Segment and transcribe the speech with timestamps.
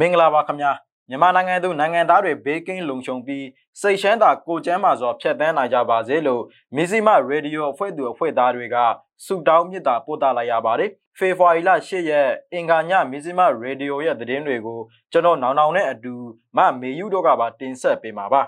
[0.00, 0.72] မင်္ဂလာပါခင်ဗျာ
[1.08, 3.46] မြန်မာနိုင်ငံသူနိုင်ငံသားတွေဘေးကင်းလုံခြုံပြီး
[3.80, 6.42] စိတ်ရှမ်းသာကိုကျမ်းမာစွာဖြတ်သန်းနိုင်ကြပါစေလို့
[6.76, 8.76] မီဇီမရေဒီယိုအဖွဲ့သူအဖွဲ့သားတွေက
[9.24, 14.80] ဆုတောင်းမေတ္တာပို့သလိုက်ရပါတယ်ဖေဖော်ဝါရီလ10ရက်အင်္ဂါညမီဇီမရေဒီယိုရဲ့သတင်းတွေကို
[15.12, 16.14] ကျွန်တော်နောင်နောင်နဲ့အတူ
[16.56, 18.42] မမေယူတို့ကပါတင်ဆက်ပေးမှာပါ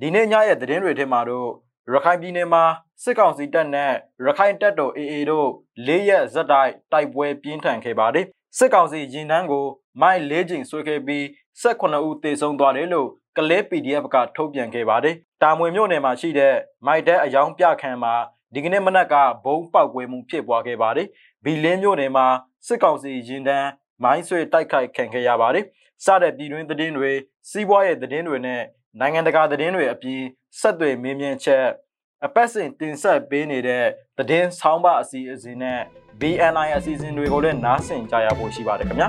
[0.00, 1.50] ဒီနေ့ညရဲ့သတင်းတွေထဲမှာတော့
[1.92, 2.64] ရခိုင်ပြည်နယ်မှာ
[3.02, 3.92] စစ်ကောင်စီတပ်နဲ့
[4.26, 5.48] ရခိုင်တပ်တော် AA တို့
[5.86, 8.26] ၄ရက်ဇက်တိုက်တိုက်ပွဲပြင်းထန်ခဲ့ပါတယ်
[8.58, 9.66] စစ်ကောင်စီရင်နှန်းကို
[10.00, 11.22] မိုက်၄ချိန်ဆွဲခဲ့ပြီး
[11.62, 16.54] 18ဦးသေဆုံးသွားတယ်လို့ကလေး PDF ကထုတ်ပြန်ခဲ့ပါတယ်။တာမွေမြို့နယ်မှာရှိတဲ့
[16.86, 18.14] မိုက်တဲ့အယောင်ပြခန်းမှာ
[18.54, 21.06] ဒီကနေ့မနက်ကဘုံပေါက်ကွဲမှုဖြစ်ပွားခဲ့ပါတယ်။
[21.44, 22.26] ဘီလင်းမြို့နယ်မှာ
[22.66, 23.68] စစ်ကောင်စီရင်တန်း
[24.02, 25.64] မိုင်းဆွဲတိုက်ခိုက်ခံခဲ့ရပါတယ်။
[26.04, 27.10] စတဲ့ပြည်တွင်းသတင်းတွေ
[27.50, 28.62] စီးပွားရေးသတင်းတွေနဲ့
[29.00, 30.22] နိုင်ငံတကာသတင်းတွေအပြင်
[30.60, 31.66] ဆက်သွယ်မင်းမြန်းချက်
[32.26, 33.84] အပတ်စဉ်တင်ဆက်ပေးနေတဲ့
[34.18, 35.80] သတင်းဆောင်းပါအစီအစဉ်နဲ့
[36.20, 39.08] BNI အစီအစဉ်တွေကိုလည်းနားဆင်ကြရဖို့ရှိပါတယ်ခင်ဗျာ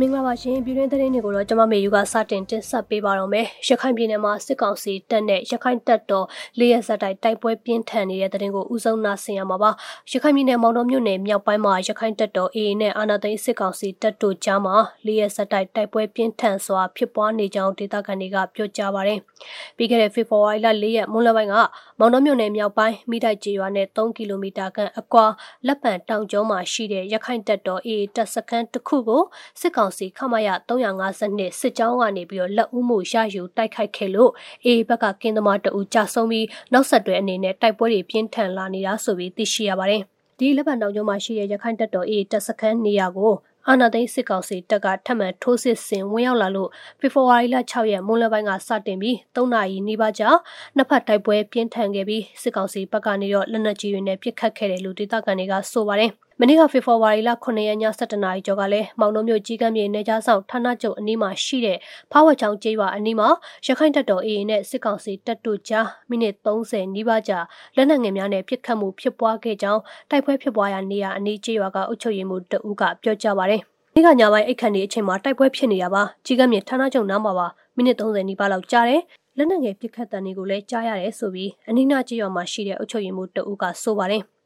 [0.00, 6.26] မင်္ဂလာပါရှင်ပြည်တွင်းသတင်းတွေကိုတော့ကျွန်မမေယူကစတင်တင်ဆက်ပေးပါတော့မယ်ရခိုင်ပြည်နယ်မှာစစ်ကောင်စီတပ်နဲ့ရခိုင်တပ်တော်
[6.58, 9.70] လေးရက်ဆက်တိုက်တိုက်ပွဲပြင်းထန်နေတဲ့သတင်းကိုဦးဆုံးနာဆင်ရမှာပါ
[10.12, 14.76] ရခိုင်ပြည်နယ်မောင်တော်မြို့နယ်မြောက်ပိုင်းမှာရခိုင်တပ်တော် AA နဲ့အာဏာသိမ်းစစ်ကောင်စီတပ်တို့ကြားမှာ
[15.06, 19.18] လေးရက်ဆက်တိုက်တိုက်ပွဲပြင်းထန်စွာဖြစ်ပွားနေကြောင်းဒေသခံတွေကပြောကြားပါတယ်
[19.76, 21.54] ပြီးခဲ့တဲ့ဖေဖော်ဝါရီလ၄ရက်မွန်းလပိုင်းက
[21.98, 25.26] မောင်တော်မြို့နယ်မြောက်ပိုင်းမိတိုက်ကျေးရွာနဲ့3ကီလိုမီတာခန့်အကွာ
[25.66, 29.22] လက်ပံတောင်ကျုံးမှာရှိတဲ့ရခိုင်တပ်တော် AA တပ်စခန်းတစ်ခုကို
[29.60, 34.30] စစ်ကောင်စီခမရ352စစ်ကြောင်းကနေပြီးတော့လက်ဦးမှုရယူတိုက်ခိုက်ခဲ့လို့
[34.64, 40.02] AA ဘက်ကကင်းသမားတအူကြဆုံးပြီးနောက်ဆက်တွဲအနေနဲ့တိုက်ပွဲတွေပြင်းထန်လာနေတာဆိုပြီးသိရှိရပါတယ်။
[40.38, 43.34] ဒီလက်ပံတောင်ကျုံးမှာရှိတဲ့ရခိုင်တပ်တော် AA တပ်စခန်းနေရာကို
[43.68, 46.70] အာနာသိန်းစစ်ကောင်စီတပ်ကထပ်မံထိုးစစ်ဆင်ဝင်ရောက်လာလို့
[47.00, 50.28] ဖေဖော်ဝါရီလ6ရက်မွန်းလပိုင်းကစတင်ပြီး3နာရီနီးပါးကြာ
[50.76, 61.78] နှစ်ဖက်တိုက်ပွဲပြင်းထန်ခဲ့ပြီးစစ်ကောင်စီဘက်ကနေတော့လက်နက်ကြီးတွေနဲ့ပစ်ခတ်ခဲ့တယ်လို့ဒေသခံတွေကဆိုပါတယ်။ မနေ့ကဖေဖော်ဝါရီလ9ရက်ည7:00နာရီကျော်ကလည်းမောင်နှုံမြို့ကြီးကမ်းမြေနေကြားဆောင်ဌာနချုပ်အနီးမှာရှိတဲ့
[62.12, 63.28] ဖားဝတ်ချောင်းကျေးရွာအနီးမှာ
[63.66, 67.38] ရခိုင်တပ်တော် AA နဲ့စစ်ကောင်စီတပ်တို့ကြားမိနစ်30နီးပါးကြာ
[67.76, 73.60] လက်နက်ငယ်များနဲ့ပစ်ခတ်မှုဖြစ်ပွားခဲ့ကြောင်းတိုက်ပွဲဖြစ်ပွားရာနေရာအနီးကျေးရွာကအုပ်ချုပ်ရေးမှူးတဦးကပြောကြားပါတယ်။
[73.94, 79.02] ဒီကညပိုင်းအိတ်ခန့်ဒီအချိန်မှာတိုက်ပွဲဖြစ်နေတာပါကြီးကမ်းမြေဌာနချုပ်နားမှာပါမိနစ်30နီးပါးလောက်ကြာတယ်
[79.36, 84.24] လက်နက်ငယ်ပစ်ခတ်တံတွေကိုလည်းကြားရတယ်ဆိုပြီးအနီးနားကျေးရွာမှာရှိတဲ့အုပ်ချုပ်ရေးမှူးတဦးကဆိုပါတယ်။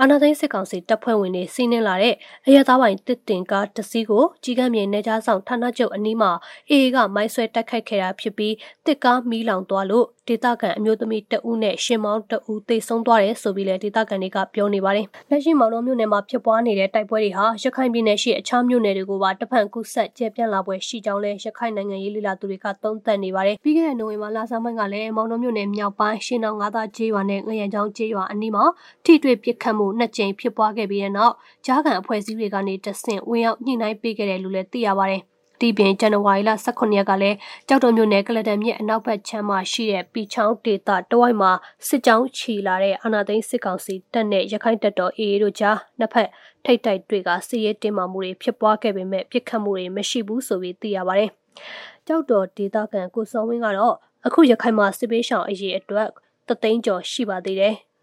[0.00, 2.14] အာဏာသိမ်းစစ်ကောင်စီတပ်ဖွဲ့ဝင်တွေစီးနင်းလာတဲ့
[2.46, 6.30] အရသားပိုင်တစ်တင်ကားတစီးကိုကြီးကမ်းမြေနေကြားဆောင်ဌာနချုပ်အနီးမှာ
[6.70, 8.54] အေအေကမိုင်းဆွဲတိုက်ခိုက်ခဲ့တာဖြစ်ပြီး
[8.86, 28.64] တစ်ကားမီးလောင်သွားလို့ ဒေသခံအမျိုးသမီးတဦးနဲ့ရှင်မောင်းတဦးသေဆုံးသွားတယ်ဆိုပြီးလည်းဒေသခံတွေကပြောနေပါတယ်။လက်ရှိမောင်တော်မြို့နယ်မှာဖြစ်ပွားနေတဲ့တိုက်ပွဲတွေဟာရခိုင်ပြည်နယ်ရှိအခြားမြို့နယ်တွေကိုပါတဖန်ကူးဆက်ကျပြန့်လာပွဲရှိကြောင်းလည်းရခိုင်နိုင်ငံရေးလိလာသူတွေကသုံးသပ်နေပါတယ်။ပြီးခဲ့တဲ့နိုဝင်ဘာလဆန်းပိုင်းကလည်းမောင်တော်မြို့နယ်မြောက်ပိုင်းရှင်းအောင်ငါးသားကျေးရွာနဲ့ငရံချောင်းကျေးရွာအနီးမှာ
[29.04, 31.34] ထိတွေ့ပစ်ခတ်မှုနှစ်ကြိမ်ဖြစ်ပွားခဲ့ပြီးတဲ့နောက်
[31.66, 35.22] ကြားခံအဖွဲ့အစည်းတွေကနေတဆင့်ဝင်ရောက်ညှိနှိုင်းပေးခဲ့တယ်လို့လည်းသိရပါတယ်။
[35.60, 37.36] ဒီပြင်ဇန်နဝါရီလ18ရက်ကလည်း
[37.68, 41.52] ကြောက်တုံမြို့နယ်ကလတန်မြစ်အနောက်ဘက်ခြမ်းမှာရှိတဲ့ပီချောင်းဒေသတဝိုက်မှာ
[41.88, 46.28] စစ်ကြောင်းချီလာတဲ့အာနာသိန်းစစ်ကောင်စီတပ်နဲ့ရခိုင်တပ်တော် AA တို့ကြားနှစ်ဖက်
[46.64, 51.30] ထိတ်တိုက်တွေကစစ်ရေးတင်းမာမှုတွေဖြစ်ပွားခဲ့ပေမဲ့ပြစ်ခတ်မှုတွေမရှိဘူးဆိုပြီးသိရပါတယ်။
[52.06, 53.94] ကြောက်တော်ဒေသခံကိုစောဝင်းကတော့
[54.26, 56.08] အခုရခိုင်မှာစစ်ပေးရှောင်အရေးအတွက်
[56.48, 57.74] တသိန်းကျော်ရှိပါသေးတယ်။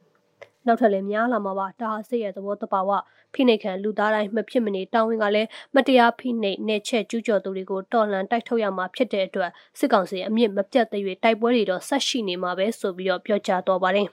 [0.67, 2.91] နောက်ထပ်လည်းများလာမှာပါဒါဟာစိတ်ရဲ့သဘောတဘာဝ
[3.33, 14.07] ဖိနှိပ်ခံလူသားတိုင်းမဖြစ်မနေတာဝန်ကလည်းမတရားဖိနှိပ်နေချက်ကျူးကျော်သူတွေကိုတော်လှန်တိုက်ထုတ်ရမှာဖြစ်တဲ့အတွက်စစ်ကောင်စီအမြင့်မပြတ်သေး၍တိုက်ပွဲတွေတော့ဆက်ရှိနေမှာပဲဆိုပြီးတော့ပြောကြားတော့ပါတယ်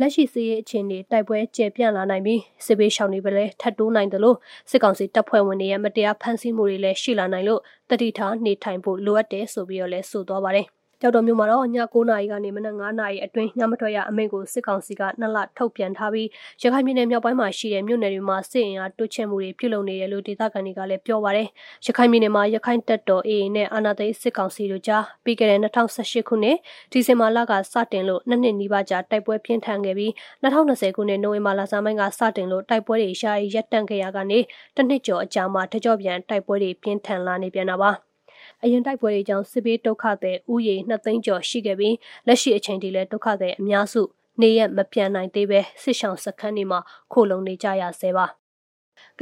[0.00, 4.36] လက်ရှိစီးရေးအခြေအနေတိုက်ပွဲကျေပြန့်လာနိုင်ပြီးစစ်ဘေးရှောင်တွေပဲလဲထပ်တိုးနိုင်တယ်လို့
[4.70, 10.68] စစ်ကောင်စီတပ်ဖွဲ့ဝင်တွေရဲ့မတရားဖမ်းဆီးမှုတွေလည်းရှိလာနိုင်လို့တတိထားနေထိုင်ဖို့လိုအပ်တယ်ဆိုပြီးတော့လဲဆိုသွားပါတယ်။
[11.02, 16.28] ကြောက်တော်မြို့မှာတော့ည9နာရီကနေမနက်9နာရီအတွင်းညမထွက်ရအမိန့်ကိုစစ်ကောင်စီကနှစ်လထုတ်ပြန်ထားပြီး
[16.62, 21.48] ရခိုင်ပြည်နယ်မြောက်ပိုင်းမှာရှိတဲ့မြို့နယ်တွေမှာစစ်အင်အားတွချဲ့မှုတွေပြုလုပ်နေတယ်လို့ဒေသခံတွေကလည်းပြောပါရယ်
[21.86, 26.56] ရခိုင်ပြည်နယ်မှာရခိုင်တပ်တော် AA နဲ့အာဏာသိမ်းစစ်ကောင်စီတို့ကြားပြီးခဲ့တဲ့2018ခုနှစ်
[26.92, 30.10] ဒီဇင်ဘာလကစတင်လို့နှစ်နှစ်နီးပါးကြာတိုက်ပွဲပြင်းထန်ခဲ့ပြီး
[30.42, 34.38] 2020ခုနှစ်နိုဝင်ဘာလဆန်းပိုင်းကစတင်လို့တိုက်ပွဲတွေရှားရပ်တန့်ခဲ့ရကနေ
[34.76, 38.11] တစ်နှစ်ကျော်အကြာမှာတကြော့ပြန်တိုက်ပွဲတွေပြင်းထန်လာနေပြန်တာပါ
[38.64, 44.02] အရင်တိုက်ပွဲတွေကြောင့်စစ်ဘေးဒုက္ခသည်ဥယေ2သိန်းကျော်ရှိခဲ့ပြီးလက်ရှိအချိန်ထိလည်းဒုက္ခသည်အများစု
[44.40, 46.80] နေရမပြန်နိုင်သေးပဲစစ်ဆောင်စခန်းတွေမှာ
[47.12, 48.41] ခိုလုံနေကြရဆဲပါက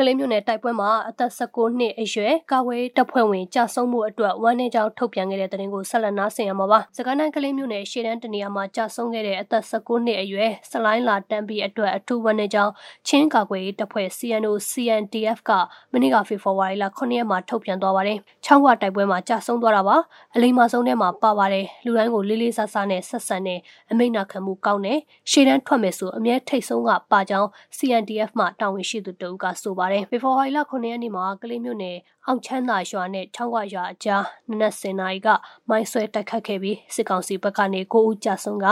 [0.06, 12.72] လေးမျိုးနယ်တိုက်ပွဲမှာအသက်16နှစ်အရွယ်ကာဝေးတပ်ဖွဲ့ဝင်ကြာဆုံးမှုအတွက်ဝမ်းနည်းကြောင်းထုတ်ပြန်ခဲ့တဲ့တဲ့ရင်ကိုဆက်လက်နားဆင်ရမှာပါ။စကိုင်းတိုင်းကလေးမျိုးနယ်ရှေ့တန်းတနေရာမှာကြာဆုံးခဲ့တဲ့အသက်16နှစ်အရွယ်စလိုင်းလာတန်ပြီးအတွက်အထူးဝမ်းနည်းကြောင်း
[13.08, 15.50] ချင်းကာကွယ်ရေးတပ်ဖွဲ့ CNO CNDF က
[15.92, 19.96] မနေ့ကဖေဖော်ဝါရီလ9ရက်မှာထုတ်ပြန်သွားပါတယ်။ချောင်းဝတိုက်ပွဲမှာကြာဆုံးသွားတာပါ။
[20.34, 23.58] အလိမ္မာဆုံးထဲမှာပါပါတယ်။လူတိုင်းကိုလေးလေးစားစားနဲ့ဆက်ဆံတဲ့
[23.90, 24.98] အမိန့်နာခံမှုကောင်းတယ်။
[25.30, 27.48] ရှေ့တန်းထွက်မယ်ဆိုအမြဲထိတ်ဆုံးကပါကြောင်း
[27.78, 31.96] CNDF မှတာဝန်ရှိသူတဦးကဆိုပါတယ်ဖေဖော်ဝါရီလ9ရက်နေ့မှာကလေးမြို့နယ်
[32.26, 35.28] အောင်ချမ်းသာရွာနဲ့ချောင်းဝရွာအကြားနနက်စင်နာရီက
[35.68, 38.66] မိုင်းဆွဲတိုက်ခတ်ခဲ့ပြီးစစ်ကောင်စီဘက်ကနေ9ဦးကြာဆုံးက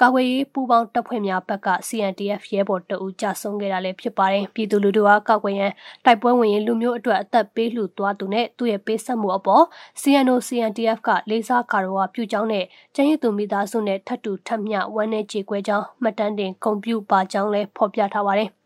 [0.00, 5.72] ကာကွယ်ရေးပူးပေါင်းတပ်ဖွဲ့များဘက်က CNDF ရဲဘော်တအူကြဆုံးခဲ့တာလည်းဖြစ်ပါတယ်။ပြည်သူလူထုကကောက်ကွယ်ရန်
[6.04, 9.64] တိုက်ပွဲဝင်ရင်လူမျိုးအတွက်အသက်ပေးလှူသွားသူနဲ့သူ့ရဲ့ပေးဆက်မှုအပေါ်
[10.00, 12.64] CNO CNDF ကလေးစားကာရောပြုကြောင်းနဲ့
[12.94, 18.50] ကျန်းရည်သူမိသားစုနဲ့ထပ်တူထပ်မျှဝမ်းနဲ့ကြေကွဲကြောင်းမှတ်တမ်းတင်ဂုဏ်ပြုပါကြောင်းလည်းဖော်ပြထားပါတယ်။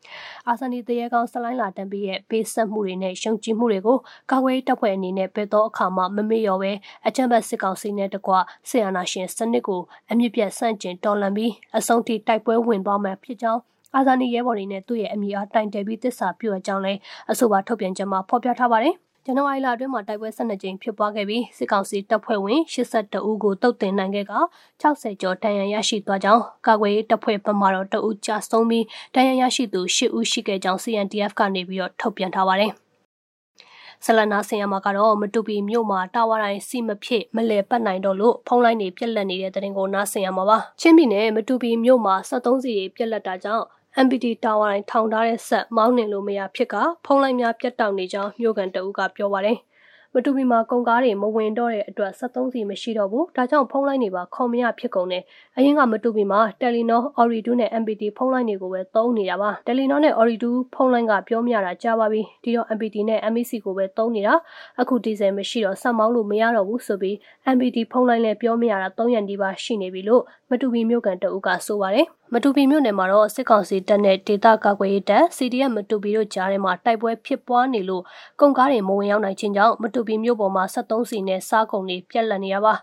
[0.48, 3.98] အာဆန်နီတရေကောင်ဆလိုင်းလာတန်ပြီးရဲ့ပေးဆက်မှုတွေနဲ့ရှုံချမှုတွေကို
[4.30, 6.72] ကာကွယ်တပ်ဖွဲ့အနေနဲ့ပဲတော့အခါမှမမေ့လျော်ပဲ
[7.06, 8.32] အကြံဘတ်စစ်ကောင်စီနဲ့တကွ
[8.68, 13.60] ဆီယနာရှင်စနစ်ကိုအမြင့်ပြတ်ဆန့်ကျင်တော်လှန်ပြီးအဆုံးထိတိုက်ပွဲဝင်သွားမှာဖြစ်ကြောင်း
[13.96, 16.92] အာဇာနည်ရဲဘော်တွေနဲ့သူ့ရဲ့အမိအားတိုင်တယ်ပြီးတစ္ဆာပြုအကြောင်းလဲ
[17.30, 18.96] အဆိုပါထုတ်ပြန်ချက်မှာဖော်ပြထားပါတယ်။
[19.26, 24.34] ဇန်နဝါရီလအတွင်းမှာတိုက်ပွဲ12ကြိမ်ဖြစ်ပွားခဲ့ပြီးစစ်ကောင်စီတပ်ဖွဲ့ဝင်82ဦးကိုတုတ်တင်နိုင်ခဲ့က
[24.82, 28.84] 60ကျော်တန်ရန်ရရှိသွားကြောင်းကာကွယ်ရေးတပ်ဖွဲ့ဘက်မှတော့တအူးကြဆုံးပြီး
[29.14, 32.72] တန်ရန်ရရှိသူ10ဦးရှိခဲ့ကြောင်း CNDF ကနေပြီးတော့ထုတ်ပြန်ထားပါတယ်။
[34.04, 43.66] ဆလနာဆင်ရမှာကတော့မတူပီမြို့မှာတာဝါတိုင်းစီမဖြစ်မလဲပတ်နိုင်တော့လို့ဖုံးလိုက်နေပြက်လက်နေတဲ့တဲ့ရင်ကိုနားဆင်ရမှာပါချင်းပြည်နယ်မတူပီမြို့မှာ73စီပြက်လက်တာကြောင့်
[44.04, 46.74] MPT တာဝါတိုင်းထောင်ထားတဲ့ဆက်မောင်းနှင်လို့မရဖြစ်က
[47.04, 49.58] ဖုံးလိုက်များပြတ်တောက်နေကြောင်းမြို့ကန်တအုပ်ကပြောပါတယ်။
[50.16, 55.22] မတူပီမှာကုန်ကားတွေမဝင်တော့တဲ့အတွက်73စီမရှိတော့ဘူး။ဒါကြောင့်ဖုန်းလိုင်းတွေပါခုံမရဖြစ်ကုန်တယ်။
[55.56, 64.34] အရင်ကမတူပီမှာ Telenor, Ooredoo နဲ့ MPT ဖုန်းလိုင်းတွေကိုပဲသုံးနေတာပါ။ Telenor နဲ့ Ooredoo ဖုန်းလိုင်းကပြောမရတာကြားပါပြီ။ဒီတော့ MPT နဲ့ MEC ကိုပဲသုံးနေတာ။
[64.80, 67.16] အခုဒီဇယ်မရှိတော့ဆက်မောင်းလို့မရတော့ဘူးဆိုပြီး
[67.54, 78.02] MPT ဖုန်းလိုင်းလည်းပြောမရတာ3ရက်နီးပါးရှိနေပြီလို့မတူပီမြို့ကန်တအုပ်ကဆိုပါတယ်။မတူပီမြို့နယ်မှာတော့စစ်ကောင်စီတပ်နဲ့ဒေသကာကွယ်ရေးတပ် CDF မတူပီတို့ကြားထဲမှာတိုက်ပွဲဖြစ်ပွားနေလို့
[78.40, 82.74] ကုန်ကားတွေမဝင်ရောက်နိုင်ခြင်းကြောင့်မတူပီမြို့ပေါ်မှာ73စီနဲ့စားကုန်တွေပြက်လက်နေရပါ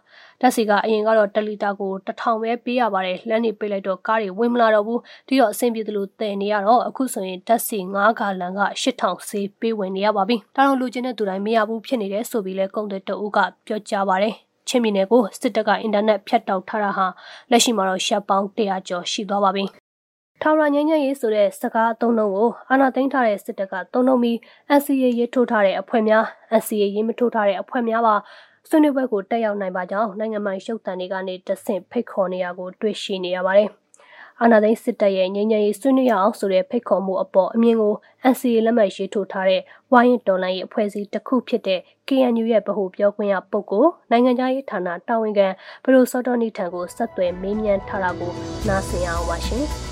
[0.41, 14.35] ဓာတ်စီကအရင်ကတော့1လီတာကို1000ပဲပေးရပါတယ်လမ်းနေပေးလိုက်တော့ကားတွေဝင်မလာတော့ဘူးဒီတော့အဆင်ပြေသလိုတည်နေရတော့အခုဆိုရင်ဓာတ်စီ9ခါလန်က8000စီပေးဝင်နေရပါပြီဒါတော့လူချင်းတဲ့သူတိုင်းမရဘူးဖြစ်နေတယ်ဆိုပြီးလဲကုန်တဲ့တအုပ်ကပြောကြားပါတယ်
[14.67, 17.05] ချင်းပြည်နယ်ကိုစစ်တပ်ကအင်တာနက်ဖြတ်တောက်ထားတာဟာ
[17.51, 19.65] လက်ရှိမှာတော့ရှက်ပေါင်း100ကျော်ရှိသွားပါပြီ။
[20.41, 24.37] ထောင်ရငင်းငယ်ရေးဆိုတဲ့စကားအသုံးလုံးကိုအာဏာသိမ်းထားတဲ့စစ်တပ်ကသုံးလုံးပြီး
[24.77, 26.23] NCA ရေးထိုးထားတဲ့အဖွဲ့များ
[26.59, 28.15] NCA ရေးမထိုးထားတဲ့အဖွဲ့များပါ
[28.69, 33.69] ဆွေးနွေးပွဲကိုတက်ရောက်နိုင်ပါကြောင်းနိုင်ငံပိုင်ရုပ်သံတွေကနေတဆင့်ဖိတ်ခေါ်နေရကိုတွေ့ရှိနေရပါတယ်။
[34.41, 37.93] အာဏာသိမ်းစစ်တပ်ရဲ့ငြိမ်းချမ်းရေးဆွေးနွေးရအောင်ဆိုတဲ့ဖိတ်ခေါ်မှုအပေါ်အမြင်ကို
[38.31, 39.61] NCA လက်မှတ်ရေးထိုးထားတဲ့
[39.91, 45.47] ဝိုင်းရင်တော်လိုင်းရဲ့အဖွဲ့အစည်းတစ်ခုဖြစ်တဲ့ KNU ရဲ့ဗဟိုပြောခွင့်ရပုဂ္ဂိုလ်နိုင်ငံခြားရေးဌာနတာဝန်ခံ
[45.83, 48.31] ဘရိုစောတော်နီထံကိုဆက်သွယ်မေးမြန်းထားတာကို
[48.67, 49.67] နားဆင်ရအောင်ပါရှင်။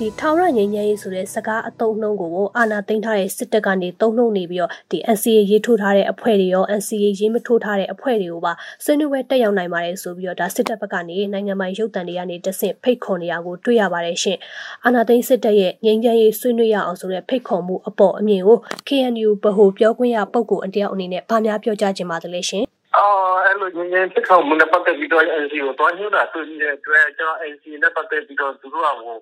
[0.00, 8.52] ဒီထောင်ရငြိမ်းချမ်းရေးဆိုတဲ့စကားအတုံးနှုံးကိုအာဏာသိမ်းထားတဲ့စစ်တပ်ကနေတုံ့နှုံနေပြီးတော့ဒီ NCA ရေးထိုးထားတဲ့အဖွဲ့တွေရော NCA ရေးမထိုးထားတဲ့အဖွဲ့တွေကိုပါ
[8.84, 14.38] ဆွေးနွေးပွဲတက်ရောက်နိုင်ပါတယ်ဆိုပြီးတော့ဒါစစ်တပ်ဘက်ကနေနိုင်ငံပိုင်ရုပ်သံတွေကနေတဆင့်ဖိတ်ခေါ်နေရကိုတွေ့ရပါတယ်ရှင်။
[14.84, 22.64] အာဏာသိမ်းစစ်တပ်ရဲ့ငြိမ်းချမ်းရေးဆွေးနွေးရအောင်ဆိုတဲ့ဖိတ်ခေါ်မှုအပေါ်အမြင်ကို KNU ဗဟိုပြောခွင့်ရပုဂ္ဂိုလ်အတယောက်အနေနဲ့ဗာများပြောကြားခြင်းပါသလဲရှင်။
[22.98, 29.18] အော်အဲ့လိုငင်းငင်းဖြစ်ခေါ်မှုနဲ့ပတ်သက်ပြီးတော့ NC ကိုတွားညှို့တာဆိုတဲ့အတွက်ကျွန်တော် NC နဲ့ပတ်သက်ပြီးတော့သူတို့ကဟို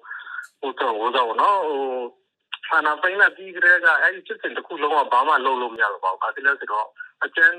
[0.60, 1.84] ဟိုတော့ဟိုတော့နော်ဟို
[2.68, 6.86] ဆန္ဒပိုင်းနဲ့ပြီးကြတဲ့ကအဲ့ဒီစစ်စစ်တစ်ခုလုံးကဘာမှလုပ်လို့မရတော့ပါဘူး။ဒါတည်းလဲဆိုတော့
[7.24, 7.58] အကျန်း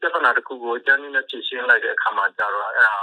[0.00, 2.96] ပြဿနာတစ်ခုကိုအကျန်းနဲ့ဖြေရှင်းလိုက်တဲ့အခါမှာကျတော့အဲ့ဒါ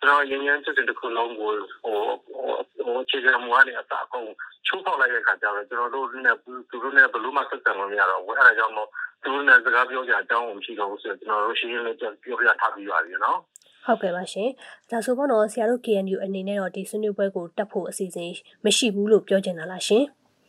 [0.00, 1.50] ကျွန်တော်ရင်းရင်းစစ်စစ်တစ်ခုလုံးကို
[1.82, 1.98] ဟို
[2.34, 4.26] ဟိုအခြေခံမူကနေအစအကုန်
[4.66, 6.36] ချိုးဖောက်လိုက်တဲ့အခါကျတော့ကျွန်တော်တို့နဲ့
[6.70, 8.88] သူတို့နဲ့ဘယ်လိုမှဆက်ဆံလို့မရတော့ဘူး။အဲ့ဒါကြောင့်မို့
[9.22, 13.38] သူတို့နဲ့စကားပြောကြအကြောင်းမရှိတော့ဘူးဆိုတော့ကျွန်တော်တို့ရှင်းရှင်းလေးပြောပြထားပြီးပါပြီနော်။
[13.86, 14.48] ဟုတ်ကဲ့ပါရှင်။
[14.90, 18.32] ဒါဆိုပေါ့နော်ဆရာတို့ KNU အနေနဲ့တော့ဒီဆွေးနွေးပွဲကိုတက်ဖို့အစီအစဉ်
[18.64, 20.04] မရှိဘူးလို့ပြောချင်တာလားရှင်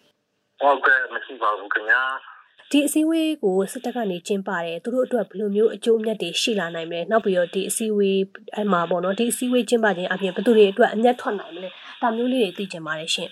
[0.62, 2.04] ။ဟုတ်ကဲ့မရှိပါဘူးခင်ဗျာ။
[2.72, 8.20] ဒီအစည်းအဝေးကိုစစ်တပ်ကနေကျင်းပတယ်သူတို့အတွက်ဘယ်လိုမျိုးအကျိုးအမြတ်တွေရှိလာနိုင်မလဲနောက်ပြီးတော့ဒီအစည်းအဝေး
[8.58, 11.70] အမှာပေါ့နော်ဒီအစည်းအဝေးကျင်းပခြင်းအပြင်ဘယ်သူတွေအတွက်အမြတ်ထွက်နိုင်မလဲ
[12.02, 13.32] ဒါမျိုးလေးတွေသိချင်ပါတယ်ရှင်အ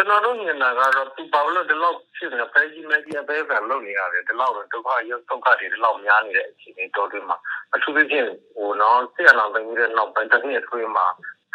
[0.00, 7.36] ကျွန်တော်တို့မြင်တာကတော့သူဘာလို့ဒီလောက်ဖြစ်နေဖဲကြီးမဲကြီးအသေးအံလုပ်နေရတယ်ဒီလောက်တော့ဒုက္ခရုပ်ဒုက္ခတွေဒီလောက်များနေတဲ့အခြေအနေတော်တွင်မှာ
[7.74, 8.26] အထူးသဖြင့်
[8.56, 11.06] ဟိုနော်ဆရာတော်ပိုင်းရဲ့နောက်ပိုင်းတစ်နှစ်အတွင်းမှာ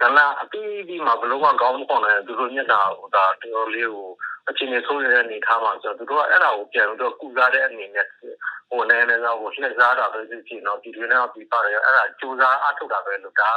[0.02, 4.10] ကလာအပြီးပြီးမှာဘလို့ကကောင်းမခွန်တယ်သူတို့ညက်တာဟိုဒါတော်တော်လေးကို
[4.50, 8.08] အခြေအနေဆိုးနေတဲ့အနေထားမှာဆိုတော့သူတို့ကအဲ့ဒါကိုပြန်ပြီးတော့ကုစားတဲ့အနေနဲ့
[8.70, 13.52] ဟိုနည်းနည်းတော့ဟိုလှည့်စားတာပဲဖြစ်ဖြစ်နော်ဒီတွင်တော့ပြီးပါတယ်အဲ့ဒါစူးစမ်းအထုတ်တာပဲလို့ဒါ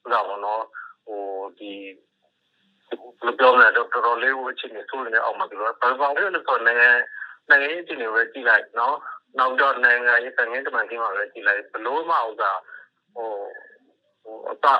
[0.00, 0.62] ဟိုတော့နော်
[1.06, 1.22] ဟို
[1.58, 1.72] ဒီ
[3.24, 6.90] ဘယ်ပြောမလဲတော့တော်တော်လေးကိုအခြေအနေဆိုးနေအောင်မှာသူတို့ဘာဘာလို့လဲဆိုတော့နိုင်ငံ
[7.50, 8.96] နိုင်ငံရေးအခြေအနေပဲကြည့်လိုက်နော်
[9.38, 12.58] နောက်တော့နိုင်ငံရေးတငင်းတမန်ကြီးမှာပဲကြည့်လိုက်ဘလို့မှဥစား
[13.14, 13.30] ဟို
[14.24, 14.74] ဟိုအတာ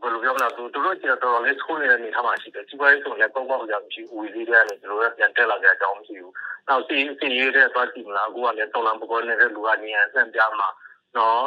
[0.00, 6.32] ဘယ်လိုပြောမလဲသူတို့ကျတော့တော်တော်လေးဆိုးနေတဲ့အနေထားမှာရှိတယ်စီးပွားရေးဆိုလည်းပုံပေါက်ကြမရှိဦးဝီလေးတွေကနေတို့လည်းပြန်တက်လာကြအကြောင်းမရှိဘူး
[6.68, 10.68] နောက်စီစီရေးတဲ့သွားကြည့်မလားအခုကလည်းတော်လန်ပကောနေတဲ့လူကနေအဆန့်ပြမှာ
[11.16, 11.42] နော်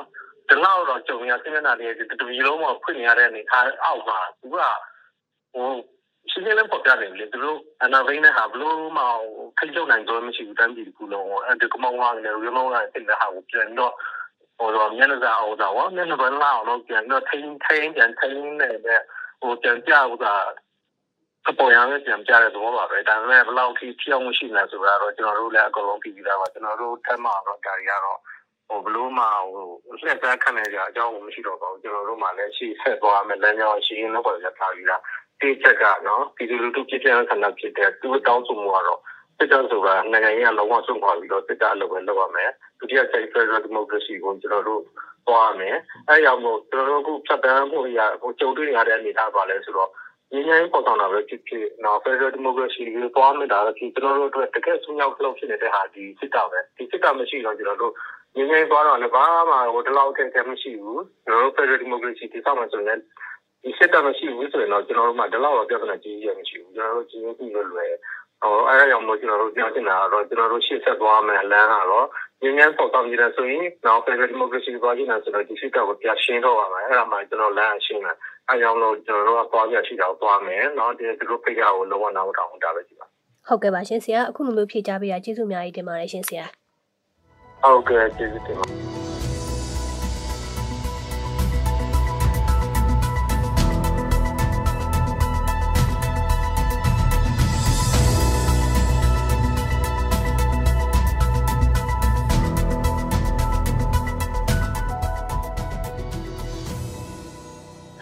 [0.47, 4.57] ဒီလောက်တော့ကြုံရစိမ့်နာတွေတတူကြီးလုံးမှာဖွင့်ရတဲ့အနေထားအောက်မှာသူက
[5.53, 5.69] ဟို
[6.31, 8.99] ရှင်းရှင်းလင်းပေါ်ပြနေလေသူတို့အနာဗိန်းနဲ့ဟာဘလို့မ
[9.57, 13.93] ထိချုပ်နိုင်တော့မရှိဘူးတန်းပြည်ကူလုံးအဲဒီကမောင်းဝါနဲ့ရီမောင်းကတင်တဲ့ဟာကိုပြန်တော့
[14.57, 19.01] ဟိုတော့မျက်နှာစာအောင်တော့မျက်နှာပန်းလာအောင်ပြန်တော့ထိန်းထိန်းပြန်ထိန်းနေတဲ့
[19.41, 20.35] ဟိုပြန်ပြဥသာ
[21.49, 28.19] အပေါ်ရမ်းပြန်ပြတဲ့သဘောပါပဲဒါပေမဲ့ဘယ်လောက်ထိထိအောင်မရှိလဲဆိုတာတော့ကျွန်တော်တို့လည်းအကုန်လုံးပြီးပြီးသားပါကျွန်တော်တို့ထက်မှတော့ဒါတွေကတော့
[28.67, 35.01] ဟိုဘလို့မှဟိုလက်သက်ခံနေကြအကြောင်းမရှိတော့ပါဘူးကျွန်တော်တို့မှလည်းရှိဆက်သွားမယ်လမ်းကြောင်းရှိရင်တော့ပေါ်ရထားပြီးသား
[35.41, 38.99] တိချက်ကနော်ပြည်သူလူထုပြည်ပြန်ဆန္ဒဖြစ်တဲ့သူတောင်းဆိုမှုကတော့
[39.37, 44.81] စစ်တပ်ဆိုတာနိုင်ငံရေးအလုံးဝဆုံးခွာပြီးတော့စစ်တပ်အလုပ်ပဲလုပ်ရမယ်ဒုတိယစိတ်ဖက်ဒရယ်ဒီမိုကရေစီကိုကျွန်တော်တို့
[45.27, 49.89] သွားမယ်အဲကြောင့်မို့ကျွန်တော်တို့အခုဖြတ်တန်းမှုရဟိုကြုံတွေ့ရတဲ့အနေအထားပါလဲဆိုတော့
[50.31, 57.93] ငင်းငင်းပေါ်ဆောင်တာပဲဖြစ်ဖြစ်နော်ဖက်ဒရယ်ဒီမိုကရေစီကိုသွားမယ်ဒါလည်းကျွန်တော်တို့အတွက်တကယ်ဆုံးရောက်လို့ဖြစ်နေတဲ့ဟာဒီစစ်တပ်ပဲဒီစစ်တပ်မရှိတော့ကျွန်တော်တို့
[58.35, 62.99] ငင်းငင်းသွားတော့လည်းဘာမှဟိုတလောက်အခက်အခဲမရှိဘူးကျွန်တော်တို့ဖက်ဒရယ်ဒီမိုကရေစီတည်ဆောက်မှဆိုရင်
[63.63, 67.91] ဒီစက်တာမရှိဘူးဆိုရင်တော့ကျွန်တော်တို့မှဒီလောက်တော့ပြဿနာကြီးကြီးရမရှိဘူးကျွန်တော်တို့ကြီးကြီးကြီးလွယ်လွယ်
[68.41, 72.07] ဟိုအဲ့ဒါကြောင့်မို့ကျွန်တော်တို့ပြောချင်တာကတော့ကျွန်တော်တို့ရှေ့ဆက်သွားမယ်လမ်းကတော့
[72.41, 78.13] ငြင်းငန်းပေါက်တောင်းကြည့်ရဆိုရင်နောက် Federal Democracy ကိုပြောချင်တာဆိုတော့ဒီစစ်တပ်ကိုပြရှင်းတော့ပါမယ်အဲ့ဒါမှကျွန်တော်လမ်းရှင်းတာ
[78.47, 83.07] အဲ့ကြောင့်လို့ကျွန်တော်တို့ကသွားပြရှိတာကိုသွားမယ်နောက်ဒီသူတို့ဖိတ်ရကိုလုံးဝနောက်ထောင်တာပဲရှိပါ
[83.47, 86.45] ဟုတ်ကဲ့ပါရှင်ဆရာအခုလိုမျိုးဖြည့်ကြပေးတာကျေးဇူးအများကြီးတင်ပါတယ်ရှင်ဆရာ
[87.63, 88.90] ဟုတ်ကဲ့ကျေးဇူးတင်ပါ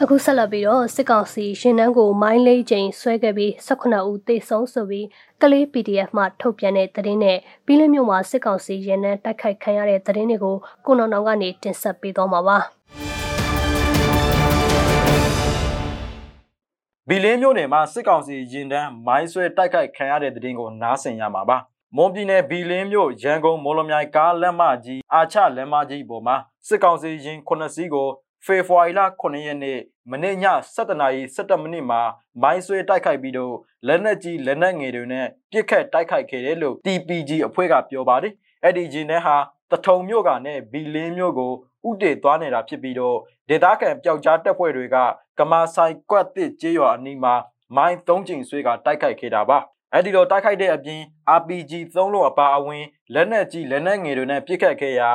[0.09, 5.07] အခုဆက်လက်ပြီးတော့စစ်ကောင်စီရှင်နှန်းကိုမိုင်းလေးချိန်ဆွဲခဲ့ပြီး18ဦးသေဆုံးဆိုပြီး
[5.41, 12.57] ကလေး PDF မှထုတ်ပြန်တဲ့သတင်းနဲ့ပြီးလင်းမြို့မှာစစ်ကောင်စီရင်နှန်းတိုက်ခိုက်ခံရတဲ့သတင်းတွေကိုကိုနောင်နောင်ကနေတင်ဆက်ပေးသွားမှာပါ
[17.09, 21.57] ဘီလင်းမြို့နယ်မှာစစ်ကောင်စီရင်တန်းမိုင်းဆွဲတိုက်ခိုက်ခံရတဲ့တဲ့တင်ကိုနားဆင်ရမှာပါ
[21.95, 26.35] မွန်ပြည်နယ်ဘီလင်းမြို့ရန်ကုန်မော်လမြိုင်ကားလက်မကြီးအာချလက်မကြီးပေါ်မှာ
[26.67, 28.09] စစ်ကောင်စီရင်9စီးကို
[28.45, 29.79] ဖေဖော်ဝါရီလ9ရက်နေ့
[30.11, 30.35] မနေ့ည
[30.75, 32.01] 7:00နာရီ17မိနစ်မှာ
[32.41, 33.55] မိုင်းဆွဲတိုက်ခိုက်ပြီးတော့
[33.87, 39.35] လက်နက်ကြီးလက်နက်ငယ်တွေနဲ့ပစ်ခတ်တိုက်ခိုက်ခဲ့တယ်လို့ TPG အဖွဲ့ကပြောပါတယ်။အဲ့ဒီဂျင်းနဲ့ဟာ
[39.71, 41.53] တထုံမြို့ကနဲ့ဘီလင်းမြို့ကို
[41.87, 43.17] ဥတေသွားနေတာဖြစ်ပြီးတော့
[43.49, 44.97] ဒေသခံပျောက်ကြားတပ်ဖွဲ့တွေက
[45.39, 47.35] ကမာဆိုင်ကွက်တစ်ကျေးရွာအနီးမှာ
[47.75, 49.57] မိုင်း၃ချိန်ဆွဲကတိုက်ခိုက်ခဲ့တာပါ။
[49.93, 51.01] အဲ့ဒီတော့တိုက်ခိုက်တဲ့အပြင်
[51.37, 55.09] RPG 3လုံးအပါအဝင်လက်နက်ကြီးလက်နက်ငယ်တွေနဲ့ပစ်ခတ်ခဲ့ရာ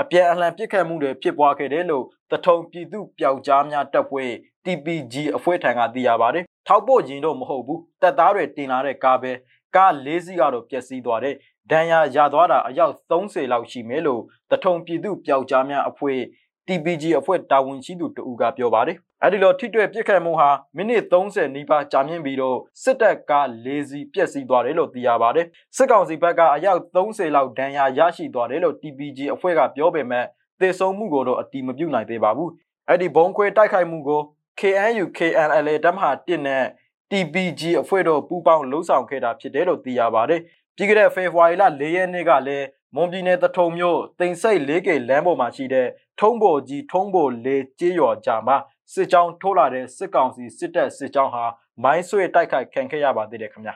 [0.00, 4.30] အပြန်အလှန်ပစ်ခတ်မှုတွေဖြစ်ပွားခဲ့တယ်လို့ တထုံပြည်သူပျောက်ကြားများတပ်ဖွဲ့
[4.64, 9.32] TPG အဖွဲ့ထံကသိရပါတယ်။ထောက်ပို့ခြင်းတော့မဟုတ်ဘူး။တပ်သားတွေတင်လာတဲ့ကားပဲ
[9.76, 11.34] ကား၄စီးကတော့ပျက်စီးသွားတယ်။
[11.70, 16.18] ဒဏ်ရာရသွားတာအယောက်30လောက်ရှိမယ်လို့တထုံပြည်သူပျောက်ကြားများအဖွဲ့
[16.66, 23.32] TPG အဖွဲ့တာဝန်ရှိသူတဦးကပြောပါတယ်။အဲဒီလိုထိတွေ့ပြစ်ခတ်မှုဟာမိနစ်30နီးပါးကြာမြင့်ပြီးတော့စစ်တပ်က
[23.64, 25.46] ၄စီးပျက်စီးသွားတယ်လို့သိရပါတယ်။
[25.76, 30.26] စစ်ကောင်စီဘက်ကအယောက်30လောက်ဒဏ်ရာရရှိသွားတယ်လို့ TPG အဖွဲ့ကပြောပေမဲ့
[30.60, 32.50] သေဆုံးမှုကိုတော့အတိမပြုနိုင်သေးပါဘူး။
[32.88, 34.20] အဲ့ဒီဘုံခွဲတိုက်ခိုက်မှုကို
[34.60, 36.64] KNU KNLA တပ်မဟာ1နဲ့
[37.10, 40.40] TPG အဖွဲ့တို့ပူးပေါင်းလှုပ်ဆောင်ခဲ့တာဖြစ်တယ်လို့သိရပါတယ်။
[40.76, 45.88] ပြီးခဲ့တဲ့ဖေဖော်ဝါရီလ၄ရက်နေ့ကလည်းမွန်ပြည်နယ်တထုံမြို့တင်စိတ် 4K လမ်းပေါ်မှာရှိတဲ့
[46.20, 48.56] ထုံးပေါ်ကြီးထုံးပေါ်လေးကျေးရွာကြားမှာ
[48.92, 51.44] စစ်ကြောင်းထိုးလာတဲ့စစ်ကောင်စီစစ်တပ်စစ်ကြောင်းဟာ
[51.82, 53.74] မိုင်းဆွဲတိုက်ခိုက်ခံခဲ့ရပါသေးတယ်ခင်ဗျာ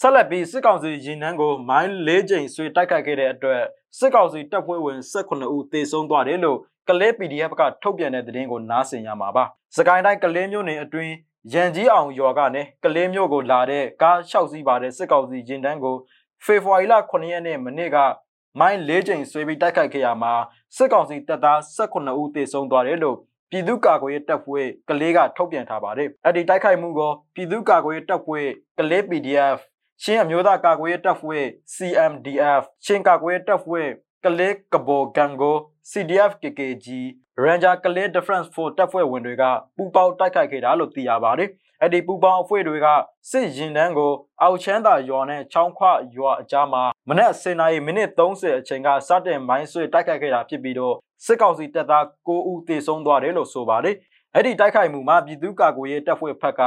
[0.00, 3.62] ဆက်လက်ပြီးစစ်ကောင်စီရင်နှန်းကိုမိုင်း၄ကြိမ်ဆွဲတိုက်ခိုက်ခဲ့တဲ့အတွက်
[3.98, 9.44] စစ်ကောင်စီတပ်ဖွဲ့ဝင်18ဦးသေဆုံးသွားတယ်လို့ကလေး PDF ကထုတ်ပြန်တဲ့သတင်းကိုနားဆင်ရမှာပါ။
[9.76, 11.12] စကိုင်းတိုင်းကလေးမြို့နယ်အတွင်း
[11.52, 15.96] ရန်ကြီးအောင်ရွာကနေကလေးမြို့ကိုလာတဲ့ကား၆စီးပါတဲ့စစ်ကောင်စီရင်တန်းကို
[16.44, 17.96] ဖေဖော်ဝါရီလ9ရက်နေ့မနေ့က
[18.60, 20.32] မိုင်း၄ကြိမ်ဆွဲပြီးတိုက်ခိုက်ခဲ့ရမှာ
[20.76, 23.16] စစ်ကောင်စီတပ်သား18ဦးသေဆုံးသွားတယ်လို့
[23.50, 28.46] ပြည်သူ့ကာကွယ်ရေးတပ်ဖွဲ့ကလေးကထုတ်ပြန်ထားပါတယ်။အဲ့ဒီတိုက်ခိုက်မှုကိုပြည်သူ့ကာကွယ်ရေးတပ်ဖွဲ့
[28.78, 29.58] ကလေး PDF
[30.02, 33.88] ရှင်းအမျိုးသားကာကွယ်ရေးတပ်ဖွဲ့ CMDF ရှင်းကာကွယ်ရေးတပ်ဖွဲ့
[34.24, 35.56] ကလေးကဘောဂန်ကို
[35.90, 36.86] CDF KKG
[37.44, 39.44] Ranger ကလေး Defense Force တပ်ဖွဲ့ဝင်တွေက
[39.76, 41.50] ပူပေါင်းတိုက်ခိုက်ခဲ့တာလို့သိရပါတယ်။
[41.80, 42.86] အဲ့ဒီပူပေါင်းအဖွဲ့တွေက
[43.30, 44.12] စစ်ရင်တန်းကို
[44.42, 45.84] အောက်ချမ်းသာရွာနဲ့ချောင်းခွ
[46.16, 53.96] ရွာအကြားမှာမနက်10:00နာရီမိနစ်30အချိန်ကစတင်မိုင်းဆွဲတိုက်ခိုက်ခဲ့တာဖြစ်ပြီးတော့စစ်ကောင်စီတပ်သား9ဦးသေဆုံးသွားတယ်လို့ဆိုပါတယ်။
[54.34, 56.62] အဲ့ဒီတိုက်ခိုက်မှုမှာပြည်သူ့ကာကွယ်ရေးတပ်ဖွဲ့ဖက်က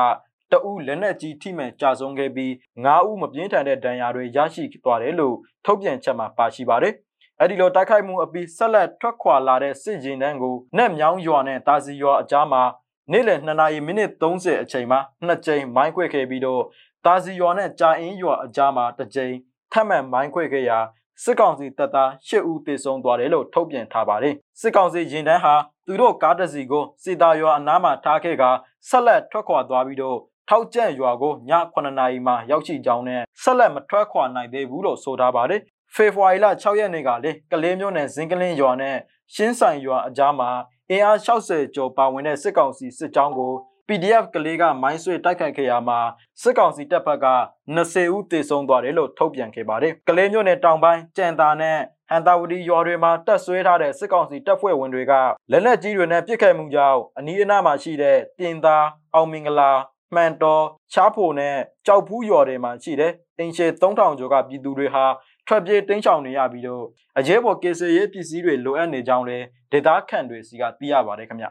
[0.51, 2.51] တအူးလက်နက်ကြီးထိမှန်ကြာဆုံးခဲ့ပြီး
[2.85, 6.93] 9ဦးမပြင်းထန်တဲ့ဒဏ်ရာတွေရရှိသွားတယ်လို့ထုတ်ပြန်ချက်မှာပါရှိပါတယ်။
[7.39, 12.63] အဲ့ဒီလိုတိုက်ခိုက်မှုအပြီးဆက်လက်ထွက်ခွာလာတဲ့စစ်ရင်တန်းကိုနက်မြောင်းရွာနဲ့တာစီရွာအကြားမှာ
[13.11, 16.63] နေ့လယ်2နာရီမိနစ်30အချိန်မှာနှစ်ကြိမ်မိုင်းခွဲခဲ့ပြီးတော့
[17.05, 19.33] တာစီရွာနဲ့ကြာအင်းရွာအကြားမှာတစ်ကြိမ်
[19.71, 20.79] ထပ်မံမိုင်းခွဲခဲ့ရာ
[21.23, 28.43] စစ်ကောင်စီတပ်သား၈ဦးသေဆုံးသွားတယ်လို့ထုတ်ပြန်ထားပါတယ်စစ်ကောင်စီရင်တန်းဟာသူတို့ကားတစ်စီးကိုစီတာရွာအနားမှာထားခဲ့က
[28.89, 30.19] ဆက်လက်ထွက်ခွာသွားပြီးတော့
[30.51, 35.61] ထောက်ကျန့်ရွာကိုည9နာရီမှာရောက်ရှိကြောင်းနဲ့ဆက်လက်မထွက်ခွာနိုင်သေးဘူးလို့ဆိုထားပါတယ်
[35.95, 38.97] ဖေဖော်ဝါရီလ6ရက်နေ့ကလေကလေးမျိုးနယ်ဇင်းကလင်းရွာနဲ့
[39.35, 40.49] ရှင်းဆိုင်ရွာအကြားမှာ
[40.89, 43.53] အင်အား60ကျော်ပါဝင်တဲ့စစ်ကောင်စီစစ်ကြောင်းကို
[43.87, 45.99] PDF ကလေးကမိုင်းဆွဲတိုက်ခိုက်ခဲ့ရမှာ
[46.41, 47.27] စစ်ကောင်စီတပ်ဖက်က
[47.75, 51.77] 20ဦးသေဆုံးသွားတယ်လို့ထုတ်ပြန်ခဲ့ပါတယ်။ကလေးမျိုးနယ်တောင်ပိုင်းကြံတာနဲ့
[52.09, 55.13] ဟန်တာဝတီရွာတွေမှာတက်ဆွဲထားတဲ့စစ်ကောင်စီတပ်ဖွဲ့ဝင်တွေက
[55.51, 59.71] လက်နက်ကြီးတွေနဲ့ပစ်ခတ်မှုကြောင့်အနီးအနားမှာရှိတဲ့တင်သားအောင်မင်္ဂလာ
[60.15, 65.05] မှန်တော်ချားဖို့နဲ့ကြောက်ဖူးရွာတွေမှာရှိတဲ့အင်ရှေ3000ကျော်ကပြည်သူတွေဟာ
[65.47, 66.85] ထွက်ပြေးတင်းချောင်နေရပြီးတော့
[67.17, 69.37] အရေးပေါ်ကေဆယ်ရေးပစ္စည်းတွေလိုအပ်နေကြောင်းလဲ
[69.71, 71.47] ဒေတာခန့်တွေစီကသိရပါတယ်ခင်ဗျ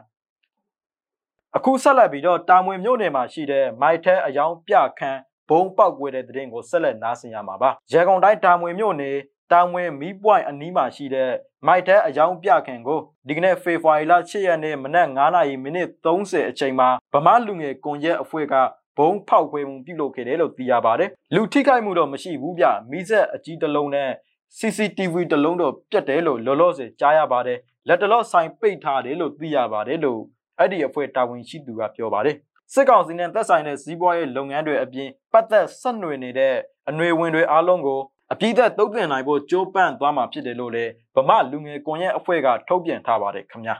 [1.57, 9.17] အခုဆက်လက်ပြီးတော့တာမွေမြို့နယ်မှာရှိတဲ့မိုက်ထဲအယောင်ပြခန်းဘုံပေါက်ကွဲတဲ့တရင်ကိုဆက်လက်နားဆင်ရမှာပါရေကုန်တိုင်းတာမွေမြို့နယ်
[9.51, 11.31] တာမွေမီးပွိုင်အနီးမှာရှိတဲ့
[11.67, 18.55] မိုက်ထဲအယောင်ပြခန်းကိုဒီကနေ့ဖေဖော်ဝါရီလ6ရက်နေ့မနက်9:00နာရီမိနစ်30အချိန်မှာဗမာလူငယ်ကွန်ရက်အဖွဲ့က
[18.97, 24.09] ဘုံဖောက်ခွဲမှုပြုလုပ်ခဲ့တယ်လို့သိရပါတယ်လူထိခိုက်မှုတော့မရှိဘူးဗျမိဆက်အကြီးတစ်လုံးနဲ့
[24.57, 30.19] CCTV တစ်လုံးတော့ပြတ်တယ်လို့လောလောဆယ်ကြားရပါတယ်လက်တလော့ဆိုင်ပိတ်ထားတယ်လို့သိရပါတယ်လို့
[30.59, 32.35] အဲ့ဒီအဖွဲ့တာဝန်ရှိသူကပြောပါတယ်
[32.73, 36.55] စစ်ကောင်စီနဲ့သက်ဆိုင်တဲ့စီးပွားရေးလုပ်ငန်းတွေအပြင်ပတ်သက်ဆက်နွယ်နေတဲ့
[36.89, 37.99] အနှွေဝင်တွေအားလုံးကို
[38.33, 43.75] အပြည့်သက်တုံ့ပြန်နိုင်ဖို့ကြိုးပမ်းသွားမှာဖြစ်တယ်လို့လည်းဗမာလူငယ်ကွန်ရက်အဖွဲ့ကထုတ်ပြန်ထားပါတယ်ခင်ဗျာ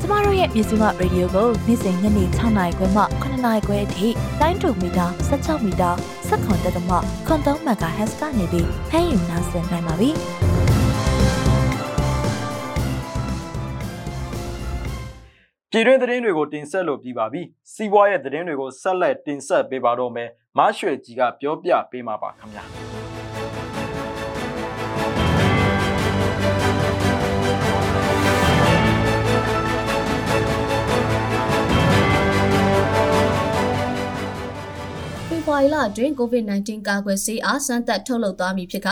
[0.00, 4.08] ကျမတို့ရဲ့မြစီမရေဒီယိုကိုနေ့စဉ်ညနေ6နာရီခွဲမှ9နာရီခွဲအထိ
[4.40, 5.90] တိုင်းတူမီတာ16မီတာ
[6.28, 10.10] 7.3တက်မှခွန်3 MHz ကနေပြီးဖမ်းယူနိုင်စင်နိုင်ပါပြီ။
[15.74, 22.64] ပြည်တွင်းသတင်းတွေကိုတင်ဆက်လို့ပြီးပါပြီ။စီးပွားရေးသတင်းတွေကိုဆက်လက်တင်ဆက်ပေးပါတော့မယ်။မရွှေကြီးကပြောပြပေးမှာပါခင်ဗျာ။
[35.28, 38.88] ဖေဖော်ဝါရီလအတွင်း COVID-19 ကာကွယ်ဆေးအားစမ်းသပ်ထုတ်လုပ်သွားမည်ဖြစ်က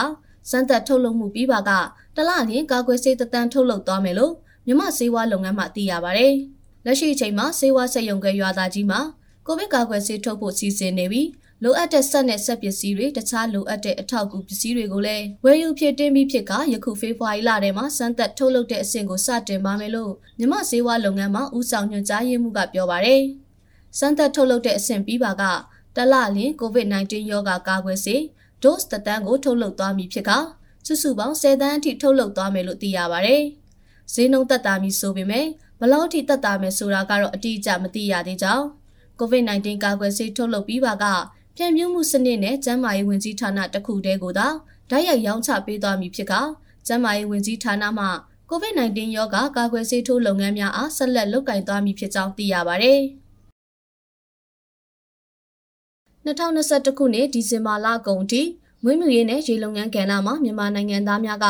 [0.50, 1.70] စမ်းသပ်ထုတ်လုပ်မှုပြီးပါက
[2.16, 4.32] တလလျင်ကာကွယ်ဆေးတသန်းထုတ်လုပ်သွားမယ်လို့
[4.66, 6.28] မြမဆေးဝါးလုပ်ငန်းမှသိရပါဗျ။
[6.84, 9.00] လက်ရှိအချိန်မှာဆေးဝါးစက်ရုံကရွာသားကြီးမှာ
[9.46, 11.28] ကိုဗစ်ကာကွယ်ဆေးထုတ်ဖို့စီစဉ်နေပြီး
[11.62, 23.22] လိုအပ်တဲ့ဆက်နဲ့ဆက်ပစ္စည်းတွေတခြားလိုအပ်တဲ့အထောက်အကူပစ္စည်းတွေကိုလည်းဝယ်ယူဖြစ်တင်ပြီးဖြစ်ကယခုဖေဖော်ဝါရီလထဲမှာစမ်းသပ်ထုတ်လုပ်တဲ့အဆင့်ကိုစတင်ပါမယ်လို့မြမဆေးဝါးလုပ်ငန်းမှဦးဆောင်ညွှန်ကြားရေးမှူးကပြောပါရယ်။
[23.98, 25.42] စမ်းသပ်ထုတ်လုပ်တဲ့အဆင့်ပြီးပါက
[25.96, 28.20] တလလျင် COVID-19 ရောဂါကာကွယ်ဆေး
[28.62, 30.30] dose တသန်းကိုထုတ်လုပ်သွားမည်ဖြစ်က
[30.86, 33.36] စုစုပေါင်း10သန်းအထိထုတ်လုပ်သွားမယ်လို့သိရပါဗျ။
[34.12, 35.46] ဈေးနှုန်းသက်သာမည်ဆိုပေမဲ့
[35.80, 38.64] ဘလောက်ထိသက်သာမယ်ဆိုတာကတော့အတိအကျမသိရသေးကြောင်း
[39.20, 41.04] COVID-19 ကာကွယ်ဆေးထုတ်လုပ်ပြီးပါက
[41.56, 44.48] ပြန့်ပြူးမှုစနစ်နဲ့ကျန်းမာရေးဝန်ကြီးဌာနတစ်ခုတည်းကိုသာ
[44.90, 46.34] ဓာတ်ရိုက်ရောင်းချပေးသွားမည်ဖြစ်က
[46.86, 48.06] ကျန်းမာရေးဝန်ကြီးဌာနမှ
[48.50, 52.94] COVID-19 ရောဂါကာကွယ်ဆေးထိုးလုပ်ငန်းများအားဆက်လက်လုပ်ကိုင်သွားမည်ဖြစ်ကြောင်းသိရပါဗျ။
[56.26, 58.42] 2021ခုနှစ်ဒီဇင်ဘာလကုန်ထိ
[58.84, 61.46] မွေးမြူရေးနဲ့ရေလုပ်ငန်းကဏ္ဍမှာမြန်မာနိုင်ငံသားများက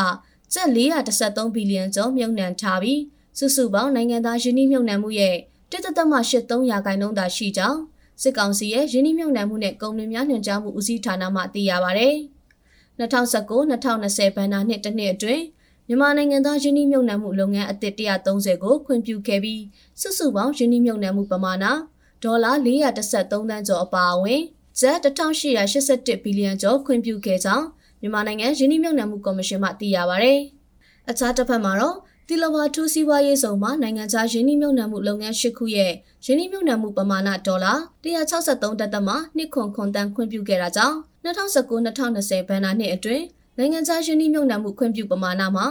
[0.53, 3.01] ကျပ်413ဘီလီယံကျော်မြုပ်နှံထားပြီး
[3.42, 5.37] စုစုပေါင်းနိုင်ငံသားယင်းနှမြုပ်နှံမှုရဲ့
[5.72, 7.81] 1.83ရာခိုင်နှုန်းသာရှိကြောင်း
[8.22, 12.09] စစ်ကောင်စီရဲ့ယင်းနှမြုပ်နှံမှုနဲ့ကုန်သွယ်များညွှန်ကြားမှုဦးစီးဌာနမှသိရပါဗျ။
[12.98, 15.44] 2019-2020ဘဏ္ဍာနှစ်တစ်နှစ်အတွင်း
[15.88, 19.62] မြန်မာနိုင်ငံသားယင်းနှမြုပ်နှံမှုလုပ်ငန်းအသစ်130ကိုခွင့်ပြုခဲ့ပြီး
[20.00, 21.66] စုစုပေါင်းယင်းနှမြုပ်နှံမှုပမာဏ
[22.24, 24.42] ဒေါ်လာ413သန်းကျော်အပါအဝင်
[24.81, 27.66] ကျပ်1881ဘီလီယံကျော်ခွင့်ပြုခဲ့ကြောင်း
[28.00, 30.35] မြန်မာနိုင်ငံယင်းနှိမ့်မြုပ်နှံမှုကော်မရှင်မှသိရပါဗျ။
[31.11, 31.96] အခြားတစ်ဖက်မှာတော့
[32.33, 35.93] တီလဝါထူးစီးပွားရေးဆောင်မှာနိုင်ငံခြားယင်းနှိမ့်မြုပ်နှံမှုလုပ်ငန်း၈ခုရဲ့
[36.25, 43.25] ယင်းနှိမ့်မြုပ်နှံမှုပမာဏဒေါ်လာ163တက်သက်မှနှစ်ခွန်ခွန်တန်ခွင့်ပြုခဲ့တာကြောင့်2019-2020ဘဏ္ဍာနှစ်အတွင်း
[43.57, 45.66] နိုင်ငံခြားယင်းနှိမ့်မြုပ်နှံမှုခွင့်ပြုပမာဏမှာ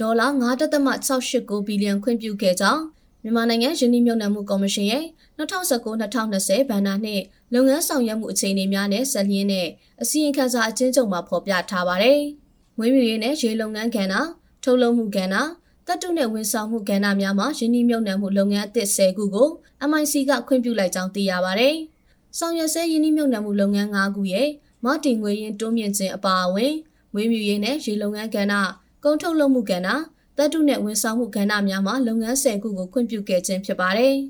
[0.00, 0.26] ဒေါ်လာ
[0.92, 2.82] 9.689ဘီလီယံခွင့်ပြုခဲ့ကြောင်း
[3.22, 5.04] မြန်မာနိုင်ငံယင်းနှိမ့်မြုပ်နှံမှုကော်မရှင်ရဲ့
[5.38, 7.22] 2019-2020ဘဏ္ဍာနှစ်
[7.54, 9.68] လုပ်ငန်းဆောင်ရွက်မှုအခြေအနေများနဲ့ဆက်လျင်းတဲ့
[10.02, 12.20] အစီရင်ခံစာအကျဉ်းချုပ်မှာဖော်ပြထားပါတယ်။
[12.76, 14.14] မွေးမြူရေးနဲ့ရေလုပ်ငန်းကဏ္ဍ
[14.64, 15.36] ထုတ်လုပ်မှုကဏ္ဍ
[15.86, 19.48] တပ်တုနဲ့ဝန်ဆောင်မှုကဏ္ဍများမှာယင်းနှိမ့်မြုပ်နှံမှုလုပ်ငန်းအသစ်10ခုကို
[19.90, 21.74] MIC ကခွင့်ပြုလိုက်ကြောင်းသိရပါတယ်။
[22.38, 24.48] ဆောင်ရွက်ဆဲယင်းနှိမ့်မြုပ်နှံမှုလုပ်ငန်း5ခုရဲ့
[24.84, 26.74] မတင်ငွေရင်းတွန်းမြင့်ခြင်းအပါအဝင်
[27.12, 28.54] မွေးမြူရေးနဲ့ရေလုပ်ငန်းကဏ္ဍ
[29.04, 29.88] ကုန်ထုတ်လုပ်မှုကဏ္ဍ
[30.36, 34.16] တပ်တုနဲ့ဝန်ဆောင်မှုကဏ္ဍများမှာလုပ်ငန်း10ခုကိုခွင့်ပြုခဲ့ခြင်းဖြစ်ပါတယ်။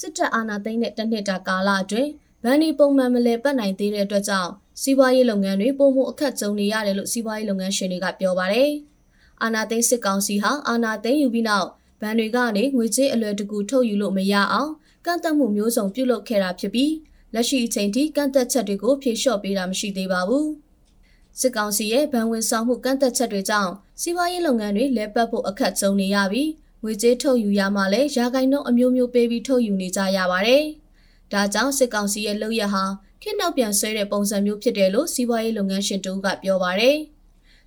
[0.00, 2.10] စစ်တပ်အာဏာသိမ်းတဲ့တနှစ်တာကာလအတွင်း
[2.44, 8.72] ဗန်ဒီပုံမှန်မလဲပတ်နိုင်သေးတဲ့အတွက်ကြောင့်စီးပွားရေးလုပ်ငန်းတွေပုံမှုအခက်ကြုံနေရတယ်လို့စီးပွားရေးလုပ်ငန်းရှင်တွေကပြောပါတယ်။
[9.42, 11.68] အာဏာသိမ်းစစ်ကောင်စီဟာအာဏာသိမ်းယူပြီးနောက်
[12.00, 14.70] ဗန်တွေကနေငွေကြေးအလွယ်တကူထုတ်ယူလို့မရအောင်
[15.04, 16.92] ကန့်သတ်မှုမျိုးစုံပြုလုပ်ခဲ့တာဖြစ်ပြီး
[17.34, 20.46] လက်ရှိအချိန်ထိကန့်သက်ချက်တွေကိုဖြေလျှော့ပေးတာမရှိသေးပါဘူး။
[21.40, 26.50] စစ်ကောင်စီရဲ့ဗန်ဝင်ဆောင်မှုကန့်သက်ချက်တွေကြောင့်စီးပွားရေးလုပ်ငန်းတွေလဲပတ်ဖို့အခက်ကြုံနေရပြီး
[26.82, 30.64] ငွေကြေးထုတ်ယူရမှလည်းရာဂိုင်နှုန်းအမျိုးမျိုးပေးပြီးထုတ်ယူနေကြရပါတယ်။
[31.32, 32.84] ဒါကြောင့်စစ်ကောင်စီရဲ့လုပ်ရဟာ
[33.22, 36.96] ခေတ်နောက်ပြန်ဆွဲတဲ့ပုံစံမျိုးဖြစ်တယ်လို့စီးပွားရေးလုပ်ငန်းရှင်တူကပြောပါတယ်။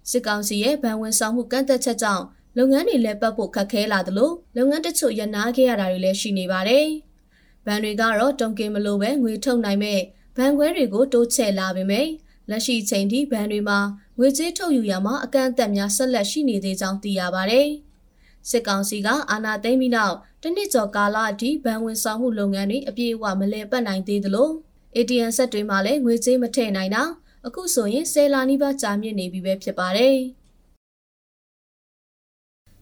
[0.10, 2.26] စစ်ကောင်စီရဲ့ဗန်ဝင်ဆောင်မှုကန့်သက်ချက်ကြောင့်
[2.58, 6.88] လုပ်ငန်းတွေလည်းပတ်ဖို့ခက်ခဲလာသလိုလုပ်ငန်းတချို့ရနာခဲ့ရတာတွေလည်းရှိနေပါတယ်။
[7.66, 10.02] ဘဏ်တွေကတော့တုံကင်မလို့ပဲငွေထုတ်နိုင်မဲ့
[10.38, 12.08] ဘဏ်ခွဲတွေကိုတိုးချဲ့လာပေမဲ့
[12.50, 13.80] လက်ရှိချိန်ထိဘဏ်တွေမှာ
[14.18, 17.68] ငွေကြေးထုတ်ယူရမှာအကန့်အသတ်များဆက်လက်ရှိနေသေးကြောင်းသိရပါတယ်။
[18.50, 24.50] စစ်ကောင်စီကအာဏာသိမ်းပြီးနောက်တနစ်ကျော်ကာလအထိဘဏ်ဝင်ဆောင်မှုလုပ်ငန်းတွေအပြည့်အဝမလည်ပတ်နိုင်သေးသလို
[24.96, 27.04] ATM ဆက်တွေမှာလည်းငွေကြေးမထည့်နိုင်တာ
[27.48, 30.18] အခုဆိုရင်ဆယ်လာနီးပါးကြာမြင့်နေပြီပဲဖြစ်ပါတယ်။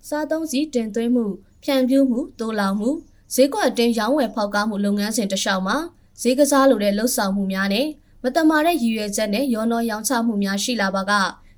[0.08, 1.26] စားသုံးစီတင်သွင်းမှု
[1.64, 2.90] ဖြန့်ဖြူးမှုတိုးလောင်မှု
[3.34, 5.78] ဈေးကွက်တင်ရောင်းဝယ်ဖောက်ကားမှုလုပ်ငန်းစဉ်တစ်လျှောက်မှာ
[6.22, 7.88] ဈေးကစားလိုတဲ့လှုပ်ဆောင်မှုများနဲ့
[8.24, 11.12] မတမာတဲ့ရည်ရွယ်ချက်နဲ့ရောနောရောင်းချမှုများရှိလာပါက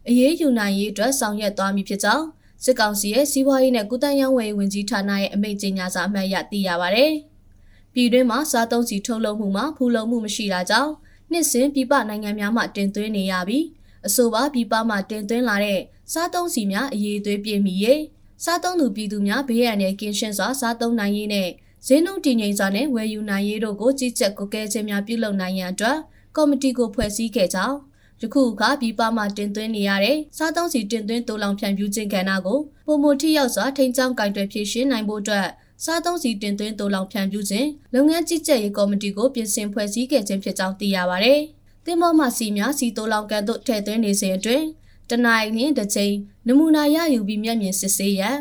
[0.07, 2.25] အရေးယူနိုင်ရေးအတွက်ဆောင်ရွက်သွားမည်ဖြစ်ကြောင်း
[2.63, 7.05] စစ်ကောင်စီရဲ့စီးပွားရေးနဲ့ကုသရေးဝန်ဝင်ကြီးဌာနရဲ့အမိန့်ကြေညာစာအမှတ်အရသိရပါဗျ။
[7.93, 10.91] ပြည်တွင်းမှာစားသုံးစီထုတ်လုပ်မှုမှာဖူလုံမှုမရှိတာကြောင့်
[11.31, 13.65] နှစ်စဉ်ပြည်ပနိုင်ငံများမှတင်သွင်းနေရပြီး
[14.07, 15.81] အဆိုပါပြည်ပမှတင်သွင်းလာတဲ့
[16.13, 18.01] စားသုံးစီများအရေးသွေးပြည့်မီရေး
[18.43, 21.49] စားသုံးသူပြည်သူများဘေးရန်နဲ့ကင်းရှင်းစွာစားသုံးနိုင်ရေးနဲ့
[21.87, 25.97] ဈေးနှုန်းတည်ငြိမ်စွာနဲ့ဝယ်ယူနိုင်ရေးတို့ကိုကြီးကြပ်ကွက်ကဲခြင်းများပြုလုပ်နိုင်ရန်အတွက်
[26.35, 27.77] ကော်မတီကိုဖွဲ့စည်းခဲ့ကြောင်း
[28.21, 35.47] ယခုအခါပြည်ပမှတင်သွင်းနေရတဲ့စားသုံးစီတင်သွင်းတိုးလောင်ဖြန့်ဖြူးခြင်းကဏ္ဍကိုပုံမထိရောက်စွာထိန်းချောင်းကင်တွယ်ဖြည့်ရှင်းနိုင်ဖို့အတွက်
[35.83, 41.35] စားသုံးစီတင်သွင်းတိုးလောင်ဖြန့်ဖြူးခြင်းလုပ်ငန်းကြီးကြပ်ရေးကော်မတီကိုပြင်ဆင်ဖွဲ့စည်းခဲ့ခြင်းဖြစ်ကြောင်းသိရပါဗျ။
[41.85, 44.65] တင်မောမှစီများစီတိုးလောင်ကန်တို့ထည့်သွင်းနေစဉ်အတွင်း
[45.09, 46.13] တနိုင်နှင့်တစ်ချိန်
[46.47, 48.37] နမူနာရယူပြီးမျက်မြင်စစ်ဆေးရန်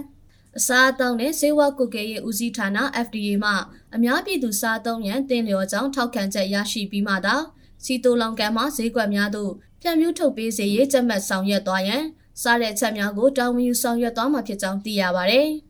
[0.59, 2.69] အစားအသောက်နဲ့ဆေးဝါးကုတ်ကဲရဲ့ဦးစီးဌာန
[3.07, 3.53] FDA မှ
[3.95, 7.37] အများပြည်သူစားသုံးရန်တင်လျော်ကြောင်းထောက်ခံချက်ရရှိပြီးမှသာ
[7.85, 12.05] စီတိုလောင်ကန်မှဈေးကွက်များသို့ဖြန့်ဖြူးထုတ်ပေးစေရေးကြက်မှတ်ဆောင်ရွက်သွားရန်
[12.43, 15.43] စားတဲ့ချက်များကိုတာဝန်ယူဆောင်ရွက်သွားမှာဖြစ်ကြောင်းသိရပါဗျ။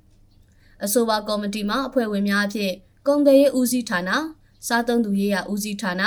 [0.85, 2.73] အဆိုပါကော်မတီမှအဖွဲ့ဝင်များအဖြစ်
[3.07, 4.11] ကုန်သွယ်ရေးဦးစီးဌာန
[4.67, 6.03] စားသုံးသူရေးရာဦးစီးဌာန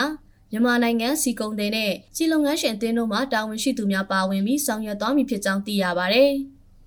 [0.52, 6.26] မြန်မာနိုင်ငံစီကုန်တဲ့နဲ့စီလုပ်ငန်းရှင်အသင်းတို့မှတာဝန်ရှိသူများပါဝင်ပြီးဆောင်ရွက်သွားမည်ဖြစ်ကြောင်းသိရပါဗျ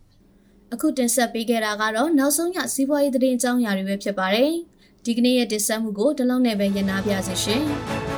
[0.73, 4.53] ။အခုတင်ဆက်ပေးခဲ့တာကတော့နောက်ဆုံးရစီးပွားရေးသတင်းအကြောင်းအရာတွေပဲဖြစ်ပါတယ်။
[5.05, 7.65] ဒီကနေ့ရဲ့တင်ဆက်မှုကိုဒီလောက်နဲ့ပဲရနာပြစေရှင်။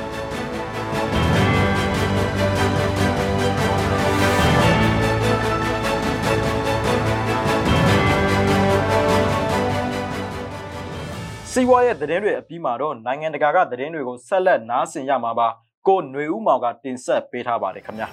[11.53, 15.47] စီးပွားရေးသတင်းတွေအပြီးမှာတော့နိုင်ငံတကာကသတင်းတွေကိုဆက်လက်နားဆင်ရမှာပါ
[15.87, 18.09] ကိုຫນွေဦးမောင်ကတင်ဆက်ပေးထားပါတယ်ခင်ဗျာ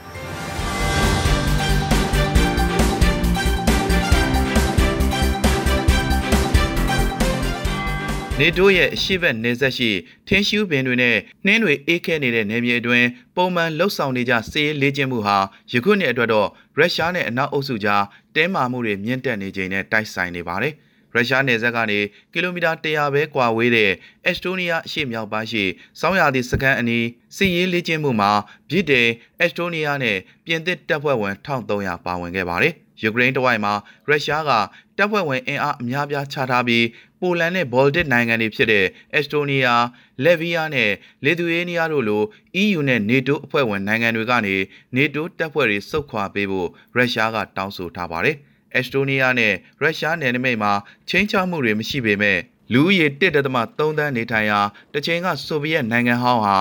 [8.41, 9.91] နေတိုးရဲ့အရှိတ်နေဆက်ရှိ
[10.29, 15.37] ထင်းရှူးပင်တွေနဲ့နှင်းတွေအေးခဲနေတဲ့နယ်မြေအတွင်းပုံမှန်လှုပ်ဆောင်နေကြစေးလေးချင်းမှုဟာ
[15.73, 20.75] ယခုနှစ်အတွက်တော့ရုရှားနဲ့အနောက်အုပ်စုကြားတင်းမာမှုတွေမြင့်တက်နေချိန်နဲ့တိုက်ဆိုင်နေပါတယ်။
[21.17, 21.99] ရုရှားနယ်စပ်ကနေ
[22.33, 23.91] ကီလိုမီတာ100ပဲကွာဝေးတဲ့
[24.25, 25.65] အက်စတိုးနီးယားအရှေ့မြောက်ပိုင်းရှိ
[26.01, 28.31] စောင်းရာသီစခန်းအနီးစစ်ရေးလေ့ကျင့်မှုမှာ
[28.71, 33.73] ဗြိတိန်အက်စတိုးနီးယားနဲ့ပြင်သစ်တပ်ဖွဲ့ဝင်1300ပါဝင်ခဲ့ပါတယ်။ယူကရိန်းတဝိုက်မှာ
[34.09, 34.51] ရုရှားက
[34.97, 36.87] တပ်ဖွဲ့ဝင်အင်အားအများပြားချထားပြီး
[37.21, 39.83] ပိုလန်နဲ့ဘော်လ်တစ်နိုင်ငံတွေဖြစ်တဲ့အက်စတိုးနီးယား၊
[40.25, 40.91] လက်ဗီးယားနဲ့
[41.25, 42.23] လစ်သူယေးနီးယားတို့လို
[42.63, 44.57] EU နဲ့ NATO အဖွဲ့ဝင်နိုင်ငံတွေကနေ
[44.97, 48.37] NATO တပ်ဖွဲ့တွေစုတ်ခွာပေးဖို့ရုရှားကတောင်းဆိုထားပါတယ်။
[48.77, 50.73] အက်စတိုးနီးယားနဲ့ရုရှားနယ်နိမိတ်မှာ
[51.09, 52.39] ချင်းချောက်မှုတွေမရှိပေမဲ့
[52.73, 54.61] လူဦးရေ1.3သန်းနေထိုင်ရာ
[54.95, 56.57] တချိန်ကဆိုဗီယက်နိုင်ငံဟောင်းဟာ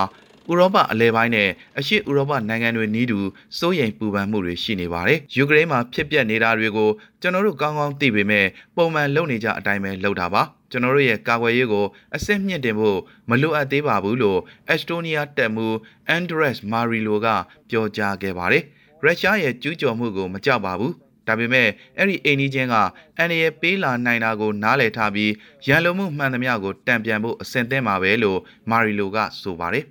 [0.49, 1.49] ဥရောပအလဲပိုင်းနဲ့
[1.79, 3.19] အရှေ့ဥရောပနိုင်ငံတွေနီးတူ
[3.57, 6.89] စိုးရိမ်ပူပန်မှုတွေရှိနေပါတယ်။ယူကရိန်းမှာဖြစ်ပျက်နေတာတွေကို
[7.21, 12.99] ကျွန်တော်တို့ကောင်းကောင်းသိပေမဲ့ပုံမှန်လုပ်နေကြအတိုင်းပဲလုပ်တာပါ။ကျွန်တော်တို့ရဲ့ကာကွယ်ရေးကိုအစစ်မြင့်တင်ဖို့
[13.29, 15.75] မလိုအပ်သေးပါဘူးလို့အက်စတိုးနီးယားတပ်မှူး
[16.07, 17.27] အန်ဒရက်စ်မာရီလိုက
[17.69, 18.63] ပြောကြားခဲ့ပါတယ်။
[19.03, 20.93] ရုရှားရဲ့ကျူးကျော်မှုကိုမကြောက်ပါဘူး
[21.27, 22.75] ဒါပေမဲ့အဲ့ဒီအိမ်ကြီးချင်းက
[23.17, 25.31] အန်ရပေးလာနိုင်တာကိုနားလည်ထားပြီး
[25.67, 29.85] ရန်လိုမှုမှန်သမျှကိုတံပြန်ဖို့အဆင်သင့်ပါပဲလို့မာရီလိုကဆိုပါတယ်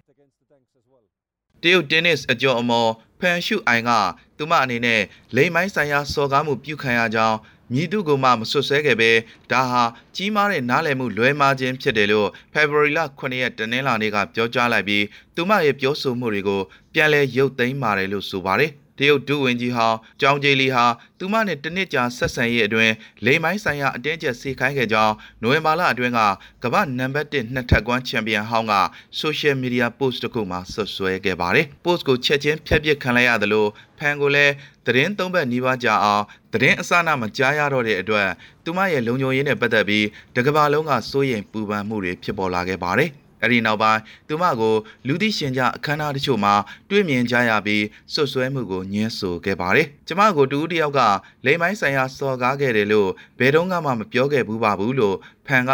[1.62, 3.90] တရုတ်တင်းနစ်အကျော်အမော်ဖန်ရှုအိုင်က
[4.36, 5.02] သူမအနေနဲ့
[5.36, 7.38] လိမ်မိုင်းဆိုင်ရာစော်ကားမှုပြုခံရကြောင်း
[7.72, 9.10] မြည်သူကမှမဆွတ်ဆဲခဲ့ပဲ
[9.50, 9.82] ဒါဟာ
[10.16, 16.62] ကြီးမားတဲ့နားလည်မှုလွဲမှားခြင်းဖြစ်တယ်လို့ February လ9ရက်တနင်္လာနေ့ကပြောကြားလိုက်ပြီးသူမရဲ့ပြောဆိုမှုတွေကို
[16.94, 20.84] ပြန်လည်ရုပ်သိမ်းပါတယ်လို့ဆိုပါတယ်။ တရုတ်ဒုဝန်ကြီးဟောင်းကျောင်းကျလီဟာ
[21.18, 22.92] သူမနဲ့တနစ်ကြာဆက်ဆံရေးအတွင်း
[23.24, 26.20] လိမ်မိုင်းဆိုင်ရာအတင်းကျပ်စေခိုင်းခဲ့ကြောင်းနိုဝင်ဘာလအတွင်းက
[26.62, 28.74] ကမ္ဘာနံပါတ်1နှစ်ထပ်ကွမ်းချန်ပီယံဟောင်းက
[29.20, 34.52] social media post တစ်ခုမှာဆွဆွဲခဲ့ပါတယ်။ post ကိုချက်ချင်းဖျက်ပစ်ခံလိုက်ရတယ်လို့ဖန်ကိုလည်း
[34.86, 38.28] သတင်းသုံးဘက်နှီးပါးကြာအောင်သတင်းအစနာမကြားရတော့တဲ့အတွက်
[38.64, 43.10] သူမရဲ့လုံခြုံရေးနဲ့ပတ်သက်ပြီးတကဘာလုံးကစိုးရိမ်ပူပန်မှုတွေဖြစ်ပေါ်လာခဲ့ပါတယ်။
[43.42, 44.74] အဲဒီနောက်ပိုင်းသူမကို
[45.06, 46.54] လူသိရှင်ကြားအခမ်းအနားတချို့မှာ
[46.90, 51.00] တွေ့မြင်ကြရပြီးဆွတ်ဆွဲမှုကိုညှင်းဆိုခဲ့ပါတယ်။ကျမကိုတူဦးတယောက်က
[51.44, 55.16] လိမ်မိုင်းဆိုင်ရာစော်ကားခဲ့တယ်လို့ဘယ်တော့မှမပြောခဲ့ဘူးပါဘူးလို့
[55.46, 55.72] ဖန်က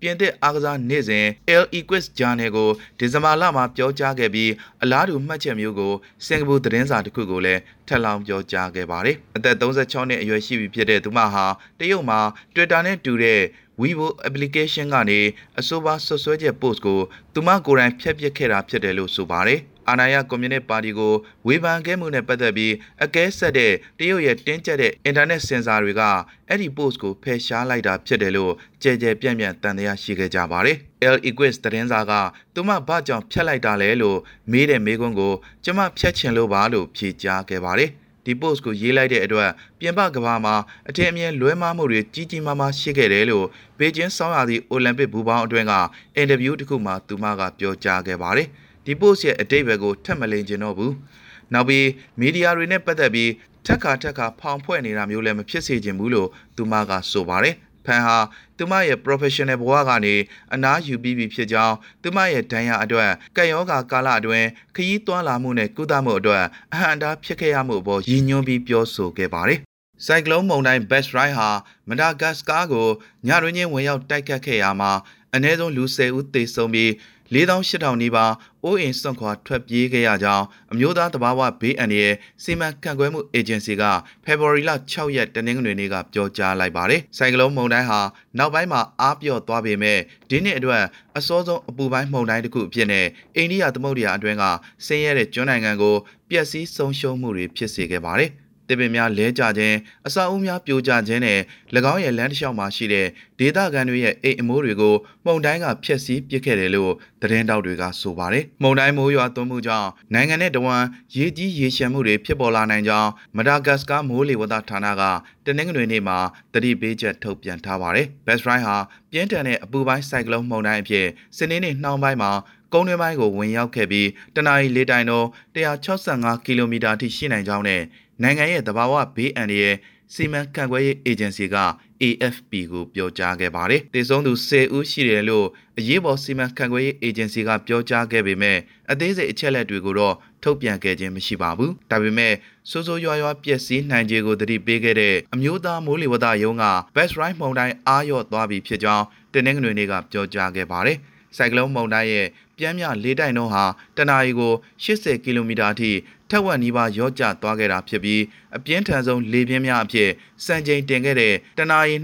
[0.00, 1.26] ပြင်သစ်အားကစားနေ့စဉ်
[1.62, 4.50] L Equus Journal ကိုဒီဇင်ဘာလမှာပြောကြားခဲ့ပြီး
[4.82, 5.92] အလားတူမှတ်ချက်မျိုးကို
[6.26, 11.46] စင်ကာပူသတင်းစာတစ်ခုကိုလည်းထပ်လောင်းပြောကြားခဲ့ပါတယ်။အသက်36နှစ်အရွယ်ရှိပြီဖြစ်တဲ့သူမဟာ
[11.78, 12.20] တရုတ်မှာ
[12.54, 13.40] Twitter နဲ့တူတဲ့
[13.80, 15.20] Weibo application ကနေ
[15.58, 17.00] အဆိုပါဆွဆွဲချက် post ကို
[17.34, 21.14] သူမကိုယ်တိုင်ဖျက်ပစ်ခဲ့တာဖြစ်တယ်လို့ဆိုပါတယ်။အာဏာရကွန်မြူနစ်ပါတီကို
[21.46, 26.02] ဝေဖန်ခဲ့မှုနဲ့ပတ်သက်ပြီးအကဲဆက်တဲ့တရုတ်ရဲ့တင်းကျပ်တဲ့အင်တာနက်စင်ဆာတွေက
[26.48, 30.76] အဲ့ဒီ post ကိုဖယ်ရှားလိုက်တာဖြစ်တယ်လို့ကြဲကြဲပြန့်ပြန့်တန်တရားရှိခဲ့ကြပါတယ်။
[31.14, 32.12] L Equus သတင်းစာက
[32.54, 34.18] သူမဘာကြောင့်ဖျက်လိုက်တာလဲလို့
[34.52, 37.90] မေးတဲ့မေးခွန်းကိုကျမဖျက်ချင်လို့ပါလို့ဖြေကြားခဲ့ပါတယ်။
[38.24, 40.54] ဒီ post ကိုရေးလိုက်တဲ့အတွက်ပြင်ပကမ္ဘာမှာ
[40.88, 43.46] အထင်အမြင်လွဲမှားမှုတွေကြီးကြီးမားမားရှိခဲ့တယ်လို့
[43.78, 45.72] ဘေကျင်းဆောင်းရာသီအိုလံပစ်ဘူပေါင်းအတွင်းက
[46.16, 48.48] အင်တာဗျူးတစ်ခုမှာသူမကပြောကြားခဲ့ပါတယ်။
[48.84, 50.92] ဒီ post ရဲ့အတိတ်ဘက်ကိုထပ်မလိမ်ကျင်တော့ဘူး။
[51.52, 51.86] နောက်ပြီး
[52.20, 53.30] မီဒီယာတွေနဲ့ပတ်သက်ပြီး
[53.66, 57.54] ထက်ခါထက်ခါဖောင်ဖွဲ့နေတာမျိုးလည်းမဖြစ်စေချင်ဘူးလို့သူမကဆိုပါတယ်။
[57.86, 58.18] ဖန်ဟာ
[58.56, 60.14] သူမရဲ့ professional ဘဝကနေ
[60.54, 69.60] အနားယူပြီးပြီဖြစ်ကြောင်းသူမရဲ့ဒဏ်ရာအတွက်ကက်ယောဂါကာလအတွင်းခရီးသွားလာမှုနဲ့ကုသမှုအတွက်အဟံတားဖြစ်ခဲ့ရမှုအပေါ်ရည်ညွှန်းပြီးပြောဆိုခဲ့ပါတယ်။
[70.06, 71.50] ဆိုင်ကလုန်းမုန်တိုင်း Best Ride ဟာ
[71.88, 72.88] မဒါဂတ်စကာကို
[73.28, 74.92] ညတွင်ချင်းဝင်ရောက်တိုက်ခတ်ခဲ့ရမှာ
[75.34, 76.90] အနည်းဆုံးလူ10ဦးသေဆုံးပြီး
[77.34, 78.32] 4800နီးပါး
[78.64, 83.82] အိုးအိမ်စွန့်ခွာထွက်ပြေးခဲ့ရကြောင်းအမျိုးသားတဘာဝဘေးအန္တရာယ်စီမံခန့်ခွဲမှုအေဂျင်စီက
[84.24, 88.00] ဖေဖော်ဝါရီလ6ရက်တနင်္ဂနွေနေ့ကပြောကြားလိုက်ပါတယ်။ဆိုင်ကလုန်းမုန်တိုင်းဟာ
[88.38, 89.98] နောက်ပိုင်းမှာအားပြော့သွားပေမဲ့
[90.30, 90.82] ဒီနှစ်အတွက်
[91.16, 94.44] အစောဆုံးအပူပိုင်းမုန်တိုင်းတစ်ခုအဖြစ်နဲ့အိန္ဒိယသမုဒ္ဒရာအတွင်းက
[94.86, 95.94] ဆင်းရဲတဲ့ကျွန်းနိုင်ငံကို
[96.30, 98.32] ပျက်စီးဆုံးရှုံးမှုတွေဖြစ်စေခဲ့ပါတယ်။
[98.68, 101.40] တစ်ပင်များလဲကျခြင်းအစာအုပ်များပြိုကျခြင်းနဲ့၎
[101.92, 103.06] င်းရဲ့လမ်းတစ်လျှောက်မှာရှိတဲ့
[103.38, 104.94] ဒေသခံတွေရဲ့အိမ်အမိုးတွေကို
[105.24, 115.02] မှုန်တိုင်းကဖျက်ဆီးပစ်ခဲ့တယ်လို့သတင်းတောက်တွေကဆိုပါတယ်။မှုန်တိုင်းမိုးရွာသွန်းမှုကြောင့်နိုင်ငံနဲ့တဝမ်းရေကြီးရေရှမ်းမှုတွေဖြစ်ပေါ်လာနိုင်ကြောင်းမဒါဂတ်စကာမိုးလေဝသဌာနက
[115.46, 116.18] တနင်္ဂနွေနေ့မှာ
[116.52, 118.76] သတိပေးချက်ထုတ်ပြန်ထားပါတယ်။ Best Ride ဟာ
[119.10, 122.32] ပြင်းထန်တဲ့အပူပိုင်းဆိုင်ကလုန်းမှုန်တိုင်းအဖြစ်စနေနေ့နှောင်းပိုင်းမှာ
[122.72, 127.82] ကုန်းတွင်းပိုင်းကိုဝင်ရောက်ခဲ့ပြီးတနအီလေးတိုင်တော့165ကီလိုမီတာအထိရှိနိုင်ကြောင်းနဲ့
[128.22, 129.76] နိုင်ငံရဲ့သဘာဝဘေးအန္တရာယ်
[130.14, 131.56] စီမံခန့်ခွဲရေးအေဂျင်စီက
[132.02, 135.46] AFP ကိုပြောကြားခဲ့ပါတယ်။တည်ဆုံးသူ10ဦးရှိတယ်လို့
[135.78, 138.58] အရေးပေါ်စီမံခန့်ခွဲရေးအေဂျင်စီကပြောကြားခဲ့ပေမဲ့
[138.90, 142.34] အသေးစိတ်အချက်လက်တွေကိုတော့ထုတ်ပြန်ခဲ့ခြင်းမရှိပါဘူး။ဒါပေမဲ့
[142.70, 150.98] စိုးစိုးရွားရွားပျက်စီးနိုင်ခြေကိုသတိပေးခဲ့တဲ့အမျိုးသားမိုးလေဝသရုံးက Best Right မုန်တိုင်းအားလျော့သွားပြီဖြစ်ကြောင်းတင်းနှင်းငွေနေ့ကပြောကြားခဲ့ပါတယ်။
[151.36, 152.26] ဆိုင်ကလုန်းမုန်တိုင်းရဲ့
[152.58, 153.64] ပြင်းပြလေးတိုင်နှုန်းဟာ
[153.96, 154.52] တနအီကို
[154.84, 155.90] 80ကီလိုမီတာအထိ
[156.32, 158.22] ထက်ဝက်နီးပါးရော့ကျသွားခဲ့တာဖြစ်ပြီး
[158.56, 160.10] အပြင်းထန်ဆုံးလေပြင်းများအဖြစ်
[160.44, 161.94] စံချိန်တင်ခဲ့တဲ့တနအီ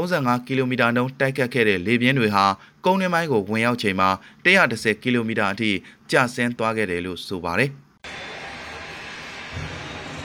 [0.00, 2.44] 235ကီလိုမီတာနှုန်းတိုက်ခတ်ခဲ့တဲ့လေပြင်းတွေဟာ
[2.84, 4.10] ကုန်းတွင်းပိုင်းကိုဝင်ရောက်ချိန်မှာ
[4.44, 5.70] 110ကီလိုမီတာအထိ
[6.10, 7.70] ကျဆင်းသွားခဲ့တယ်လို့ဆိုပါတယ်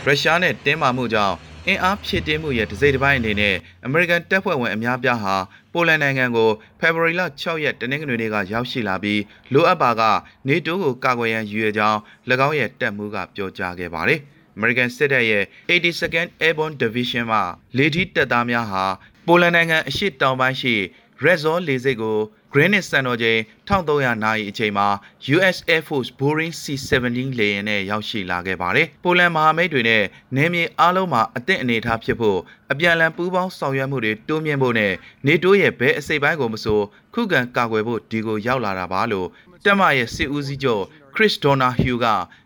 [0.05, 1.35] ရုရှားနဲ့တင်းမာမှုကြောင့်
[1.67, 5.35] အင်အားဖြည့်တင်းမှုရဲ့တစိမ့်တစ်ပိုင်းအနေနဲ့အမေရိကန်တပ်ဖွဲ့ဝင်အများပြားဟာ
[5.73, 6.49] ပိုလန်နိုင်ငံကို
[6.79, 9.21] ဖေဖော်ဝါရီလ6ရက်တနင်္ဂနွေနေ့ကရောက်ရှိလာပြီး
[9.53, 10.01] လိုအပ်ပါက
[10.47, 11.99] နေတိုးကိုကာကွယ်ရန်ရည်ရွယ်ကြောင်း၎
[12.47, 14.19] င်းရဲ့တပ်မှုကပြောကြားခဲ့ပါတယ်။
[14.57, 17.39] American စစ်တပ်ရဲ့ 82nd Airborne Division မှ
[17.77, 18.83] လေထီးတပ်သားများဟာ
[19.27, 20.75] ပိုလန်နိုင်ငံအရှေ့တောင်ပိုင်းရှိ
[21.23, 22.17] Redzor လေဆိပ်ကို
[22.55, 24.87] Greenwich စံတော်ချိန်1300နာရီအချိန်မှာ
[25.35, 30.03] US Air Force Boeing C-17 လေယာဉ်နဲ့ရောက်ရှိလာခဲ့ပါတယ်။ပိုလန်မဟာမိတ်တွေနဲ့
[30.35, 32.39] နယ်မြေအားလုံးမှာအသင့်အနေထားဖြစ်ဖို့
[32.71, 34.93] အပြန်အလှန်ပူးပေါင်းဆောင်ရွက်မှုတွေတိုးမြှင့်ဖို့နဲ့
[35.27, 36.79] နေတိုးရဲ့ဘဲအစိပ်ပိုင်းကိုမဆို
[37.13, 39.27] ခုခံကာကွယ်ဖို့ဒီကိုရောက်လာတာပါလို့
[39.65, 40.83] တက်မရဲ့စစ်ဦးစီးချုပ်
[41.15, 42.05] Chris Donahue က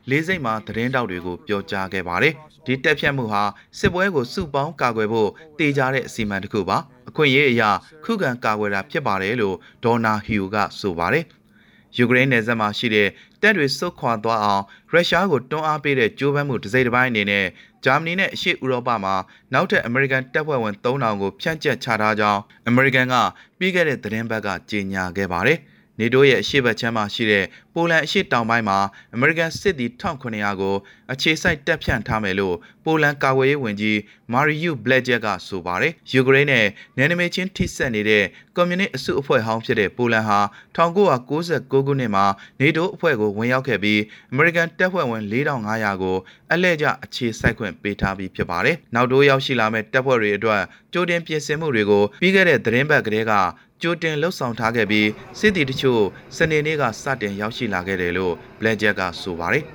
[0.09, 2.33] လေးစိတ်မှာသတင်းတောက်တွေကိုပြောကြားခဲ့ပါတယ်။
[2.65, 3.43] ဒီတက်ဖြတ်မှုဟာ
[3.79, 6.77] စစ်ပွဲကိုစုပေါင်းကာကွယ်ဖို့တည်ကြတဲ့အစီအမံတစ်ခုပါ။
[7.09, 7.69] အခွင့်အရေးအရာ
[8.03, 11.25] ခုခံကာကွယ်တာဖြစ်ပါတယ်လို့ဒေါ်နာဟီယိုကဆိုပါတယ်။
[11.97, 13.09] ယူကရိန်းနယ်စပ်မှာရှိတဲ့
[13.41, 17.45] တပ်တွေဆုတ်ခွာသွားအောင်ရုရှားကိုတွန်းအားပေးတဲ့ကြိုးပမ်းမှုတစ်စိတ်တစ်ပိုင်းအနေနဲ့
[17.85, 19.15] ဂျာမနီနဲ့အရှေ့ဥရောပမှာ
[19.53, 23.15] နောက်ထပ်အမေရိကန်တပ်ဖွဲ့ဝင်3000ကိုဖြန့်ကျက်ချထားကြောင်းအမေရိကန်က
[23.57, 25.59] ပြီးခဲ့တဲ့သတင်းပတ်ကကြေညာခဲ့ပါတယ်။
[25.99, 27.45] နေတိုးရဲ့အရှေ့ဘက်ခြမ်းမှာရှိတဲ့
[27.79, 28.79] ပိုလန်အရှေ့တောင်ပိုင်းမှာ
[29.13, 30.75] အမေရိကန်စစ်သည်1900ကို
[31.11, 33.99] အခြေစိုက်တပ်ဖြန့်ထားမယ်လို့ပိုလန်ကာကွယ်ရေးဝန်ကြီး
[34.33, 36.65] မာရီယူဘလက်ဂျက်ကဆိုပါတယ်။ယူကရိန်းနဲ့
[36.97, 38.23] နယ်နိမိတ်ချင်းထိစပ်နေတဲ့
[38.55, 40.39] ကွန်မြူနစ်အစုအဖွဲ့ဟောင်းဖြစ်တဲ့ပိုလန်ဟာ
[40.75, 42.25] 1996ခုနှစ်မှာ
[42.59, 46.17] နေတိုးအဖွဲ့ကိုဝင်ရောက်ခဲ့ပြီးအမေရိကန်တပ်ဖွဲ့ဝင်4500ကို
[46.53, 50.61] အလဲကျအခြေစိုက်ခွင့်ပေးထားပြီးဖြစ်ပါတယ်။နောက်တိုးရောက်ရှိလာမဲ့တပ်ဖွဲ့တွေအတွက်
[50.93, 53.33] ကြိုတင်ပြင်ဆင်မှုတွေကိုပြီးခဲ့တဲ့သတင်းပတ်ကလေးက
[53.81, 55.07] ကြိုတင်လှုပ်ဆောင်ထားခဲ့ပြီး
[55.39, 56.03] စစ်တီတချို့
[56.35, 59.65] စနေနေ့ကစတင်ရောက်ရှိလာခဲ့တယ်လို့ဘလက်ဂျက်ကဆိုပါတယ်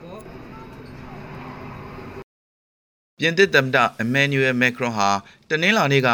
[3.19, 5.11] ပြင်သစ်သမ္မတအမန်နျူရယ်မက်ခရွန်ဟာ
[5.51, 6.09] တနင်္လာနေ့က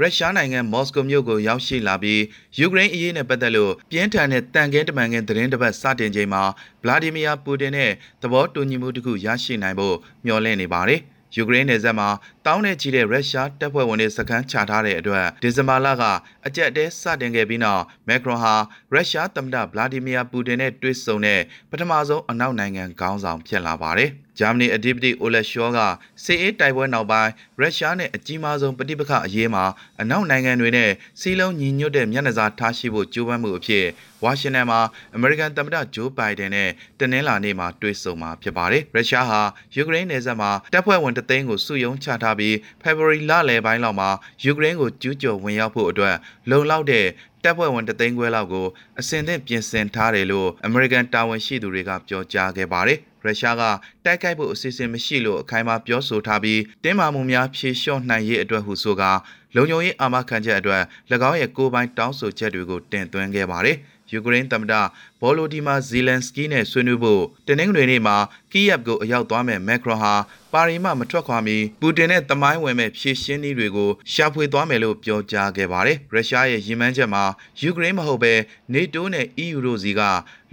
[0.00, 2.22] ရုရှားနိုင်ငံမော်စကိုမြို့ကိုရောက်ရှိလာပြီး
[2.58, 6.42] ယူကရိန်းအရေးနဲ့ပတ်သက်လို့ပြင်းထန်တဲ့တန်ကဲတမန်ကင်းသတင်းတစ်ပတ်စတင်ချိန်မှာ
[6.82, 7.90] ဗလာဒီမီယာပူတင်နဲ့
[8.22, 11.00] သဘောတူညီမှုတစ်ခုရရှိနိုင်ဖို့မျှော်လင့်နေပါတယ်။
[11.36, 12.08] ယူကရိန်းနယ်စပ်မှာ
[12.48, 16.02] တောင်းနဲ့ချီတဲ့ရုရှားတပ်ဖွဲ့ဝင်တွေစခန်းချထားတဲ့အတွက်ဒီဇင်ဘာလက
[16.46, 18.54] အကြက်တဲစတင်ခဲ့ပြီးနောက်မက်ခရွန်ဟာ
[18.92, 25.78] ရုရှားသမ္မတဗလာဒီမီယာပူတင်နဲ့တွေ့ဆုံတဲ့ပထမဆုံးအနောက်နိုင်ငံခေါင်းဆောင်ဖြစ်လာပါတယ်။ဂျာမနီအဓိပတိအိုလက်ရှောက
[26.24, 27.30] စစ်အေးတိုက်ပွဲနောက်ပိုင်း
[27.60, 29.64] ရုရှားနဲ့အကြီးမားဆုံးပဋိပက္ခအရေးမှာ
[30.00, 33.84] အနောက်နိုင်ငံတွေနဲ့စီးလုံးညီညွတ်တဲ့မျက်နှာစာထားရှိဖို့ကြိုးပမ်းမှုအဖြစ်
[34.24, 34.80] ဝါရှင်တန်မှာ
[35.14, 39.40] အမေရိကန်သမ္မတဂျိုးဘိုင်ဒန်နဲ့တနင်္လာနေ့မှာတွေ့ဆုံမှာဖြစ်ပါတယ်။ရုရှားဟာ
[39.74, 44.10] ယူကရိန်းနယ်စပ်မှာတပ်ဖွဲ့ဝင်တသိန်းကိုစုယုံချထားပြီးဖေဖော်ဝါရီလလယ်ပိုင်းလောက်မှာ
[44.44, 46.16] ယူကရိန်းကိုကျူးကျော်ဝင်ရောက်ဖို့အတွက်
[46.50, 47.06] လုံလောက်တဲ့
[47.42, 48.66] တပ်ဖွဲ့ဝင်တသိန်းခွဲလောက်ကို
[49.00, 53.62] အစင်သင့်ပြင်ဆင်ထားတယ်လို့အမေရိကန်တာဝန်ရှိသူတွေကပြောကြားခဲ့ပါတယ်။ရုရှားက
[54.04, 59.12] တိုက်ခိုက်ဖို့အစီအစဉ်မရှိလို့အခိုင်အမာပြောဆိုထားပြီးတင်းမာမှုများဖြေလျှော့နိုင်ရေးအတွက်ဟုဆိုကာ
[59.56, 60.82] လုံခြုံရေးအာမခံချက်အတွက်၎
[61.28, 63.76] င်းရဲ့ကိုယ်ပိုင်တောင်းဆိုချက်တွေကိုတင်သွင်းခဲ့ပါတယ်။
[64.12, 64.74] ယူကရိန်းသမ္မတ
[65.20, 68.16] ဗောလိုဒီမာဇီလန်စကီနဲ့ဆွေးနွေးဖို့တနင်္ဂနွေနေ့မှာ
[68.52, 70.14] ကီယက်ကိုအရောက်သွားမဲ့မက်ခရွန်ဟာ
[70.54, 77.24] ပါရီမှမထွက်ခွာမီပူတင်နဲ့တမိုင်းဝင်မဲ့ဖြည့်ရှင်းနည်းတွေကိုရှာဖွေသွားမယ်လို့ပြောကြားခဲ့ပါတယ်။ရုရှားရဲ့ရည်မှန်းချက်မှာ
[77.60, 78.34] ယူကရိန်းမဟုတ်ဘဲ
[78.72, 80.00] နေတိုးနဲ့ EU တို့စီက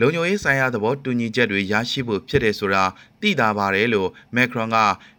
[0.01, 2.83] လုံခြုံရေးဆိုင်ရာသဘောတူညီချက်တွေရရှိဖို့ဖြစ်တယ်ဆိုတာ
[3.21, 4.77] သိတာပါတယ်လို့မက်ခရွန်က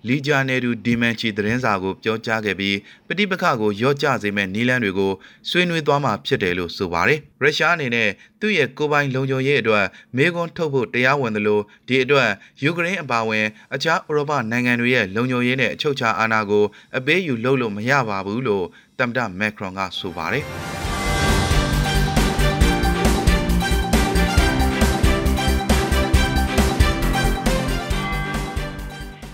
[0.08, 5.12] လီဂျာနယ်ဒူဒီမန်ချီသတင်းစာကိုပြောကြားခဲ့ပြီးပဋိပက္ခကိုရော့ကျစေမဲ့နီလန်းတွေကို
[5.48, 8.08] ဆွေးနွေးသွားမှာဖြစ်တယ်လို့ဆိုပါတယ်။ရုရှားအနေနဲ့
[8.40, 9.84] သူ့ရဲ့ကိုပိုင်လုံခြုံရေးအတွက်
[10.16, 12.28] မေကွန်ထုတ်ဖို့တရားဝင်သလိုဒီအတွက်
[12.62, 16.64] ယူကရိန်းအပါအဝင်အခြားဥရောပနိုင်ငံတွေရဲ့လုံခြုံရေးနဲ့အချုပ်အခြာအာဏာကို
[16.96, 18.64] အပေးယူလုပ်လို့မရပါဘူးလို့
[18.98, 20.46] သမ္မတမက်ခရွန်ကဆိုပါတယ်။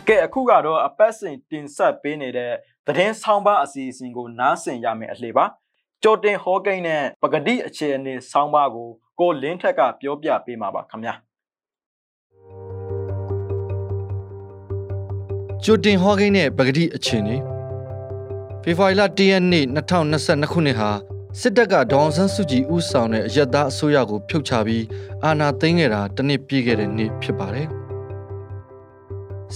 [0.09, 2.53] ကဲအခုကတော့အပတ်စဉ်တင်ဆက်ပေးနေတဲ့
[2.87, 5.45] သတင်းဆောင်ပါအစီအစဉ်ကိုနားဆင်ရမယ်အလှပါ
[6.03, 8.89] ကြိုတင်ဟောကိန်းနဲ့ပဂတိအခြေအနေဆောင်းပါးကို
[9.21, 11.15] ကိုလင်းထက်ကပြောပြပေးမှာပါခင်ဗျာ
[15.65, 17.37] ကြိုတင်ဟောကိန်းနဲ့ပဂတိအခြေအနေ
[18.63, 20.91] ဖေဖော်ဝါရီလ၁ရက်နေ့2022ခုနှစ်ဟာ
[21.41, 24.85] စစ်တပ်ကဒေါအောင်ဆန်းစုကြည်ဦးဆောင်တဲ့အယက်သားအစိုးရကိုဖြုတ်ချပြီး
[25.25, 27.88] အာဏာသိမ်းခဲ့တာတစ်နှစ်ပြည့်ခဲ့တဲ့နေ့ဖြစ်ပါတယ်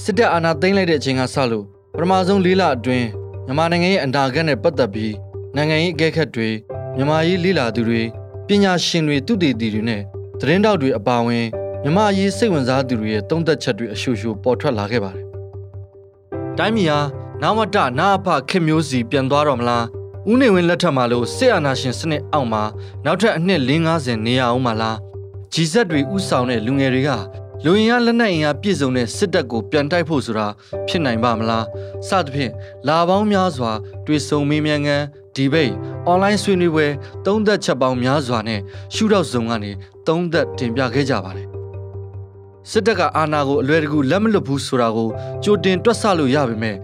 [0.01, 1.65] စစ်တပ်အာဏာသိမ်းလိုက်တဲ့အချိန်ကစလို့
[1.97, 3.09] ပထမဆုံး၄လအတွင်း
[3.47, 5.15] မြန်မာနိုင်ငံရဲ့အန္တာဂတ်နဲ့ပတ်သက်ပြီး
[5.57, 6.49] နိုင်ငံရေးအကဲခတ်တွေ
[6.97, 8.03] မြန်မာရေးလေ့လာသူတွေ
[8.47, 10.03] ပညာရှင်တွေသူတည်တည်တွေနဲ့
[10.41, 11.47] သတင်းတောက်တွေအပါအဝင်
[11.83, 15.25] မြန်မာရေးစိတ်ဝင်စားသူတွေရဲ့တုံးသက်ချက်တွေအရှူရှူပေါ်ထွက်လာခဲ့ပါတယ်။
[16.59, 17.01] တိုင်းပြည်ဟာ
[17.43, 19.85] နာဝတ္တနာအဖခေမျိုးစီပြန်သွားတော့မလား။
[20.31, 22.63] ဦးနေဝင်းလက်ထက်မှာလို့စစ်အာဏာရှင်စနစ်အောက်မှာ
[23.05, 24.97] နောက်ထပ်အနှစ်450နေရအောင်မလား။
[25.53, 27.11] ဂျီဇက်တွေဥဆောင်တဲ့လူငယ်တွေက
[27.65, 30.47] လူရင်ရလက်နက်အင်အားပြည့်စုံတဲ့စစ်တပ်ကိုပြန်တိုက်ဖို့ဆိုတာ
[30.89, 31.67] ဖြစ်နိုင်ပါမလား
[32.09, 32.53] စသဖြင့်
[32.89, 33.73] လာပေါင်းများစွာ
[34.07, 35.05] တွေ့ဆုံမေးမြန်းခန်း
[35.37, 35.73] ဒီဘိတ်
[36.07, 36.87] အွန်လိုင်းဆွေးနွေးပွဲ
[37.27, 38.61] သုံးသက်ချက်ပေါင်းများစွာနဲ့
[38.95, 39.71] ရှုထောက်စုံကနေ
[40.07, 41.49] သုံးသက်တင်ပြခဲ့ကြပါတယ်
[42.71, 45.09] စစ်တပ်ကအာဏာကိုအလွယ်တကူလက်မလွတ်ဘူးဆိုတာကို
[45.45, 46.77] ကြိုတင်တွက်ဆလို့ရပါမယ်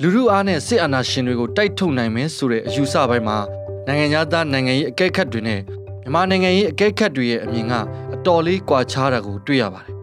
[0.00, 3.38] လူလူအားနဲ့စစ်အာဏာရှင်တွေကိုတိုက်ထုတ်နိုင်မယ်ဆိုတဲ့အယူဆပိုင်းမှာ
[3.86, 5.60] နိုင်ငံသားနိုင်ငံရေးအကဲခတ်တွေနဲ့
[6.02, 7.74] မြန်မာနိုင်ငံရေးအကဲခတ်တွေရဲ့အမြင်က
[8.14, 9.95] အတော်လေးကွာခြားတာကိုတွေ့ရပါတယ်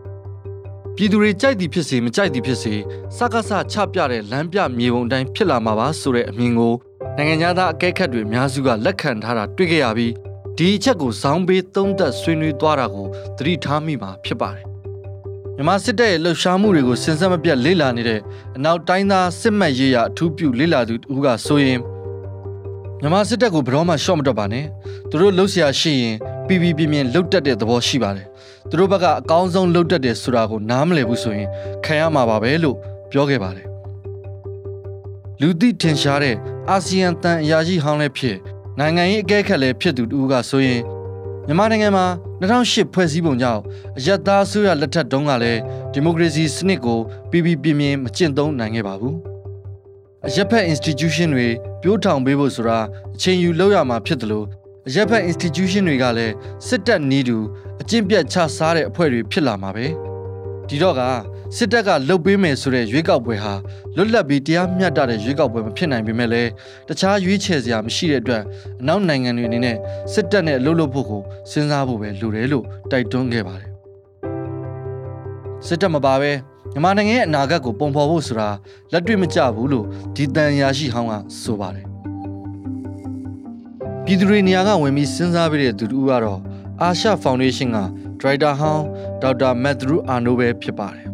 [0.95, 2.73] ပြည်သူတွေကြိုက်သည်ဖြစ်စေမကြိုက်သည်ဖြစ်စေ
[3.17, 6.73] စကားဆချပြတဲ့လမ်းပြမြေပုံတိုင်းဖြစ်လာမှာပါဆိုတဲ့အမြင်ကို
[7.17, 10.13] နိုင်ငံသားအကဲခတ်တွေအများစုကလက်ခံထားတာတွေ့ကြရပြီး
[10.57, 14.65] ဒီအချက်ကိုဇောင်းပေးသုံးသက်ဆွေးနွေးသွားတာကိုသတိထားမိမှာဖြစ်ပါတယ်
[15.55, 18.19] မြန်မာစစ်တပ်ရဲ့လှုပ်ရှားမှုတွေကိုစင်ဆက်မပြတ်လေ့လာနေတဲ့
[18.55, 21.79] အနောက်တိုင်းသားစစ်မှတ်ရေးရအထူးပြုလေ့လာသူတူကဆိုရင်
[23.01, 24.65] မြန်မာစစ်တပ်ကိုဘယ်တော့မှရှော့မတော့ပါနဲ့
[25.09, 26.15] သူတို့လှုပ်ရှားရှိရင်
[26.47, 28.27] ပြပြပြင်းပြင်းလှုပ်တက်တဲ့သဘောရှိပါတယ်
[28.69, 31.49] သူတို့ဘက်ကအကောင်းဆုံးလှုပ်တက်တယ်ဆိုတာကိုနားမလည်ဘူးဆိုရင်
[31.85, 32.77] ခံရမှာပါပဲလို့
[33.11, 33.67] ပြောခဲ့ပါတယ်
[35.41, 36.35] လူသိထင်ရှားတဲ့
[36.69, 38.37] အာဆီယံတန်အရာရှိဟောင်းလည်းဖြစ်
[38.79, 40.81] နိုင်ငံရေးအကဲခတ်လည်းဖြစ်သူတူကဆိုရင်
[41.47, 42.05] မြန်မာနိုင်ငံမှာ
[42.41, 43.61] 2008ဖွဲ့စည်းပုံကြောင့်
[43.97, 45.61] အယက်သားအစိုးရလက်ထက်တုန်းကလည်း
[45.93, 46.99] ဒီမိုကရေစီစနစ်ကို
[47.29, 49.15] ပြည်ပြည်ပြင်းပြင်းမကျင့်သုံးနိုင်ခဲ့ပါဘူး။
[50.27, 51.47] အရက်ဖက် institution တွေ
[51.81, 52.79] ပြိုးထောင်ပေးဖို့ဆိုတာ
[53.15, 54.45] အချိန်ယူလောက်ရမှာဖြစ်တယ်လို့
[54.87, 56.33] အရက်ဖက် institution တွေကလည်း
[56.67, 57.37] စစ်တပ်နီးတူ
[57.81, 59.87] အကျင့်ပြတ်ချစားတဲ့အဖွဲ့တွေဖြစ်လာမှာပဲ။
[60.69, 61.01] ဒီတော့က
[61.57, 63.53] စစ်တပ်ကလှုပ်ပေးမယ်ဆိုတဲ့ရွေးကောက်ပွဲဟာ
[63.95, 66.49] လွတ်လပ်ပြီးတရားမျှတတဲ့ရွေးကောက်ပွဲမဖြစ်နိုင်ပေမဲ့လည်း
[66.87, 68.43] တခြားရွေးချယ်စရာမရှိတဲ့အတွက်
[68.81, 69.77] အနောက်နိုင်ငံတွေအနေနဲ့
[70.13, 71.21] စစ်တပ်နဲ့လှုပ်လှုပ်ဖို့ကို
[71.51, 73.69] စဉ်းစားဖို့ပဲလိုတယ်လို့တိုက်တွန်းခဲ့ပါတယ်
[75.67, 76.31] စစ်တပ်မပါပဲ
[76.73, 78.49] မြန်မာနိုင်ငံရဲ့အနာဂတ်ကိုပုံဖော်ဖို့ဆိုတာ
[78.91, 81.13] လက်တွေ့မကျဘူးလို့ဒီတန်ရာရှိဟောင်းက
[81.43, 81.92] ဆိုပါတယ်
[84.05, 86.39] ပြည်သူတွေနေရာကဝင်ပြီးစဉ်းစားပြတဲ့သူတို့ကတော့
[86.81, 87.77] အာရှဖောင်ဒေးရှင်းက
[88.19, 88.85] ဒရိုက်တာဟောင်း
[89.21, 91.07] ဒေါက်တာမက်သရူအာနိုပဲဖြစ်ပါတယ်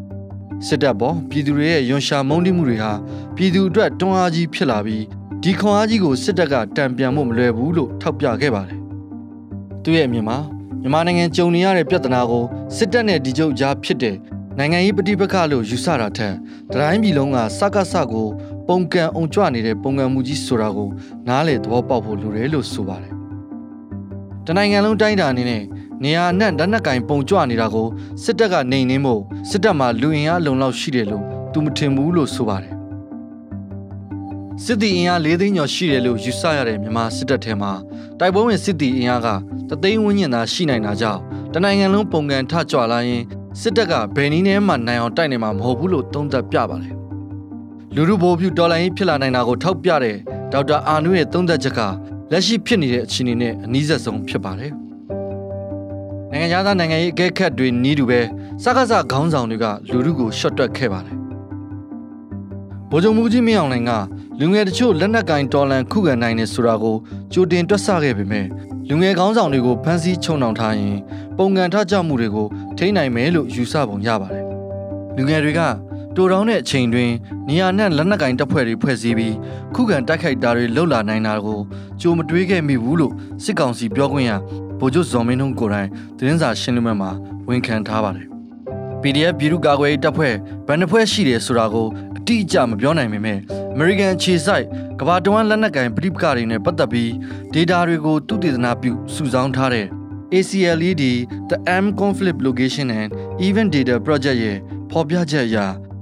[0.67, 2.91] စစ်တပ်ပေါ်ပြည်သူတွေရဲ့ယွန်ရှာမုန်းတိမှုတွေဟာ
[3.35, 5.03] ပြည်သူအတွက်တွန်းအားကြီးဖြစ်လာပြီး
[5.43, 8.79] ဒီခွန်အားကြီးကိုစစ်တပ်ကတံပြန်ဖို့မလွယ်ဘူးလို့ထောက်ပြခဲ့ပါတယ်
[9.83, 10.37] သူရဲ့အမြင်မှာ
[10.81, 12.43] မြန်မာနိုင်ငံကြုံနေရတဲ့ပြဿနာကို
[12.77, 14.15] စစ်တပ်နဲ့ဒီချုပ်ကြားဖြစ်တဲ့
[14.57, 16.35] နိုင်ငံရေးပဋိပက္ခလို့ယူဆတာထက်
[16.73, 18.27] တိုင်းပြည်လုံးကစကားစကို
[18.69, 20.89] ပုံကံအောင်ကြွနေတဲ့ပုံကံမှုကြီးဆိုတာကို
[21.27, 23.13] နားလေသဘောပေါက်ဖို့လိုတယ်လို့ဆိုပါတယ်။
[24.45, 25.63] တနိုင်ငံလုံးတိုင်းတာအနေနဲ့
[26.03, 27.87] နေရာအနှံ့ဓာတ်နက်ကင်ပုံကြွနေတာကို
[28.23, 32.73] စစ်တပ်ကနေနှင်းဖို့စစ်တပ်မှာလူအင်အားလုံလောက်ရှိတယ်လို့သူမထင်ဘူးလို့ဆိုပါတယ်။
[34.63, 37.71] စစ်တီအင်အား၄သိန်းကျော်ရှိတယ်လို့ယူဆရတဲ့မြန်မာစစ်တပ်ထဲမှာ
[38.19, 39.27] တိုက်ပွဲဝင်စစ်တီအင်အားက
[39.69, 41.21] တသိန်းဝန်းကျင်သာရှိနိုင်တာကြောင့်
[41.53, 43.23] တနိုင်ငံလုံးပုံကံထကြွလာရင်
[43.61, 46.95] စစ်တပ်ကဘယ်နည်းနဲ့မှနိုင်အောင်တိုက်နေမှာမဟုတ်ဘူးလို့သုံးသပ်ပြပါတယ်။
[47.95, 50.15] လူလူဘိုးဖြူဒေါ်လာရင်းဖြစ်လာနိုင်တာကိုထောက်ပြတဲ့
[50.51, 51.79] ဒေါက်တာအာနုရဲ့သုံးသပ်ချက်က
[52.31, 54.71] လက်ရှိဖြစ်နေတဲ့အခြေအနေနဲ့အနည်းဆက်ဆုံးဖြစ်ပါတယ်။
[56.31, 58.19] နိုင်ငံသားနိုင်ငံရေးအကဲခတ်တွေနီးတူပဲ
[58.63, 61.17] စကားစခေါင်းဆောင်တွေကလူလူကိုရှော့တွက်ခဲ့ပါတယ်။
[62.89, 63.91] ဗိုလ်ချုပ်မူကြီးမင်းအောင်လှိုင်က
[64.39, 66.95] လူငယ်တချို့လက်နက်ကင်တော်လန်ခုခံနိုင်နေဆိုတာကို
[67.33, 68.45] ကြိုတင်တွက်ဆခဲ့ပေမဲ့
[68.89, 70.97] လူငယ်ကောင်းဆောင်တွေကိုဖမ်းဆီးချုံနှောင်ထားရင်
[71.37, 74.45] ပုံကံထကြမှုတွေကိုထိန်းနိုင်မယ်လို့ယူဆပုံရပါတယ်။
[75.15, 75.61] လူငယ်တွေက
[76.15, 77.11] တိုတောင်းတဲ့အချိန်တွင်
[77.49, 79.35] နေရာနဲ့လက်နက်ကင်တပ်ဖွဲ့တွေဖွဲ့စည်းပြီး
[79.75, 81.59] ခုခံတိုက်ခိုက်တာတွေလှုပ်လာနိုင်တာကို
[82.01, 84.31] ကြိုမတွေးခဲ့မိဘူးလို့စစ်ကောင်စီပြောခွင့်ရ
[84.79, 87.11] ဗိုလ်ချုပ်ဇော်မင်းထွန်းကိုယ်တိုင်သတင်းစာရှင်းလင်းပွဲမှာ
[87.47, 88.27] ဝန်ခံထားပါတယ်။
[89.01, 90.33] PDF ပြည်သူ့ကာကွယ်ရေးတပ်ဖွဲ့
[90.67, 91.87] ဘယ်နှဖွဲ့ရှိတယ်ဆိုတာကို
[92.17, 93.37] အတိအကျမပြောနိုင်ပေမဲ့
[93.75, 94.65] American ခြေဆိုင်
[94.99, 97.09] ကဘာတဝမ်းလက်နက်ကင်ပြည်ပကတွေနဲ့ပတ်သက်ပြီး
[97.53, 99.85] data တွေကိုသူတည်တနာပြုစုဆောင်းထားတဲ့
[100.37, 101.03] ACLED
[101.49, 103.09] the M Conflict Location and
[103.45, 104.57] Event Data Project ရဲ့
[104.91, 105.57] ဖော်ပြချက်အရ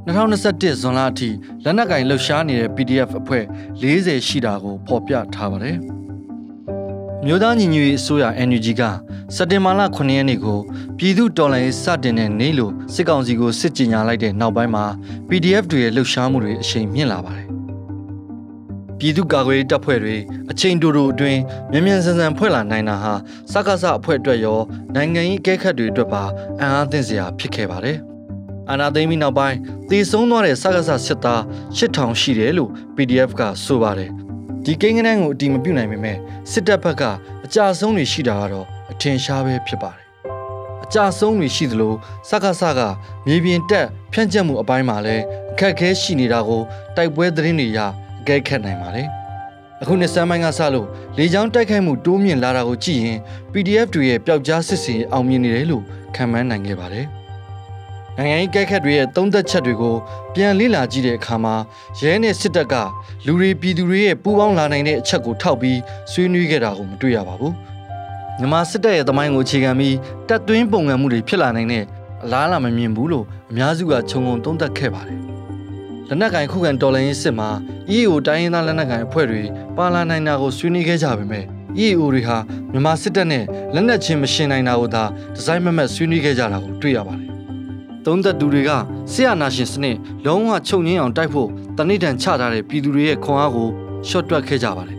[0.07, 1.29] 2021ဇွန်လအထိ
[1.63, 3.43] လက်နက်ကင်လှုပ်ရှားနေတဲ့ PDF အဖွဲ့
[3.81, 5.77] 40ရှိတာကိုဖော်ပြထားပါတယ်။
[7.25, 8.81] မြို့သားညီညွတ်ရေးအစိုးရ NUG က
[9.35, 10.59] စက်တင်ဘာလ9ရက်နေ့ကို
[10.97, 14.85] ပြည်သူတော်လှန်ရေးစတင်တဲ့နေ့လို့စစ်ကောင်စီကိုစစ်ကြေညာလိုက်တဲ့နောက်ပိုင်းမှာ
[15.29, 17.47] PDF တွေရဲ့လှုပ်ရှားမှုတွေအရှိန်မြင့်လာပါတယ်။
[18.99, 20.15] ပြည်သူ့ကာကွယ်ရေးတပ်ဖွဲ့တွေ
[20.51, 21.41] အချိန်တူတူအတွင်း
[21.71, 23.13] မြန်မြန်ဆန်ဆန်ဖွဲ့လာနိုင်တာဟာ
[23.51, 24.59] စကားစအဖွဲ့အတွက်ရော
[24.95, 26.23] နိုင်ငံရေးအကဲခတ်တွေအတွက်ပါ
[26.59, 27.99] အံ့အားသင့်စရာဖြစ်ခဲ့ပါတယ်။
[28.69, 29.57] အာနာသိမ်းပြီးနောက်ပိုင်း
[29.89, 31.41] သေဆုံးသွားတဲ့စကားစစစ်သား
[31.77, 34.11] 8000ရှိတယ်လို့ PDF ကဆိုပါတယ်။
[34.65, 36.17] ဒီကိန်းဂဏန်းကိုအတိမပြုနိုင်ပေမဲ့
[36.51, 37.03] စစ်တပ်ဘက်က
[37.45, 40.05] အကြဆုံးတွေရှိတာကတော့အထင်ရှားပဲဖြစ်ပါတယ်။
[40.83, 41.93] အကြဆုံးတွေရှိသလို
[42.29, 42.81] စကားစက
[43.27, 46.61] မြေပြင်တက်ဖြန့်ကျက်မှုအပိုင်းမှာလည်းအခက်အခဲရှိနေတာကို
[46.95, 47.79] တိုက်ပွဲသတင်းတွေရ
[48.21, 49.07] အကဲခတ်နိုင်ပါတယ်။
[49.81, 50.87] အခုနှစ်ဆန်းပိုင်းကစလို့
[51.17, 53.17] လေကြောင်းတိုက်ခိုက်မှုတိုးမြင့်လာတာကိုကြည့်ရင်
[53.51, 55.83] PDF တွေရဲ့ပျောက်ကြားစစ်စင်အောင်မြင်နေတယ်လို့
[56.15, 57.07] ခံမှန်းနိုင်ခဲ့ပါတယ်။
[58.17, 59.95] နိုင်ငံရေးကဲခတ်တွေရဲ့သုံးသက်ချက်တွေကို
[60.33, 61.55] ပြန်လေ့လာကြည့်တဲ့အခါမှာ
[61.99, 62.75] ရဲနဲ့စစ်တပ်က
[63.25, 65.79] လူတွေပြည်သူတွေရဲ့ပူးပေါင်းလာနိုင်တဲ့အချက်ကိုထောက်ပြီး
[66.11, 67.53] ဆွေးနွေးခဲ့တာကိုမတွေ့ရပါဘူး။
[68.39, 69.95] မြန်မာစစ်တပ်ရဲ့သမိုင်းကိုအခြေခံပြီး
[70.27, 71.83] တပ်သွင်းပုံငံမှုတွေဖြစ်လာနိုင်တဲ့
[72.23, 75.19] အလားအလာမမြင်ဘူးလို့အများစုကခြုံငုံသုံးသပ်ခဲ့ပါတယ်။
[76.07, 77.49] လက်နက်ကင်ခုခံတော်လှန်ရေးစစ်မှာ
[77.95, 79.41] EAO တိုင်းရင်းသားလက်နက်ကင်အဖွဲ့တွေ
[79.77, 81.45] ပါလာနိုင်တာကိုဆွေးနွေးခဲ့ကြပေမဲ့
[81.83, 82.37] EAO တွေဟာ
[82.71, 83.43] မြန်မာစစ်တပ်နဲ့
[83.73, 85.03] လက်နက်ချင်းမရှင်နိုင်တာကိုသာ
[85.35, 87.26] ဒီဇိုင်းမမတ်ဆွေးနွေးခဲ့ကြတာကိုတွေ့ရပါတယ်
[88.07, 88.71] သုံးသက်သူတွေက
[89.11, 93.69] ဆရာနာရှင်စနစ်လုံးဝချုပ်ငင်းအောင်တိုက်ဖို့တဏိဒံချထားတဲ့ပြည်သူတွေရဲ့ခွန်အားကို
[94.07, 94.97] ရှော့တွက်ခဲ့ကြပါတယ်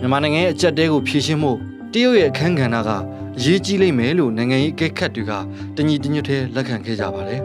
[0.00, 1.52] မြန်မာနိုင်ငံရဲ့အကြက်တဲကိုဖြည့်ရှင်းမှု
[1.92, 2.90] တရုတ်ရဲ့အခန်းကဏ္ဍက
[3.38, 5.32] အရေးကြီးလိမ့်မယ်လို့နိုင်ငံရေးအကဲခတ်တွေက
[5.76, 7.40] တညီတညွတ်ထဲလက်ခံခဲ့ကြပါတယ်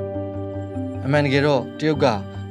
[1.05, 2.05] အမှန်တကယ်တော့တရုတ်က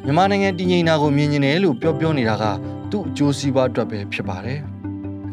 [0.04, 2.44] မြန်မာနိုင်ငံတည်ငြိမ်တာကိုမြင်နေတယ်လို့ပြောပြောနေတာက
[2.90, 4.60] သူ့အကျိုးစီးပွားအတွက်ပဲဖြစ်ပါတယ်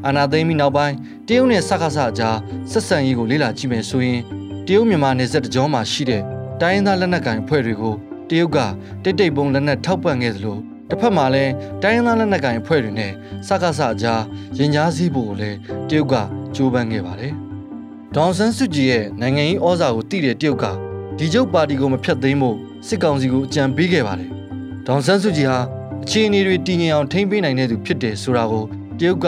[0.05, 0.95] အာနာသိမ်းပြီးနောက်ပိုင်း
[1.27, 2.37] တရုတ်နဲ့စကားစအကြား
[2.71, 4.21] ဆက်ဆံရေးကိုလေ့လာကြည့်မယ်ဆိုရင်
[4.67, 6.23] တရုတ်မြန်မာနယ်စပ်တကြောမှာရှိတဲ့
[6.61, 7.95] တိုင်းရင်းသားလက်နက်ကိုင်အဖွဲ့တွေကို
[8.29, 8.57] တရုတ်က
[9.03, 10.57] တိတ်တိတ်ပုံလက်နက်ထောက်ပံ့ခဲ့သလို
[10.89, 11.51] တစ်ဖက်မှာလည်း
[11.81, 13.11] တိုင်းရင်းသားလက်နက်ကိုင်အဖွဲ့တွေနဲ့
[13.47, 14.21] စကားစအကြား
[14.57, 15.57] ရင်ကြားစည်းဖို့ကိုလည်း
[15.89, 16.15] တရုတ်က
[16.55, 17.33] ကြိုးပမ်းခဲ့ပါတယ်။
[18.15, 20.65] ဒေါန်ဆန်းစုကြည်ရဲ့နိုင်ငံရေးဩဇာကိုတည်တဲ့တရုတ်က
[21.17, 22.57] ဒီကျုပ်ပါတီကိုမဖျက်သိမ်းဖို့
[22.87, 24.29] စစ်ကောင်စီကိုအကြံပေးခဲ့ပါတယ်။
[24.87, 25.59] ဒေါန်ဆန်းစုကြည်ဟာ
[26.03, 28.63] အခြေအနေတွေတည်ငြိမ်အောင်ထိန်းပေးနိုင်တဲ့သူဖြစ်တယ်ဆိုတာကို
[28.99, 29.25] တရုတ်က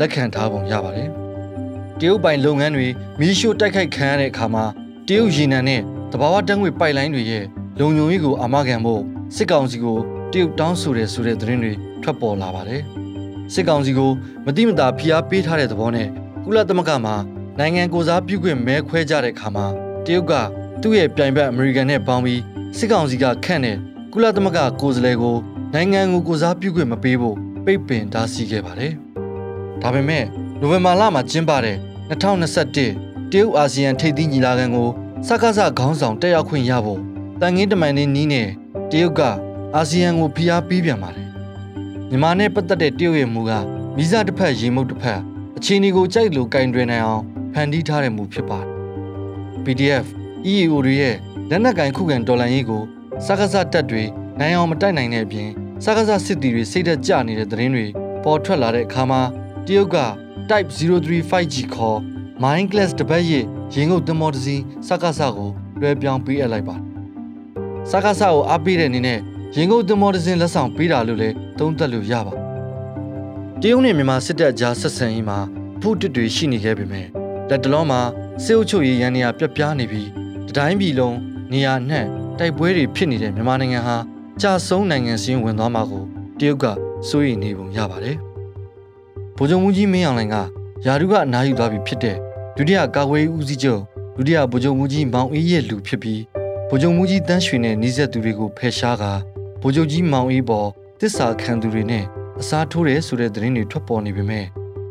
[0.00, 1.08] လက်ခံထားပုံရပါတယ်။
[1.98, 2.86] တရုတ်ပိုင်လုပ်ငန်းတွေ
[3.18, 4.64] မီးရှို့တိုက်ခိုက်ခံရတဲ့အခါမှာ
[5.08, 5.82] တရုတ်ရေနံနဲ့
[6.16, 7.44] တဘာဝတန်းငွေပိုက်လိုင်းတွေရဲ့
[7.78, 9.02] လုံခြုံရေးကိုအာမခံဖို့
[9.36, 9.98] စစ်ကောင်စီကို
[10.32, 12.82] တရုတ်တောင်းဆိုတယ်ဆိုတဲ့သတင်းတွေထွက်ပေါ်လာပါတယ်။
[13.52, 14.10] စစ်ကောင်စီကို
[14.46, 16.08] မတိမတာဖိအားပေးထားတဲ့သဘောနဲ့
[16.44, 17.16] ကုလသမဂ္ဂမှာ
[17.58, 19.66] နိုင်ငံကိုစားပြုခွင့်မဲခွဲကြတဲ့အခါမှာ
[20.04, 20.32] တရုတ်က
[20.82, 22.40] သူ့ရဲ့ပြိုင်ဘက်အမေရိကန်နဲ့ပေါင်းပြီး
[22.78, 23.76] စစ်ကောင်စီကခန့်တဲ့
[24.12, 25.36] ကုလသမဂ္ဂကိုယ်စားလှယ်ကို
[25.74, 28.92] နိုင်ငံကိုကိုစားပြုခွင့်မပေးဖို့ပိတ်ပင်တားဆီးခဲ့ပါတယ်။
[29.82, 30.24] ဒါပေမဲ့
[30.60, 31.76] နိုဝင်ဘာလမှာကျင်းပတဲ့
[32.10, 34.90] 2021တရုတ်အာဆီယံထိပ်သီးညီလာခံကို
[35.26, 37.00] စကားစခေါင်းဆောင်တက်ရောက်ခွင့်ရဖို့
[37.40, 38.48] တန်ငင်းတမန်နေနီးနဲ့
[38.90, 39.20] တရုတ်က
[39.74, 41.28] အာဆီယံကိုဖိအားပေးပြန်ပါတယ်။
[42.08, 43.52] မြန်မာနဲ့ပတ်သက်တဲ့တရုတ်ရဲ့မူက
[43.96, 45.20] မိစားတစ်ဖက်ရေမုတ်တစ်ဖက်
[45.56, 48.70] အခြေအနေကိုကြိုက်လို့ကင်တွင်နိုင်အောင်ဖန်တီးထားတဲ့မူဖြစ်ပါတယ်။
[49.64, 50.06] PDF
[50.50, 51.16] EAO တွေရဲ့
[51.50, 52.82] လက်နက်ကင်ခုခံတော်လှန်ရေးကို
[53.26, 54.02] စကားစတက်တွေ
[54.38, 55.48] နိုင်အောင်မတိုက်နိုင်တဲ့အပြင်
[55.84, 57.86] စကားစစစ်တီတွေစိတ်သက်ကြနေတဲ့သတင်းတွေ
[58.24, 59.22] ပေါ်ထွက်လာတဲ့အခါမှာ
[59.66, 59.98] တရုတ်က
[60.48, 61.98] Type 035G ခေါ်
[62.42, 64.56] Mind Class တပတ်ရဲ့ ရင်ငုတ်သမောတစီ
[64.86, 65.50] စကားစကို
[65.80, 66.84] လွှဲပြောင်းပေးအပ်လိုက်ပါတယ်။
[67.90, 69.18] စကားစကိုအားပေးတဲ့အနေနဲ့
[69.56, 72.34] ရင်ငုတ်သမောတစင်လက်ဆောင်ပေးတာလို့လည်းသုံးသပ်လို့ရပါ
[73.60, 75.38] တရုတ်နဲ့မြန်မာစစ်တပ်ကြားဆက်ဆံရေးမှာ
[75.80, 77.06] ဖို့တစ်တွေရှိနေခဲ့ပေမဲ့
[77.48, 78.00] လက်တလုံးမှာ
[78.44, 80.08] စစ်အုပ်ချုပ်ရေးရန်နေရာပြက်ပြားနေပြီး
[80.48, 81.16] တတိုင်းပြည်လုံး
[81.52, 82.06] နေရာနှံ့
[82.38, 83.96] တိုက်ပွဲတွေဖြစ်နေတဲ့မြန်မာနိုင်ငံဟာ
[84.40, 86.04] ကြာဆုံးနိုင်ငံစင်းဝင်သွားမှာကို
[86.38, 86.64] တရုတ်က
[87.08, 88.16] စိုးရိမ်နေပုံရပါတယ်။
[89.36, 90.36] ဗိုလ်ချုပ်မူကြီးမင်းအောင်လှိုင်က
[90.86, 92.16] ယာရုကအနားယူသွားပြီဖြစ်တဲ့
[92.56, 93.80] ဒုတိယကာကွယ်ရေးဦးစီးချုပ်
[94.16, 96.22] ဒုတိယဗိုလ်ချုပ်မူကြီးမောင်အေးရဲ့လူဖြစ်ပြီး
[96.68, 99.12] ဗိုလ်ချုပ်မူကြီးတန်းရွှေနဲ့နှိစက်သူတွေကိုဖယ်ရှားကာ
[99.60, 100.68] ဗိုလ်ချုပ်ကြီးမောင်အေးပေါ်
[101.00, 102.04] တစ္ဆာခံသူတွေနဲ့
[102.40, 104.44] အစားထိုးတယ်ဆိုတဲ့သတင်းတွေထွက်ပေါ်နေပေမဲ့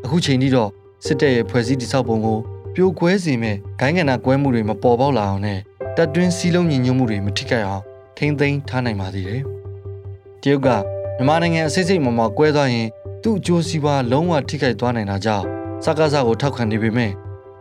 [0.03, 0.69] အခုချိန်ထိတော့
[1.05, 2.39] စစ်တပ်ရဲ့ဖွဲ့စည်းတိဆောက်ပုံကို
[2.75, 5.59] ပြိုကွဲစေမဲ့ဂိုင်းကဏကွဲမှုတွေမပေါ်ပေါက်လာအောင်နဲ့
[5.97, 7.83] တပ်တွင်းစည်းလုံးညီညွတ်မှုတွေမထိခိုက်အောင်
[8.17, 9.41] ထိမ့်သိမ်းထားနိုင်ပါသေးတယ်။
[10.41, 10.67] တရုတ်က
[11.17, 12.87] မြန်မာနိုင်ငံအစိစိတ်မမကွဲသွားရင်
[13.23, 15.45] သူ့အကျိုးစီးပွားလုံးဝထိခိုက်သွားနိုင်တာကြောင့်
[15.83, 17.11] စကားစကိုထောက်ခံနေပေမဲ့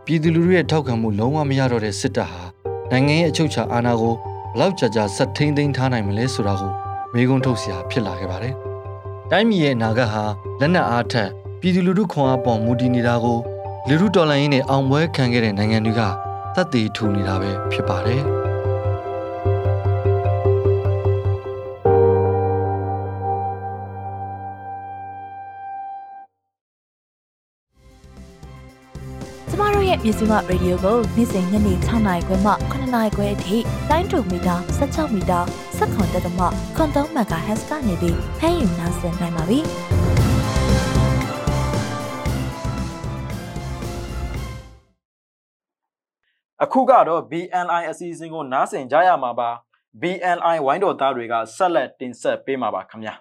[0.05, 2.43] ပြည်သူလူထုရဲ့ထောက်ခံမှုလုံးဝမရတော့တဲ့စစ်တပ်ဟာ
[2.91, 4.15] နိုင်ငံရဲ့အချုပ်အခြာအာဏာကို
[4.53, 6.71] ဘလောက်ကြာကြာဆက်ထိမ့်သိမ်းထားနိုင်မလဲဆိုတာကို
[7.13, 8.53] မေးခွန်းထုတ်စရာဖြစ်လာခဲ့ပါတယ်။
[9.31, 10.23] တိုင်းပြည်ရဲ့အနာဂတ်ဟာ
[10.59, 11.29] လက်နက်အားထက်
[11.59, 13.39] ပြည်သူလူထုခွန်အားပေါ်မူတည်နေတာကို
[13.87, 16.01] လူထုတော်လှန်ရေးနဲ့အောင်ပွဲခံခဲ့တဲ့နိုင်ငံတွေက
[16.55, 18.23] သက်သေထူနေတာပဲဖြစ်ပါတယ်။
[29.93, 33.57] ရဲ့မြစီမရေဒီယိုကိုနေ့စဉ်ညနေ6နာရီခွဲမှ9နာရီခွဲအထိ
[33.89, 35.39] တိုင်းတူမီတာ16မီတာ
[35.77, 36.39] 7.3တမ
[36.75, 39.59] ခွန်3 MHz ကနေပြီးဖမ်းယူနိုင်စင်နိုင်ပါပြီ။
[46.63, 49.49] အခုကတော့ BNI အစီအစဉ်ကိုနားဆင်ကြရမှာပါ
[50.01, 53.15] BNI ဝိုင်းတော်သားတွေကဆက်လက်တင်ဆက်ပေးမှာပါခင်ဗျာ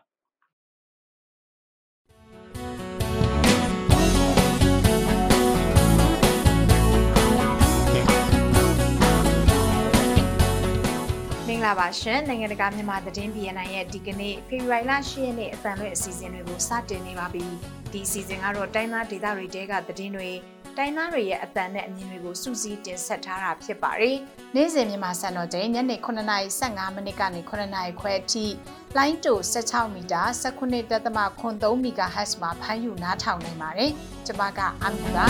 [11.55, 17.47] င်္ဂလာပါရှင်နိုင်ငံတကာမြန်မာသတင်း BNN ရဲ့ဒီကနေ့ဖေဖော်ဝါရီလ10ရက်နေ့အသံလွှင့်အစီအစဉ်တွေကိုစတင်နေပါပြီ
[17.93, 20.31] ဒီအစီအစဉ်ကတော့တိုင်းသားဒေသတွေတဲကသတင်းတွေ
[20.77, 24.17] တိုင်းသားတွေရဲ့အသံနဲ့အမြင်တွေကိုစူးစီးတင်ဆက်ထားတာဖြစ်ပါတယ်
[24.55, 28.47] နေ့စဉ်မြန်မာစံတော်ချိန်ညနေ9:15မိနစ်ကနေ9:00ခွဲအထိ
[28.97, 33.91] လိုင်းတို16မီတာ19.3 MHz မှာဖမ်းယူနားထောင်နိုင်ပါတယ်
[34.27, 35.27] ကျွန်မကအမီပါ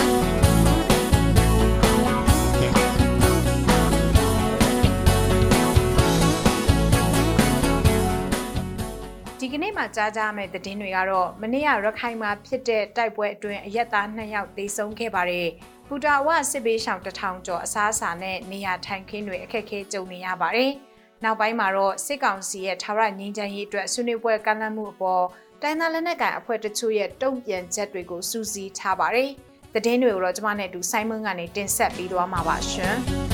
[9.45, 15.49] ဒီကနေ့မှကြားကြမယ့်သတင်းတွေကတော့မနေ့ကရခိုင်မှာဖြစ်တဲ့တိုက်ပွဲအတွင်းအရက်သား2ယောက်သေဆုံးခဲ့ပါတယ်။
[15.89, 20.71] ပူတာဝစစ်ဘေးရှောင်တထောင်ကျော်အစားအစာနဲ့နေရာထိုင်ခင်းတွေအခက်အခဲကြုံနေရပါတယ်။
[21.25, 25.25] နောက်ပိုင်းမှာတော့စစ်ကောင်စီရဲ့ထာဝရငြိမ်းချမ်းရေးအတွက်ဆွေးနွေးပွဲကမ်းလှမ်းမှုအပေါ်
[25.63, 29.31] တိုင်းသားလက်နက်ကိုင်အဖွဲ့တချို့ရဲ့တုံ့ပြန်ချက်တွေကိုစူးစီးထားပါတယ်။
[29.75, 32.97] သတင်းတွေကိုတော့ကျွန်မနဲ့အတူဆိုင်းမွန်းကနေတင်ဆက်ပေးသွားမှာပါရှင်။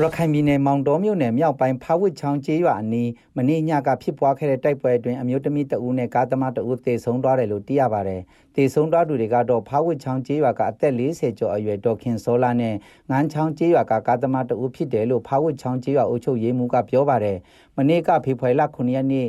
[0.00, 8.20] ရခိုင်ပြည်နယ်မောင်တော်မြို့နယ်မြောက်ပိုင်းဖားဝစ်ချောင်းကျေးရွာအနီးမနေ့ညကဖြစ်ပွားခဲ့တဲ့တိုက်ပွဲအတွင်းအမျိုးသမီးတဦးနဲ့ကားသမားတဦးသေဆုံးသွားတယ်လို့သိရပါတယ်။
[8.54, 12.74] သေဆုံးသွားသူတွေကတော့ဖားဝစ်ချောင်းကျေးရွာကအသက်40ကျော်အရွယ်ဒေါခင်စောလာနဲ့
[13.10, 17.38] ငန်းချောင်းကျေးရွာကကားသမားတဦးဖြစ်တယ်လို့ဖားဝစ်ချောင်းကျေးရွာအုပ်ချုပ်ရေးမှူးကပြောပါတယ်။
[17.76, 19.28] မနေ့ကဖေဖော်ဝါရီလ9ရက်နေ့ည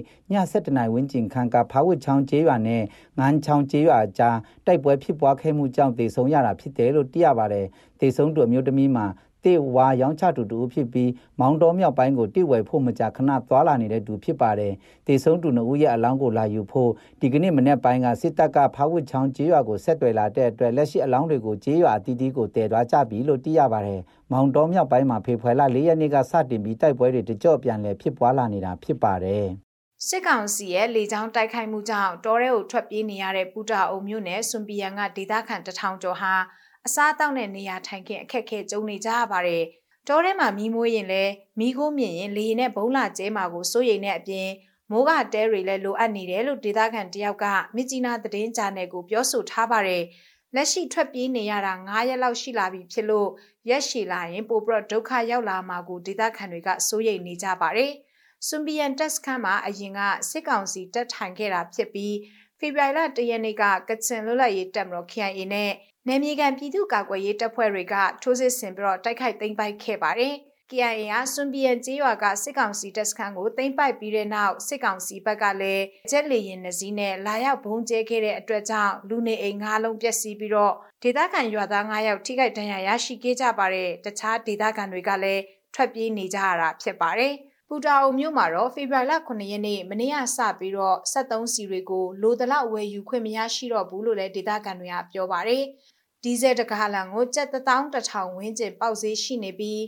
[0.52, 2.84] 7:00နာရီဝန်းကျင်ခန့်ကဖားဝစ်ချောင်းကျေးရွာနဲ့
[3.20, 7.66] ငန်းချောင်းကျေးရွာအကြားတိုက်ပွဲဖြစ်ပွားခဲ့မှုကြောင့်သေဆုံးရတာဖြစ်တယ်လို့သိရပါတယ်။
[8.00, 9.08] သေဆုံးသူအမျိုးသမီးမှာ
[9.46, 14.74] တေဝါရောင်းချတူတူဖြစ်ပြီးမောင်တော်မြောက်ပိုင်းကိုတိဝယ်ဖို့မကြာခဏသွားလာနေတဲ့သူဖြစ်ပါတယ်။
[15.08, 16.92] တေဆုံးသူနှုတ်ရဲ့အလောင်းကိုလာယူဖို့
[17.22, 29.46] ဒီကနေ့မနေ့ပိုင်းကစစ်တပ်ကဖားဝစ်ချောင်းကျေးရွာကိုဆက်သွယ်လာတဲ့အတွက်လက်ရှိအလောင်းတွေကိုကျေးရွာအသီးသီးကိုတည်သွားကြပြီလို့သိရပါတယ်။မောင်တော်မြောက်ပိုင်းမှာဖေဖွယ်လ၄ရက်နေ့ကစတင်ပြီးတိုက်ပွဲတွေတကြော့ပြန်လည်ဖြစ်ပွားလာနေတာဖြစ်ပါတယ်။
[30.08, 36.34] စစ်ကောင်စီရဲ့လေကြောင်းတိုက်ခိုက်မှုကြောင့်တောထဲကိုထွက်ပြေးနေရတဲ့ပူတာအုံမြို့နယ်စွန်ပီယန်ကဒေသခံတထောင်ကျော်ဟာ
[36.88, 39.64] အစားအသောက်နဲ့နေရာထိုင်ခင်းအခက်အခဲကြုံနေကြရပါတယ်။
[40.08, 44.50] တောထဲမှာမီးမွေးရင်လည်းမီးခိုးမြင်ရင်လေနဲ့ဘုံလာကျဲမှာကိုစိုးရိမ်တဲ့အပြင်
[44.92, 50.04] မိုးကတဲတွေလည်းလိုအပ်နေတယ်လို့ဒေသခံတယောက်ကမြစ်ကြီးနားသတင်းဂျာနယ်ကိုပြောဆိုထားပါတယ်။
[50.56, 53.30] လက်ရှိထွက်ပြေးနေရတာ9ရက်လောက်ရှိလာပြီဖြစ်လို့
[53.70, 57.92] ရက်ရှည်လာရင်ပိုပြီးဒုက္ခရောက်လာမှာကိုဒေသခံတွေကစိုးရိမ်နေကြပါတယ်။
[58.48, 62.16] စွန်ဘီယန်တက်စခန်းမှာအရင်ကစစ်ကောင်စီတက်ထိုင်ခဲ့တာဖြစ်ပြီး
[62.60, 65.72] ဖေဖော်ဝါရီလ၁ရက်နေ့ကကချင်လွတ်လပ်ရေးတပ်မတော် KIA နဲ့
[66.08, 70.36] နယ်မြေခံပြည်သူ့ကာကွယ်ရေးတပ်ဖွဲ့တွေကထိုးစစ်ဆင်ပြီးတော့တိုက်ခိုက်သိမ်းပိုက်ခဲ့ပါတယ်။
[70.72, 80.74] KIA ကစွန်ပီယန်ကျေးရွာကစစ်ကောင်စီတပ်စခန်းကိုသိမ်းပိုက်ပြီးတဲ့နောက်စစ်ကောင်စီဘက်ကလည်းဂျက်လေယာဉ်နှစီးနဲ့လာရောက်ဘုံကျဲခဲ့တဲ့အတွက်ကြောင့်လူနေအိမ်၅လုံးပျက်စီးပြီးတော့
[81.04, 85.42] ဒေသခံရွာသား9ယောက်ထိခိုက်ဒဏ်ရာရရှိခဲ့ကြပါတယ်။တခြားဒေသခံတွေကလည်း
[85.76, 87.34] ထွက်ပြေးနေကြရတာဖြစ်ပါတယ်။
[87.70, 95.64] ပူတာအုံမြို့မှာတော့ဖေဖော်ဝါရီလ9ရက်နေ့မနေ့ကစပြီးတော့73စီတွေကိုလိုသလောက်ဝယ်ယူခွင့်မရရှိတော့ဘူးလို့လည်းဒေသခံတွေကပြောပါတယ်။
[96.24, 99.82] ဒီဇယ်တကားလန်ကိုကျပ်1000ဝန်းကျင်ပေါက်ဈေးရှိနေပြီး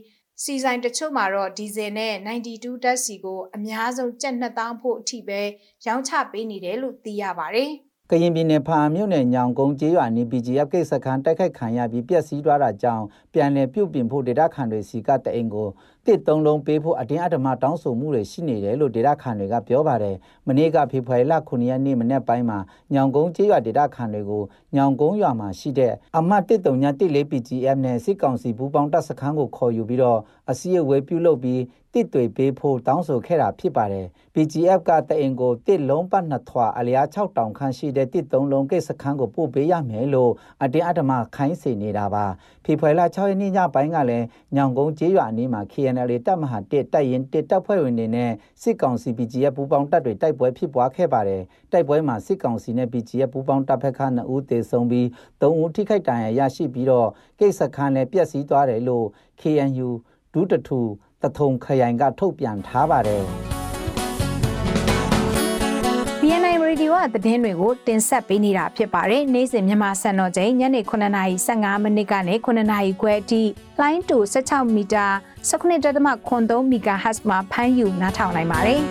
[0.44, 5.42] စီဆိုင်တချို့မှာတော့ဒီဇယ်နဲ့92ဓာတ်စီကိုအများဆုံးကျပ်2000ဖို့အထိပဲ
[5.86, 7.72] ရောင်းချပေးနေတယ်လို့သိရပါတယ်။
[8.12, 15.68] ကရင်ပြည်နယ်ဖာမြို့နယ်ညောင်ကုန်းကျေးရွာနီ PGF ကိစ္စခန်းတိုက်ခိုက်ခံရပြီးပျက်စီးသွားတာကြောင့်ပြန်လည်ပြုတ်ပြင်ဖို့ဒေတာခန်တွေစီကတအိမ်ကို
[16.08, 20.16] တစ်သုံးလုံးပေးဖို့အတင်းအဓမ္မတောင်းဆိုမှုတွေရှိနေတယ်လို့ဒေတာခန်တွေကပြောပါတယ်။
[20.48, 22.60] မနေ့ကဖေဖော်ဝါရီလ9ရက်နေ့မနေ့ပိုင်းမှာ
[22.94, 24.44] ညောင်ကုန်းကျေးရွာဒေတာခန်တွေကို
[24.76, 31.62] ညောင်ကုန်းရွာမှာရှိတဲ့အမတ်139 PGF နဲ့စစ်ကောင်စီဘူပေါင်းတပ်စခန်းကိုခေါ်ယူပြီးတော့အစည်းအဝေးပြုလုပ်ပြီး
[31.94, 40.32] တစ်တွေပေးဖို့တောင်းဆိုခဲ့တာဖြစ်ပါတယ်။ PGF ကတအိမ်ကိုတစ်လုံးပတ်နှစ်ထွာအလျား6တောင်ခန့်ရှိတဲ့တစ်သုံးလုံးကိစ္စခန်းကိုပို့ပေးရမယ်လို့
[40.64, 42.26] အတင်းအဓမ္မခိုင်းစေနေတာပါ
[42.66, 55.06] ဖေဖော်ဝါရီလ6ရက်နေ့ညပိုင်းကလည်းညောင်ကုန်းကျေးရွာအနီးမှာ KNL တပ်မဟာ1တပ်ရင်တစ်တပ်ဖွဲ့ဝင်တွေနဲ့စစ်ကောင်စီ PGF ပူးပေါင်းတပ်တွေတိုက်ပွဲဖြစ်ပွားခဲ့ပါတယ်တိုက်ပွဲမှာစစ်ကောင်စီနဲ့ PGF ပူးပေါင်းတပ်ဖက်က2ဦးသေဆုံးပြီး
[55.42, 57.10] 3ဦးထိခိုက်ဒဏ်ရာရရှိပြီးတော့
[57.40, 59.06] ကိစ္စခန်းလည်းပျက်စီးသွားတယ်လို့
[59.42, 59.90] KNU
[60.34, 60.80] ဒုတထူ
[61.22, 63.26] တထုံခရိုင်ကထုတ်ပြန်ထားပါတယ်
[66.96, 73.42] BNI Radio ကသတင်းတွေကိုတင်ဆက်ပေးနေတာဖြစ်ပါတယ်။နေ့စဉ်မြန်မာစံတော်ချိန်ညနေ9:15မိနစ်ကနေ9:00ခွဲအထိ
[73.80, 75.08] လိုင်းတူ16မီတာ
[75.50, 78.80] 19.3 MHz မှာဖမ်းယူနားထောင်နိုင်ပါတယ်။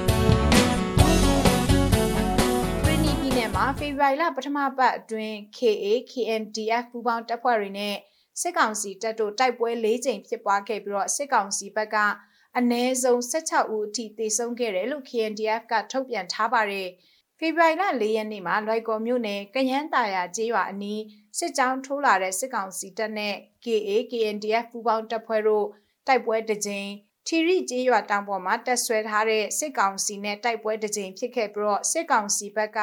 [2.84, 7.94] ပရီနီပြည်နယ်မှာဖေဖော်ဝါရီလပထမပတ်အတွင်း KA KNDF ပူးပေါင်းတပ်ဖွဲ့တွေနဲ့
[8.40, 11.96] စစ်ကောင်စီတပ်တို့တိုက်ပွဲ၄ကြိမ်ဖြစ်ပွားခဲ့ပြီးတော့စစ်ကောင်စီဘက်က
[12.58, 16.90] အနည်းဆုံး16ဦးအထိသေဆုံးခဲ့တယ်လို့ KNDF ကထုတ်ပြန်ထားပါတယ်။
[17.46, 21.02] ဖေဖော်ဝါရီလ၄ရက်နေ့မှာလွိုက်ကော်မြို့နယ်ကရန်တာယာကျေးရွာအနီး
[21.38, 23.34] စစ်ကြောင်းထိုးလာတဲ့စစ်ကောင်စီတပ်နဲ့
[23.64, 25.66] KA KNDF ပူးပေါင်းတပ်ဖွဲ့တို့
[26.06, 26.88] တိုက်ပွဲတစ်ကြိမ်
[27.26, 32.78] ထီရိကျေးရွာတောင်ပေါ်မှာတက်ဆွဲထားတဲ့စစ်ကောင်စီနဲ့တိုက်ပွဲတစ်ကြိမ်ဖြစ်ခဲ့ပြီးတော့စစ်ကောင်စီဘက်က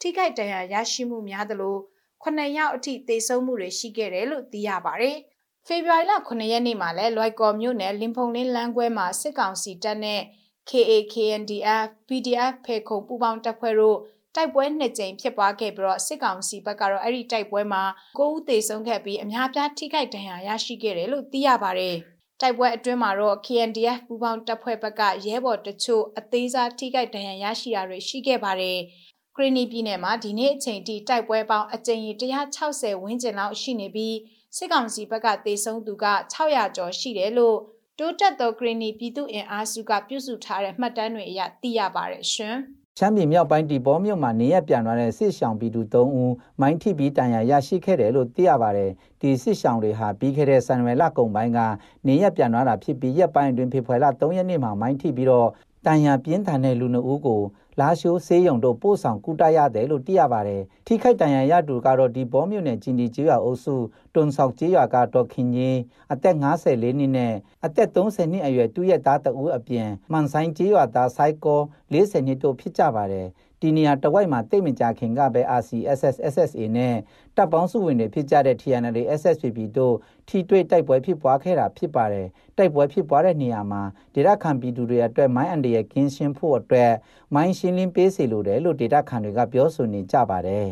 [0.00, 1.76] ထိခိုက်ဒဏ်ရာရရှိမှုများသလို
[2.24, 5.16] 9ယောက်အထိသေဆုံးမှုတွေရှိခဲ့တယ်လို့သိရပါတယ်။
[5.66, 10.22] ဖေဖော်ဝါရီလ9ရက်နေ့မှာလဲလွိုက်ကော်မြို့နယ်လင်ဖုံလင်းလမ်းခွဲမှာစစ်ကောင်စီတပ်နဲ့
[10.70, 13.98] KAKNDF PDF ဖေခုံပူပေါင်းတပ်ဖွဲ့တို့
[14.34, 17.82] တိုက်ပွဲနှစ်ကြိမ်ဖြစ်ပွားခဲ့ပြီးတော့စစ်ကောင်စီဘက်ကတော့အဲ့ဒီတိုက်ပွဲမှာ
[18.18, 21.96] 9ဦးသေဆုံးခဲ့ပြီးအများပြားထိခိုက်ဒဏ်ရာရရှိခဲ့တယ်လို့သိရပါတယ်။
[22.40, 28.78] တိုက်ပွဲအတွင်းမှာတော့ KNDF ပူပေါင်းတပ်ဖွဲ့ဘက်ကရဲဘော်တချို့အသေးစားထိခိုက်ဒဏ်ရာရရှိတာတွေရှိခဲ့ပါတယ်။
[29.36, 34.16] ခရီနီပြည်နယ်မှာဒီနေ့အချိန်ထိတိုက်ပွဲပေါင်းအကြိမ်160ဝန်းကျင်လောက်ရှိနေပြီး
[34.56, 37.58] စစ်ကောင်စီဘက်ကသေဆုံးသူက600ကျော်ရှိတယ်လို့
[38.04, 42.56] တိုးတက်သောဂရီနီပြည်သူ့အင်အားစုကပြုစုထားတဲ့မှတ်တမ်းတွေအရသိရပါတယ်ရှင်။
[42.98, 48.90] ရှမ်းပြည်မြောက်ပိုင်းတီဘောမြို့မှာနေရပြန်လာတဲ့စစ်ဆောင်ပြည်သူ3ဦးမိုင်းထိပြီးတန်ရာရရှိခဲ့တယ်လို့သိရပါတယ်။
[49.20, 51.58] ဒီစစ်ဆောင်တွေဟာပြီးခဲ့တဲ့ဇန်နဝါရီလကုန်ပိုင်းက
[52.06, 55.48] နေရပြန်လာတာဖြစ်ပြီးရက်ပိုင်းအတွင်းဖေဖော်ဝါရီလ3ရက်နေ့မှာမိုင်းထိပြီးတော့
[55.86, 57.40] တန်ရာပြင်းထန်တဲ့လူနှုတ်ကို
[57.80, 63.74] လာရှိုးဆေးရုံတို့ပို့ဆောင်ကူတရတယ်လို့သိရပါတယ်။ထိခိုက်တန်ရာရသူကတော့ဒီဘောမြို့နယ်ဂျင်ဒီကျေးရွာအုပ်စု
[64.14, 65.78] တွန်ဆောက်ကျေးရွာကဒေါခင်ကြီး
[66.12, 71.60] အသက်54နှစ်နဲ့အသက်30နှစ်အရွယ်တူရဲ့သားတဦးအပြင်မန်ဆိုင်ကျေးရွာသားဆိုင်ကော
[71.92, 73.28] 40နှစ်တို့ဖြစ်ကြပါတယ်။
[73.62, 76.96] ဒီနေရာတဝိုက်မှာတိတ်မကြခင်ကပဲ RCSS SSA နဲ့
[77.36, 79.94] တပ်ပေါင်းစုဝင်တွေဖြစ်ကြတဲ့ TNL SSPP တို့
[80.28, 83.82] ထိတွေ့တိုက်ပွဲဖြစ်ပွားခဲ့တာဖြစ်ပါတယ်တိုက်ပွဲဖြစ်ပွားတဲ့နေရာမှာ
[84.14, 86.92] ဒေတာခန်ပြည်သူတွေအတွက်မိုင်းအန်ဒီရဲ့ကင်းရှင်းဖို့အတွက်
[87.34, 90.68] မိုင်းရှင်းလင်းပေးစီလိုတယ်လို့ဒေတာခန်တွေကပြောဆိုနေကြပါတယ်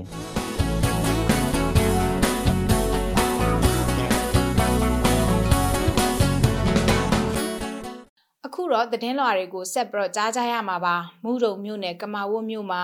[8.74, 12.82] တော့သတင်းလွှာတွေကိုဆက်ပြီးတော့ကြားကြရမှာပါမူတုံမြို့နယ်ကမာဝတ်မြို့မှာ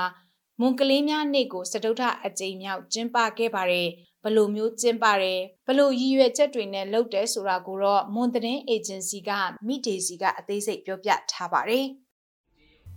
[0.61, 3.89] မွန်ကလေးများနေ့ကိုစတုထအကြိမ်မြောက်ကျင်းပခဲ့ပါတယ်
[4.25, 9.31] ဘလို့မျိုးကျင်းပါတယ်ဘလို့ရည်ရွယ်ချက်တွေနဲ့လုပ်တယ်ဆိုတာကိုတော့မွန်သတင်းအေဂျင်စီက
[9.67, 11.87] မိဒေစီကအသေးစိတ်ပြောပြထားပါတယ်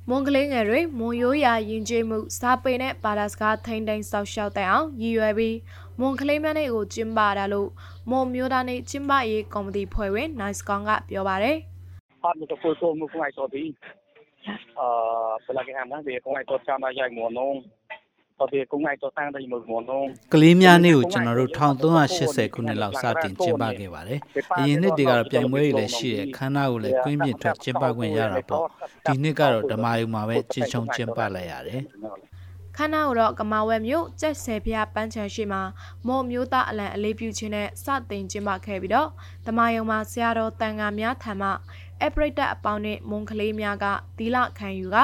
[0.09, 5.57] မွန်ကလေးငယ်တွေမွန်ရိုးရာယဉ်ကျေးမှုစာပေနဲ့ဘာသာစကားထိန်းသိမ်းစောင့်ရှောက်တဲ့အောင်ရည်ရွယ်ပြီး
[5.99, 7.69] မွန်ကလေးများနေ့ကိုကျင်းပတာလို့
[8.09, 11.59] မွန်မျိုးသားနေ့ကျင်းပရေးကော်မတီဖွဲ့ဝင် Nice ကောင်ကပြောပါတယ်။
[12.21, 13.63] ဟာမတဖို့ဆိုမှုကိုအိုက်တော်ဒီ
[14.79, 14.87] အာ
[15.45, 17.51] ပလာကဟမ်နာဒီကိုအိုက်တော်ချာမရိုက်မော်နုံ
[18.39, 20.01] တော်ဒီကိုအိုက်တော်တန်းတယ်မော်နုံ
[20.33, 21.51] ကလေးများနေ့ကိုကျွန်တော်တို့
[22.07, 24.19] 1380ခုနှစ်လောက်စတင်ကျင်းပခဲ့ပါတယ်။
[24.57, 28.63] အရင်နှစ်တွေကတော့ပြိုင်ပွဲတွေလည်းရှိတယ်ခန်းနာကိုလည်းကွင်းပြင်ထွက်ကျင်းပခွင့်ရတာပေါ့။
[29.05, 31.81] ဒီနှစ်ကတော့ဓမ္မယုံမှာပဲကျင်းချုံကျင်းပလိုက်ရတယ်။
[32.77, 35.61] ခန္ဓာကိုတော့ကမာဝဲမြို့ကျက်ဆယ်ဖျားပန်းချံရှိမှာ
[36.07, 39.09] မော်မျိုးသားအလံအလေးပြုခြင်းနဲ့စတင်ကျင်းပခဲ့ပြီးတော့
[39.47, 41.49] တမယုံမှာဆရာတော်တန်ဃာများထံမှ
[42.03, 43.85] အပရိတ်တက်အပေါင်းနဲ့မွန်ကလေးများက
[44.17, 44.97] သီလခံယူက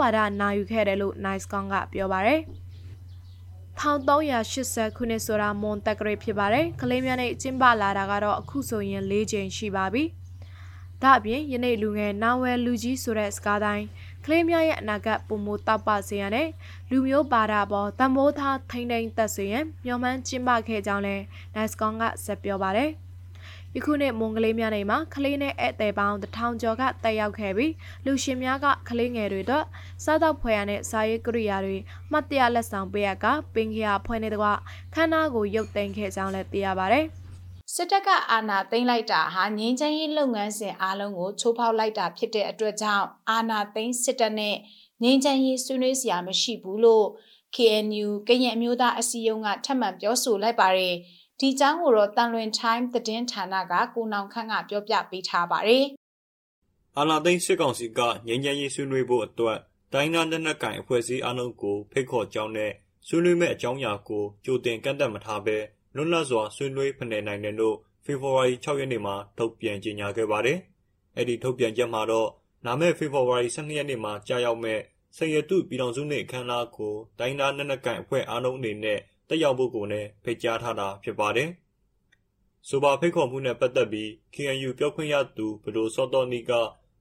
[0.00, 2.40] ဝါဒနာယူခဲ့တယ်လို့ Nice ကောင်ကပြောပါတယ်
[3.80, 10.04] 1380ခုနှစ်ဆိုတာမွန်တက်ကလေးဖြစ်ပါတယ်။ကလေးများနဲ့ကျင်းပလာတာကတော့အခုဆိုရင်၄ချိန်ရှိပါပြီ။
[11.02, 13.86] ဒါအပြင်ယနေ့လူငယ်နာဝဲလူကြီးဆိုတဲ့စကားတိုင်း
[14.24, 16.48] ကလေးများရဲ့အနာဂတ်ပုံမတောက်ပစေရတဲ့
[16.90, 21.16] လူမျိုးပါတာပေါ်တမိုးသားထိမ့်ထိန်သက်စေရန်မျှော်မှန်းကျင်းပခဲ့ကြောင်းလဲ
[21.54, 22.90] Nice ကောင်ကဆက်ပြောပါတယ်။
[23.78, 27.72] ယခုနှစ်မွန်ကလေးများနေမှာကလေးနဲ့ဧည့်သည်ပေါင်းတထောင်ကျော်ကတက်ရောက်ခဲ့ပြီး
[28.04, 29.64] လူရှင်များကကလေးငယ်တွေတို့
[30.04, 31.76] စားတော့ဖွယ်ရတဲ့စာရေးကိရိယာတွေ
[32.10, 34.58] မှတ်တရလက်ဆောင်ပေးရကပင်ခရာဖွဲ့နေတော့
[34.94, 37.00] ခန်းနာကိုရုပ်သိမ်းခဲ့ကြောင်းလည်းသိရပါဗျ။
[37.74, 44.56] စစ်တပ်ကအာဏာသိမ်းလိုက်တာဟာငင်းချမ်းရေးလုပ်ငန်းစဉ်အားလုံးကိုချိုးဖောက်လိုက်တာဖြစ်တဲ့အတွက်ကြောင့်အာဏာသိမ်းစစ်တပ်နဲ့
[45.02, 47.06] ငင်းချမ်းရေးဆွေးနွေးစရာမရှိဘူးလို့
[47.56, 50.94] KNU ကရင်အမျိုးသားအစည်းအရုံးကထပ်မံပြောဆိုလိုက်ပါတယ်။
[51.40, 55.84] ဒီအကြောင်းကိုတော့တန်လွင် time သတင်းဌာနကကိုနောင်ခန့်ကပြောပြပေးထားပါတယ်။
[56.96, 59.58] အာနာသိန်းစစ်ကောင်စီကငញ្ញရေးဆွေးနွေးဖို့အတွက်
[59.92, 62.72] တိုင်းသားလက်နက်ကိုင်အဖွဲ့အစည်းအလုံးကိုဖိတ်ခေါ်ကြောင်းနဲ့
[63.06, 65.56] ဆွေးနွေးမဲ့အကြောင်းအရာကိုကြိုတင်ကန့်သက်မထားဘဲ
[65.94, 70.58] လွတ်လပ်စွာဆွေးနွေးဖလှယ်နိုင်တယ်လို့ဖေဖော်ဝါရီ6ရက်နေ့မှာထုတ်ပြန်ကြေညာခဲ့ပါတယ်။
[71.16, 72.28] အဲ့ဒီထုတ်ပြန်ချက်မှာတော့
[72.66, 74.80] လာမယ့်ဖေဖော်ဝါရီ12ရက်နေ့မှာကြာရောက်မဲ့
[75.16, 81.48] ဆယ်ရတုပြည်တော်စုနှင့်အခမ်းအနားကိုတိုင်းသားလက်နက်ကိုင်အဖွဲ့အားလုံးအနေနဲ့ တက်ရောက်ဖို့ကိုလည်းဖိတ်ကြားထားတာဖြစ်ပါတယ်။
[82.68, 86.50] ဆိုပါဖိတ်ခေါ်မှုနဲ့ပတ်သက်ပြီး KNU ပြောခွင့်ရသူဘဒိုစောတော်နီက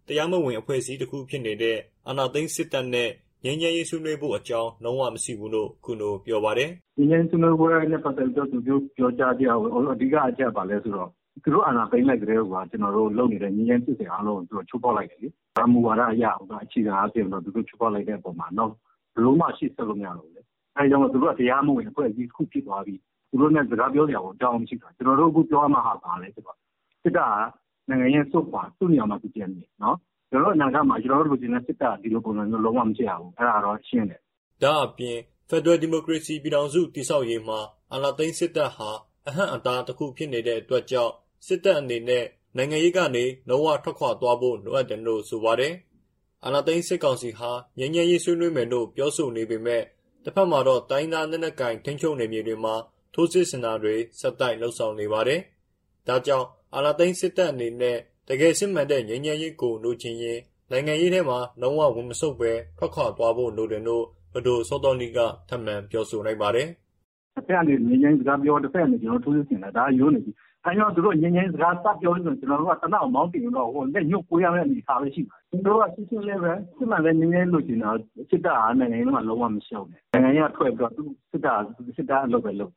[0.08, 3.10] တရားမဝင်အဖွဲ့အစည်းတစ်ခုဖြစ်နေတဲ့အာဏာသိမ်းစစ်တပ်နဲ့
[3.44, 9.62] ငြိမ်းချမ်းရေးဆွေးနွေးဖို့အကြောင်းလုံးဝမရှိဘူးလို့ခုလိုပြောပါတယ်။ငြိမ်းချမ်းဆွေးနွေးပွဲနဲ့ပတ်သက်ပြီးသူပြောပြောကြားပြအောင်
[9.94, 11.10] အဓိကအချက်ပါလဲဆိုတော့
[11.44, 18.72] သူတို့အာဏာသိမ်းလိုက်ကြတဲ့ဟိုကကျွန်တော်တို့လုပ်နေတဲ့ငြိမ်းချမ်းစစ်စင်အားလုံးကိုသူတို့ချိုးဖောက်လိုက်တယ်လေ။ဒါမူဝါဒအရဟိုကအခြေခံအားဖြင့်တော့သူတို့ချိုးဖောက်လိုက်တဲ့အပေါ်မှာတော့
[19.16, 20.37] ဘလို့မှရှိဆက်လို့မရတော့ဘူး
[20.78, 23.00] လေ။အဲကြောင့်သူတို့ကတရားမဝင်အဖွဲ့အစည်းတစ်ခုဖြစ်သွားပြီး
[23.30, 26.58] သူတို့နဲ့စကားပြောစရာကိုအကြောင်းမရှိတာကျွန်တော်တို့အခုပြောမှဟာပါလဲဆိုတော့
[27.04, 29.98] စစ်တပ်ကနိုင်ငံရေးစုပ်ပါသူ့နေရာမှာသူကျန်နေနော်
[30.30, 34.22] ကျွန်တော်တို့အနာဂတ်မှာကျွန်တော်တို့လူချင်းနဲ့စစ်တပ်ဒီလိုပုံစံမျိုးလုံးဝမချရဘူးအဲ့ဒါတော့ရှင်းတယ်
[34.64, 35.18] ဒါအပြင်
[35.50, 37.60] Federal Democracy ပြည်ထောင်စုတည်ဆောက်ရေးမှာ
[37.94, 38.90] အာဏာသိမ်းစစ်တပ်ဟာ
[39.28, 41.14] အဟန့်အတားတစ်ခုဖြစ်နေတဲ့အတွက်ကြောင့်
[41.48, 42.26] စစ်တပ်အနေနဲ့
[42.58, 45.74] နိုင်ငံရေးကနေလုံးဝထွက်ခွာသွားဖို့လိုအပ်တယ်လို့ဆိုပါတယ်။
[46.46, 49.84] အာဏာသိမ်းစစ်ကောင်စီဟာငြိမ်းချမ်းရေးဆွေးနွေးမယ်လို့ပြောဆိုနေပေမဲ့
[50.28, 52.76] တစ်ဖက်မှာတော့တိုင်းသားလက်နက်ကိုင်ထိန်းချုပ်နယ်မြေတွေမှာ
[53.14, 55.40] ထိုးစစ်ဆင်တာတွေဆက်တိုက်လှုပ်ဆောင်နေပါတယ်။
[56.08, 57.98] ဒါကြောင့်အာဏာသိမ်းစစ်တပ်အနေနဲ့
[58.30, 60.40] တကယ်စစ်မှန်တဲ့ငြိမ်းချမ်းရေးကိုလိုချင်ရင်
[60.72, 65.20] နိုင်ငံရေးထဲမှာလုံးဝဝင်မဆုတ်ဘဲထွက်ခွာသွားဖို့လိုတယ်လို့ဘဒိုစောတော်နီက
[65.50, 66.68] ထပ်မံပြောဆိုလိုက်ပါတယ်။
[67.36, 70.32] တစ်ဖက်ကနေငြိမ်းချမ်းစကားပြောတစ်ဖက်ကနေကျွန်တော်ထိုးစစ်ဆင်တာဒါရိုးနေပြီ
[70.68, 77.92] အဲကြောင့်သူတို့ငြိမ်းချမ်းစကားစပြောလို့ကျွန်တော်တို့ကတနောက်မောင်းတင်တော့ဟိုလက်ညှို့ကိုရမယ့်အနေအထားပဲရှိပါတယ်ကျွန်တော်တို့ကစစ်စစ်လေးပဲစစ်မှန်တဲ့ငြိမ်းချမ်းလို့ကျင်တာ
[78.30, 81.60] စစ်တပ်အားနိုင်ငံရေးမှာလုံးဝမရှောက်နဲ့နိုင်ငံရေးကထွက်ပြီးတော့သူစစ်တပ်
[81.98, 82.72] စစ်တပ်အလုပ်ပဲလုပ်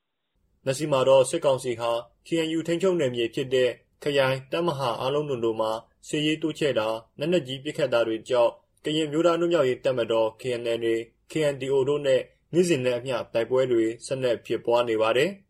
[0.66, 1.91] လက်ရှိမှာတော့စစ်ကောင်စီဟာ
[2.26, 3.70] KNU ထိန်းချုပ်နယ်မြေဖြစ်တဲ့
[4.03, 5.70] ခရိုင်တပ်မဟာအားလုံးတို့မှာ
[6.09, 6.88] စစ်ရေးတိုးချဲ့တာ
[7.18, 8.53] လက်နက်ကြီးပစ်ခတ်တာတွေကြောင့်
[8.84, 10.84] ကရင်မျိုးသားနှုတ်မြောက်ရေးတပ်မတော် KNL
[11.30, 12.20] KNDO တို့နဲ့
[12.55, 15.30] နေ့စဉ်နဲ့အမျှတိုက်ပွဲတွေဆက်လက်ဖြစ်ပွားနေပါတယ်။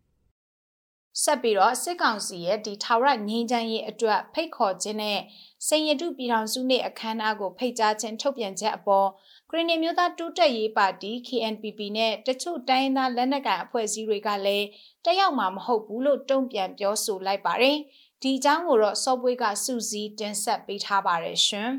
[1.23, 5.19] ဆက်ပြီးတော့စစ်ကောင်စီရဲ့ဒီထာဝရငြိမ်းချမ်းရေးအတွက်ဖိတ်ခေါ်ခြင်းနဲ့
[5.67, 9.09] စိန်ရတုပြည်ထောင်စုနေ့အခမ်းအနားကိုဖိတ်ကြားခြင်းထုတ်ပြန်ချက်အပေါ်
[9.51, 14.67] ခရီးနီမျိုးသားတိုးတက်ရေးပါတီ KNPP နဲ့တချို့တိုင်းသားလက်နက်ကိုင်အဖွဲ့အစည်းတွေကလည်း
[15.05, 17.77] တက်ရောက်မှာမဟုတ်ဘူးလို့တုံ့ပြန်ပြောဆိုလိုက်ပါတယ်။
[18.23, 21.71] ဒီအကြောင်းကိုတော့စောပွေးကစူးစီးတင်ဆက်ပေးထားပါတယ်ရှင်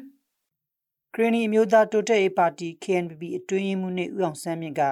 [1.13, 4.83] ။ခရီးနီမျိုးသားတိုးတက်ရေးပါတီ KNPP အတွင်းရေးမှူးနဲ့ဦးအောင်ဆန်းမြင့်က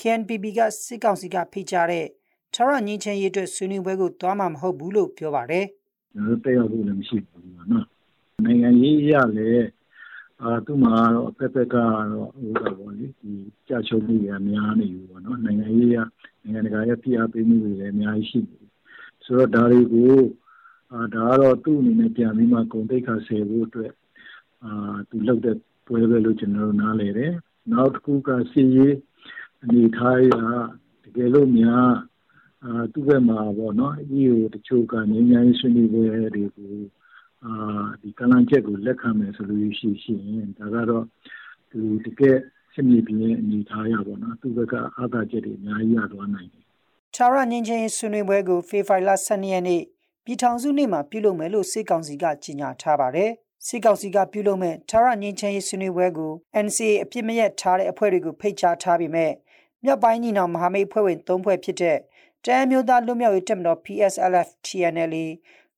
[0.00, 2.06] KNPP ကစစ်ကောင်စီကဖိတ်ကြားတဲ့
[2.54, 5.64] ထာဝရငြိမ်းချမ်းရေးအတွက်ဆွေးနွေးပွဲကိုသွားမှာမဟုတ်ဘူးလို့ပြောပါတယ်။
[6.12, 7.86] ကျွန်တော်တက်ရောက်ဖို့လည်းမရှိဘူးနော်။
[8.44, 9.68] နိုင်ငံရေးရလည်း
[10.42, 13.32] အာသူ့မှာတော့အဖက်ဖက်ကတော့ဟိုတော့ဗောလေဒီ
[13.68, 15.96] ကြာချုံမှုတွေအများနေဘူးပေါ့နော်။နိုင်ငံရေးရ
[16.42, 18.70] နိုင်ငံတကာရဲ့ပြအားပေးမှုတွေလည်းအများကြီးရှိနေတယ်။
[19.24, 20.14] ဆိုတော့ဒါတွေကို
[20.92, 23.92] အာဒါကတော့သူ့အနေနဲ့ပြန်ပြီးမှဂုံတိတ်ခါဆယ်ဖို့အတွက်
[24.64, 27.32] အာသူလုပ်တဲ့ပွဲပဲလို့ကျွန်တော်တို့နားလည်တယ်။
[27.72, 28.94] နောက်တစ်ခုကစီရေး
[29.62, 30.28] အနေထားရ
[31.04, 31.88] တကယ်လို့များ
[32.64, 36.04] အာသူ့ဘက်မှာပေါ့နော်အကြီးကိုတချို့ကငြိမ်းချမ်းရေးဆွေးနွေးပွဲ
[36.34, 36.74] တွေကို
[37.44, 37.52] အာ
[38.02, 41.04] ဒီကလန်ချက်ကိုလက်ခံမယ်ဆိုလို့ရှိရှိရင်ဒါကတော့
[41.70, 42.38] သူတကယ်
[42.74, 46.64] စမြည်ပြင်းအနေထားရပါတော့သူဘက်ကအာသာချက်တွေအများကြီးရသွားနိုင်တယ်။
[47.14, 49.82] ချာရငင်းချင်းဆွေးနွေးပွဲကိုဖေဖိုင်လာ12ရက်နေ့
[50.24, 53.30] ပြည်ထောင်စုနေ့မှာပြုလုပ်မယ်လို့စစ်ကောင်စီကကြေညာထားပါတယ်။
[53.66, 56.32] စစ်ကောင်စီကပြုလုပ်မဲ့ချာရငင်းချင်းဆွေးနွေးပွဲကို
[56.64, 59.28] NCA အပြစ်မရက်ထားတဲ့အဖွဲ့တွေကိုဖိတ်ကြားထားပြီးမြဲ
[59.84, 61.98] မြောက်ပိုင်းညီနောင်မဟာမိတ်ဖွဲ့ဝင်၃ဖွဲ့ဖြစ်တဲ့
[62.46, 65.26] တမ်းမျိုးသားလွတ်မြောက်ရေးတပ်မတော် PSLF TNLA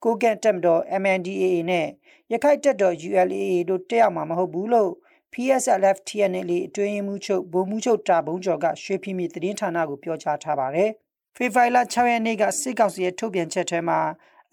[0.04, 1.86] ကိုကန့်တပ်မတော် MNDAA နဲ့
[2.32, 4.92] ရခိုင်တပ်တော် ULAA တို့တက်ရောက်မှာမဟုတ်ဘူးလို့
[5.32, 10.90] PSLF TNLA အတွင်းမှုချုပ်ဗိုလ်မှူးချုပ်တာဘုံကျော်ကရွှေဖီမီသတင်းဌာနကိုပြောကြားထားပါတယ်။
[11.36, 14.00] ဖေဖော်ဝါရီ6ရက်နေ့ကစစ်ကောင်စီရဲ့ထုတ်ပြန်ချက်ထဲမှာ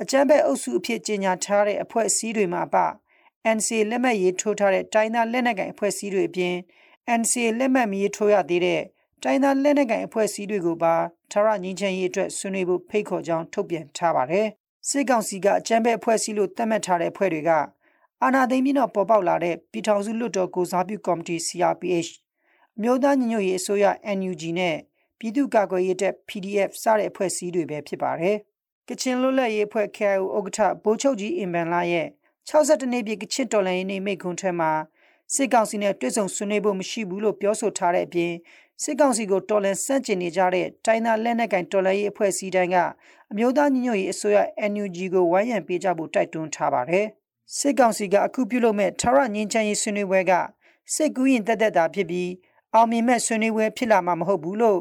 [0.01, 2.75] အကြမ်းဖက်အုပ်စုအဖြစ်ကြေညာထားတဲ့အဖွဲ့အစည်းတွေမှာပ
[3.55, 6.55] NCA လက်မှတ်ရေးထိုးထားတဲ့တိုင်းသားလက်နက်ကိုင်အဖွဲ့အစည်းတွေအပြင်
[7.19, 8.81] NCA လက်မှတ်မရေးထိုးရသေးတဲ့
[9.23, 10.93] တိုင်းသားလက်နက်ကိုင်အဖွဲ့အစည်းတွေကိုပါ
[11.31, 14.47] ထာဝရငြိမ်းချမ်းရေးအတွက်ဆွေးနွေးဖို့ဖိတ်ခေါ်ကြောင်းထုတ်ပြန်ထားပါတယ်။
[14.89, 17.51] စစ်ကောင်စီကအကြမ်းဖက်အဖွဲ့အစည်းလို့သတ်မှတ်ထားတဲ့အဖွဲ့တွေက
[18.23, 22.11] အာဏာသိမ်းပြီးတော့ပေါ်ပေါက်လာတဲ့ပြည်ထောင်စုလွှတ်တော်ကိုစားပြုကော်မတီ CRPH
[22.77, 23.85] အမျိုးသားညီညွတ်ရေးအစိုးရ
[24.17, 24.77] NUG နဲ့
[25.19, 28.37] ပြည်သူ့ကာကွယ်ရေးတပ် PDF စတဲ့အဖွဲ့အစည်းတွေပဲဖြစ်ပါတယ်။
[28.87, 32.07] ကချင်လွတ်လပ်ရေးအဖွဲ့ KIO ဥက္ကဋ္ဌဗိုလ်ချုပ်ကြီးအင်ဘန်လာရဲ့
[32.49, 34.71] 62နှစ်ပြည့်ကချင်တော်လှန်ရေးနေ့မိန့်ခွန်းထဲမှာ
[35.35, 38.33] စစ်ကောင်စီနဲ့တွေ့ဆုံဆွေးနွေးဖို့မရှိဘူးလို့ပြောဆိုထားတဲ့အပြင်
[38.83, 42.77] စစ်ကောင်စီကိုတော်လှန်ဆန့်ကျင်နေကြတဲ့တိုင်းသားလက်နက်ကိုင်တော်လှန်ရေးအဖွဲ့အစည်းတိုင်းက
[43.31, 44.37] အမျိုးသားညီညွတ်ရေးအစိုးရ
[44.71, 47.05] NUG ကိုဝိုင်းရံပေးကြဖို့တိုက်တွန်းထားပါတယ်။
[47.57, 50.31] စစ်ကောင်စီကအခုပြုလုပ်မဲ့ထာဝရငြိမ်းချမ်းရေးဆွေးနွေးပွဲက
[50.95, 52.29] စစ်ကူးရင်တက်တက်တာဖြစ်ပြီး
[52.73, 54.79] အောင်မြင်မဲ့ဆွေးနွေးပွဲဖြစ်လာမှာမဟုတ်ဘူးလို့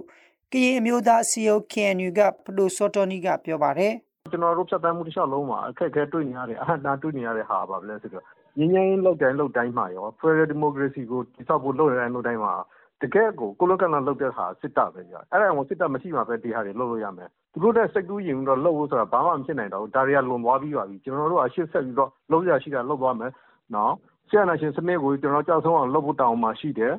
[0.52, 3.92] ကရင်အမျိုးသားအစည်းအရုံး KNU ကဖလိုစောတော်နီကပြောပါတယ်။
[4.30, 8.24] ကျွန်တော်တို့ဖြတ်တန်းမှုတစ်လျှောက်လုံးမှာအခက်အခဲတွေ့နေရတဲ့အဟန့်တာတွေ့နေရတဲ့ဟာပါပဲလဲဆိုတော့
[8.58, 12.54] ငင်းငင်းလောက်တိုင်းလောက်တိုင်းမှာရော Federal Democracy ကိုတိစောက်ဖို့လုပ်ရတဲ့လောက်တိုင်းမှာ
[13.02, 23.32] တကယ့်ကိုကိုလိုကန်လာလုပ်တဲ့ဟာစစ်တပ်ပဲကြာအဲ့ဒါကိုစစ်တပ်မရှိမှပဲဒီဟာတွေလုပ်လို့ရမယ်သူတို့တဲ့စိတ်ကူးရင်တော့လုပ်ဖို့ဆိုတာဘာမှမဖြစ်နိုင်တော့ဘူးဒါတွေကလွန်သွားပြီးပါပြီကျွန်တော်တို့အရှေ့ဆက်ပြီးတော့လုပ်ရရှိတာလုပ်သွားမယ်
[23.74, 23.92] နော်
[24.28, 26.94] ဆရာနာရှင်စနစ်ကိုကျွန်တော်ကြောက်ဆုံးအောင်လုပ်ဖို့တောင်းမှရှိတယ်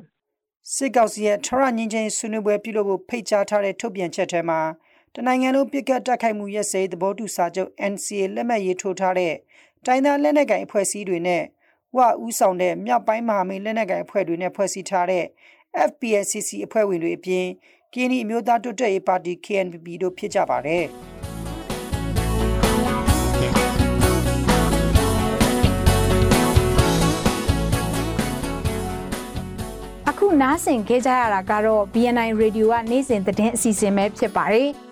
[0.74, 4.60] စစ်ကောင်စီရဲ့ထရညင်ချင်းဆွေးနွေးပွဲပြုလုပ်ဖို့ဖိတ်ကြားထားတဲ့ထုတ်ပြန်ချက်ထဲမှာ
[5.14, 9.34] တနိုင်ငံလုံးပြစ်ကတ်တက်ခိုက်မှုရက်စဲသဘောတူစာချုပ် NCA လက်မှတ်ရေးထိုးထားတဲ့
[9.86, 11.42] တိုင်းသားလက်နက်ကိုင်အဖွဲ့အစည်းတွေနဲ့
[11.96, 15.24] ဝဥဆောင်တဲ့မြောက်ပိုင်းမဟာမိတ်လက်နက်ကိုင်အဖွဲ့တွေနဲ့ဖွဲ့စည်းထားတဲ့
[15.88, 17.46] FPSCC အဖွဲ့ဝင်တွေအပြင်
[17.94, 20.84] ကင်းဒီအမျိုးသားတိုးတက်ရေးပါတီ KNPP တို့ဖြစ်ကြပါတယ်။
[30.08, 34.70] အခုနားဆင်ခဲ့ကြရတာကတော့ BNI Radio ကနေ့စဉ်သတင်းအစီအစဉ်ပဲဖြစ်ပါတယ်။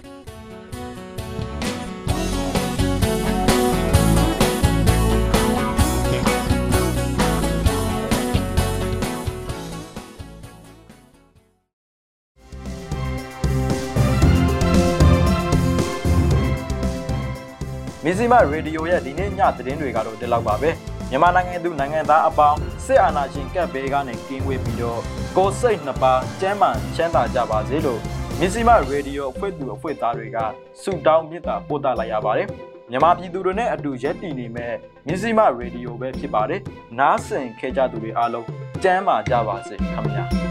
[18.11, 20.69] မီဇီမရေဒီယိုရဲ့ဒီနေ့ညသတင်းတွေကတော့ဒီလောက်ပါပဲ
[21.09, 25.01] မြန်မာနိုင်ငံသူနိုင်ငံသားအပေါင်းစစ်အာဏာရှင်ကပ်ဘေးကနေကင်းဝေးပြီးတော့
[25.37, 27.99] ကိုယ်စိတ်နှစ်ပါးကျန်းမာချမ်းသာကြပါစေလို့
[28.39, 30.37] မီဇီမရေဒီယိုအဖွဲ့သူအဖွဲ့သားတွေက
[30.81, 32.47] ဆုတောင်းမေတ္တာပို့သလိုက်ရပါတယ်
[32.89, 34.73] မြန်မာပြည်သူတွေနဲ့အတူရက်တည်နေမဲ့
[35.07, 36.61] မီဇီမရေဒီယိုပဲဖြစ်ပါတယ်
[36.99, 38.47] နားဆင်ခဲ့ကြသူတွေအားလုံး
[38.83, 40.50] ကျမ်းမာကြပါစေခင်ဗျာ